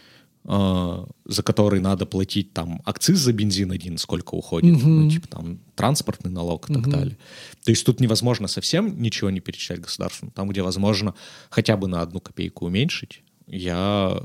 за 0.44 1.42
который 1.44 1.80
надо 1.80 2.04
платить 2.04 2.52
там 2.52 2.82
акциз 2.84 3.18
за 3.20 3.32
бензин 3.32 3.70
один, 3.70 3.96
сколько 3.96 4.34
уходит, 4.34 4.72
Мгм. 4.76 5.04
ну, 5.04 5.10
типа 5.10 5.28
там 5.28 5.60
транспортный 5.76 6.32
налог 6.32 6.68
и 6.68 6.72
так 6.74 6.82
Мгм. 6.82 6.90
далее. 6.90 7.18
То 7.64 7.70
есть 7.70 7.86
тут 7.86 8.00
невозможно 8.00 8.48
совсем 8.48 9.00
ничего 9.00 9.30
не 9.30 9.40
перечислять 9.40 9.80
государству. 9.80 10.30
Там, 10.34 10.48
где 10.48 10.62
возможно 10.62 11.14
хотя 11.48 11.76
бы 11.76 11.86
на 11.86 12.02
одну 12.02 12.20
копейку 12.20 12.66
уменьшить, 12.66 13.22
я 13.46 14.20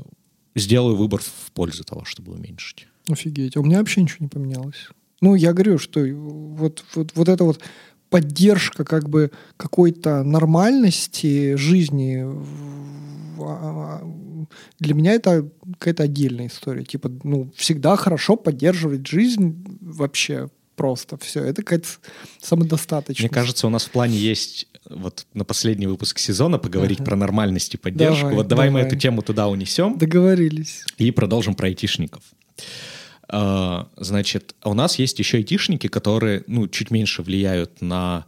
сделаю 0.56 0.96
выбор 0.96 1.20
в 1.20 1.52
пользу 1.52 1.84
того, 1.84 2.04
чтобы 2.04 2.32
уменьшить. 2.32 2.88
Офигеть. 3.08 3.56
А 3.56 3.60
у 3.60 3.62
меня 3.64 3.78
вообще 3.78 4.02
ничего 4.02 4.18
не 4.24 4.28
поменялось. 4.28 4.88
Ну, 5.20 5.34
я 5.34 5.52
говорю, 5.52 5.78
что 5.78 6.00
вот, 6.00 6.84
вот, 6.94 7.12
вот 7.14 7.28
эта 7.28 7.42
вот 7.44 7.60
поддержка 8.10 8.84
как 8.84 9.08
бы 9.08 9.30
какой-то 9.56 10.22
нормальности 10.22 11.54
жизни 11.56 12.22
в- 12.24 13.42
а, 13.42 14.02
для 14.80 14.94
меня 14.94 15.12
это 15.12 15.48
какая-то 15.78 16.02
отдельная 16.04 16.46
история. 16.48 16.84
Типа, 16.84 17.10
ну, 17.22 17.50
всегда 17.54 17.96
хорошо 17.96 18.36
поддерживать 18.36 19.06
жизнь 19.06 19.64
вообще 19.80 20.48
просто 20.74 21.16
все. 21.18 21.42
Это 21.44 21.62
какая-то 21.62 21.88
самодостаточность. 22.40 23.20
Мне 23.20 23.28
кажется, 23.28 23.66
у 23.66 23.70
нас 23.70 23.84
в 23.84 23.90
плане 23.90 24.16
есть 24.16 24.66
вот 24.88 25.26
на 25.34 25.44
последний 25.44 25.86
выпуск 25.86 26.18
сезона 26.18 26.58
поговорить 26.58 27.00
Ага. 27.00 27.06
про 27.10 27.16
нормальность 27.16 27.74
и 27.74 27.76
поддержку. 27.76 28.20
Давай, 28.22 28.34
вот 28.36 28.48
давай, 28.48 28.70
мы 28.70 28.78
давай. 28.80 28.86
эту 28.86 28.96
тему 28.96 29.22
туда 29.22 29.48
унесем 29.48 29.98
Договорились. 29.98 30.84
и 30.96 31.10
продолжим 31.10 31.54
про 31.54 31.66
айтишников. 31.66 32.22
А, 33.30 33.88
Значит, 33.96 34.54
у 34.64 34.74
нас 34.74 34.98
есть 34.98 35.18
еще 35.18 35.38
айтишники, 35.38 35.86
которые, 35.88 36.44
ну, 36.46 36.68
чуть 36.68 36.90
меньше 36.90 37.22
влияют 37.22 37.80
на, 37.82 38.24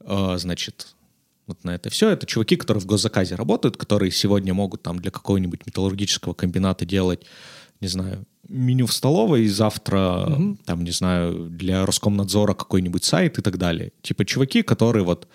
а, 0.00 0.36
значит, 0.38 0.94
вот 1.46 1.62
на 1.64 1.74
это 1.74 1.90
все. 1.90 2.08
Это 2.10 2.26
чуваки, 2.26 2.56
которые 2.56 2.80
в 2.80 2.86
госзаказе 2.86 3.34
работают, 3.34 3.76
которые 3.76 4.10
сегодня 4.10 4.54
могут 4.54 4.82
там 4.82 4.98
для 4.98 5.10
какого-нибудь 5.10 5.66
металлургического 5.66 6.32
комбината 6.34 6.84
делать, 6.86 7.26
не 7.80 7.88
знаю, 7.88 8.24
меню 8.48 8.86
в 8.86 8.92
столовой, 8.92 9.44
и 9.44 9.48
завтра, 9.48 10.26
Мгм. 10.28 10.56
там, 10.64 10.84
не 10.84 10.90
знаю, 10.90 11.48
для 11.50 11.84
Роскомнадзора 11.86 12.54
какой-нибудь 12.54 13.04
сайт 13.04 13.38
и 13.38 13.42
так 13.42 13.58
далее. 13.58 13.92
Типа 14.02 14.24
чуваки, 14.24 14.62
которые 14.62 15.04
вот 15.04 15.28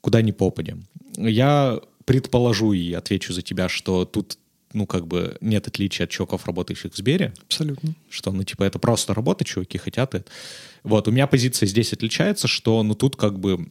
куда 0.00 0.22
ни 0.22 0.32
попадем. 0.32 0.86
Я 1.16 1.80
предположу 2.04 2.72
и 2.72 2.92
отвечу 2.92 3.32
за 3.32 3.42
тебя, 3.42 3.68
что 3.68 4.04
тут, 4.04 4.38
ну, 4.72 4.86
как 4.86 5.06
бы 5.06 5.36
нет 5.40 5.66
отличия 5.68 6.04
от 6.04 6.10
чуваков, 6.10 6.46
работающих 6.46 6.92
в 6.92 6.96
Сбере, 6.96 7.32
Абсолютно. 7.46 7.94
что, 8.08 8.32
ну, 8.32 8.44
типа, 8.44 8.64
это 8.64 8.78
просто 8.78 9.14
работа, 9.14 9.44
чуваки 9.44 9.78
хотят 9.78 10.14
это. 10.14 10.30
Вот, 10.84 11.08
у 11.08 11.10
меня 11.10 11.26
позиция 11.26 11.66
здесь 11.66 11.92
отличается, 11.92 12.48
что, 12.48 12.82
ну, 12.82 12.94
тут 12.94 13.16
как 13.16 13.38
бы, 13.38 13.68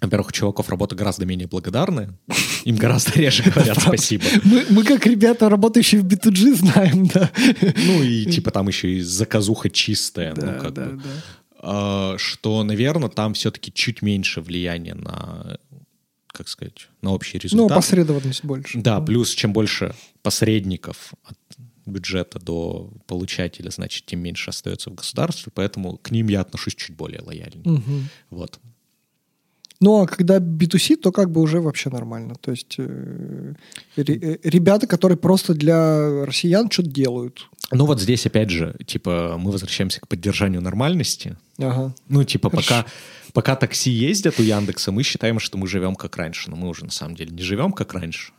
во-первых, 0.00 0.28
у 0.28 0.32
чуваков 0.32 0.68
работа 0.68 0.94
гораздо 0.94 1.26
менее 1.26 1.48
благодарная, 1.48 2.14
им 2.64 2.76
гораздо 2.76 3.12
реже 3.18 3.42
говорят 3.44 3.80
спасибо. 3.80 4.24
Мы, 4.44 4.64
мы 4.70 4.84
как 4.84 5.06
ребята, 5.06 5.48
работающие 5.48 6.00
в 6.00 6.04
B2G, 6.06 6.54
знаем, 6.54 7.06
да. 7.06 7.30
Ну, 7.86 8.02
и, 8.02 8.24
типа, 8.30 8.50
там 8.50 8.68
еще 8.68 8.90
и 8.92 9.00
заказуха 9.00 9.70
чистая, 9.70 10.34
ну, 10.34 10.42
Да, 10.42 10.52
как 10.54 10.72
да, 10.74 10.84
бы. 10.86 10.96
да. 10.96 11.10
А, 11.58 12.14
что, 12.18 12.62
наверное, 12.62 13.08
там 13.08 13.34
все-таки 13.34 13.72
чуть 13.72 14.02
меньше 14.02 14.40
влияния 14.40 14.94
на, 14.94 15.58
как 16.36 16.48
сказать, 16.48 16.88
на 17.02 17.12
общий 17.12 17.38
Ну, 17.38 17.42
результат. 17.42 17.76
посредованность 17.76 18.44
больше. 18.44 18.78
Да, 18.80 19.00
плюс 19.00 19.30
чем 19.34 19.52
больше 19.52 19.94
посредников 20.22 21.14
от 21.24 21.38
бюджета 21.86 22.38
до 22.38 22.90
получателя, 23.06 23.70
значит, 23.70 24.04
тем 24.06 24.20
меньше 24.20 24.50
остается 24.50 24.90
в 24.90 24.94
государстве, 24.94 25.52
поэтому 25.54 25.96
к 25.98 26.10
ним 26.10 26.28
я 26.28 26.40
отношусь 26.40 26.74
чуть 26.74 26.96
более 26.96 27.20
лояльнее. 27.22 27.62
Мгм. 27.64 28.08
Вот. 28.30 28.58
Ну, 29.80 30.02
а 30.02 30.06
когда 30.06 30.38
B2C, 30.38 30.96
то 30.96 31.12
как 31.12 31.30
бы 31.30 31.40
уже 31.40 31.60
вообще 31.60 31.90
нормально. 31.90 32.34
То 32.40 32.50
есть 32.50 32.76
э, 32.78 33.54
э, 33.96 34.02
ребята, 34.42 34.86
которые 34.86 35.18
просто 35.18 35.54
для 35.54 36.24
россиян 36.24 36.70
что-то 36.70 36.90
делают. 36.90 37.48
Ну 37.70 37.84
вот 37.84 38.00
здесь, 38.00 38.24
опять 38.26 38.50
же, 38.50 38.74
типа, 38.86 39.36
мы 39.38 39.50
возвращаемся 39.50 40.00
к 40.00 40.08
поддержанию 40.08 40.62
нормальности. 40.62 41.36
Ага. 41.58 41.94
Ну, 42.08 42.24
типа, 42.24 42.48
Хорошо. 42.48 42.68
пока, 42.68 42.86
пока 43.32 43.56
такси 43.56 43.90
ездят 43.90 44.38
у 44.40 44.42
Яндекса, 44.42 44.92
мы 44.92 45.02
считаем, 45.02 45.38
что 45.38 45.58
мы 45.58 45.66
живем 45.66 45.94
как 45.94 46.16
раньше. 46.16 46.50
Но 46.50 46.56
мы 46.56 46.68
уже, 46.68 46.84
на 46.84 46.92
самом 46.92 47.14
деле, 47.14 47.32
не 47.32 47.42
живем 47.42 47.72
как 47.72 47.92
раньше. 47.92 48.32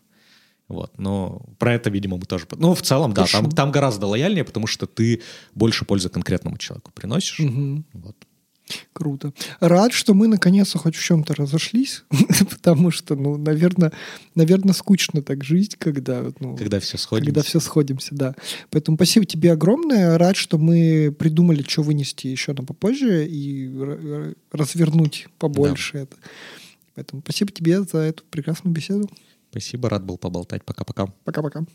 Вот, 0.68 0.98
но 0.98 1.42
про 1.60 1.76
это, 1.76 1.90
видимо, 1.90 2.18
мы 2.18 2.26
тоже... 2.26 2.46
Ну, 2.58 2.74
в 2.74 2.82
целом, 2.82 3.14
да, 3.14 3.24
там, 3.24 3.44
Хорошо. 3.44 3.56
там 3.56 3.72
гораздо 3.72 4.06
лояльнее, 4.06 4.44
потому 4.44 4.68
что 4.68 4.86
ты 4.86 5.22
больше 5.56 5.86
пользы 5.86 6.10
конкретному 6.10 6.58
человеку 6.58 6.92
приносишь. 6.94 7.40
Мгм. 7.40 7.86
Вот. 7.94 8.16
Круто. 8.94 9.34
Рад, 9.60 9.94
что 9.94 10.14
мы 10.14 10.28
наконец-то 10.28 10.78
хоть 10.78 10.96
в 10.96 11.04
чем-то 11.04 11.36
разошлись, 11.36 12.04
потому 12.50 12.92
что, 12.92 13.16
ну, 13.16 13.38
наверное, 13.38 13.92
наверное, 14.36 14.74
скучно 14.74 15.22
так 15.22 15.44
жить, 15.44 15.76
когда, 15.78 16.32
ну, 16.40 16.56
Когда 16.56 16.80
все 16.80 16.98
сходится. 16.98 17.26
когда 17.28 17.42
все 17.44 17.60
сходимся, 17.60 18.16
да. 18.16 18.36
Поэтому 18.70 18.98
спасибо 18.98 19.26
тебе 19.26 19.52
огромное. 19.52 20.18
Рад, 20.18 20.36
что 20.36 20.58
мы 20.58 21.16
придумали, 21.18 21.64
что 21.68 21.84
вынести 21.84 22.28
еще 22.28 22.54
на 22.54 22.64
попозже 22.64 23.28
и 23.28 23.72
развернуть 24.52 25.28
побольше 25.38 26.00
это. 26.00 26.16
Поэтому 26.96 27.22
спасибо 27.22 27.52
тебе 27.52 27.82
за 27.84 28.00
эту 28.00 28.24
прекрасную 28.30 28.74
беседу. 28.74 29.10
Спасибо, 29.52 29.90
рад 29.90 30.04
был 30.04 30.18
поболтать. 30.18 30.64
Пока-пока. 30.66 31.08
Пока-пока. 31.24 31.66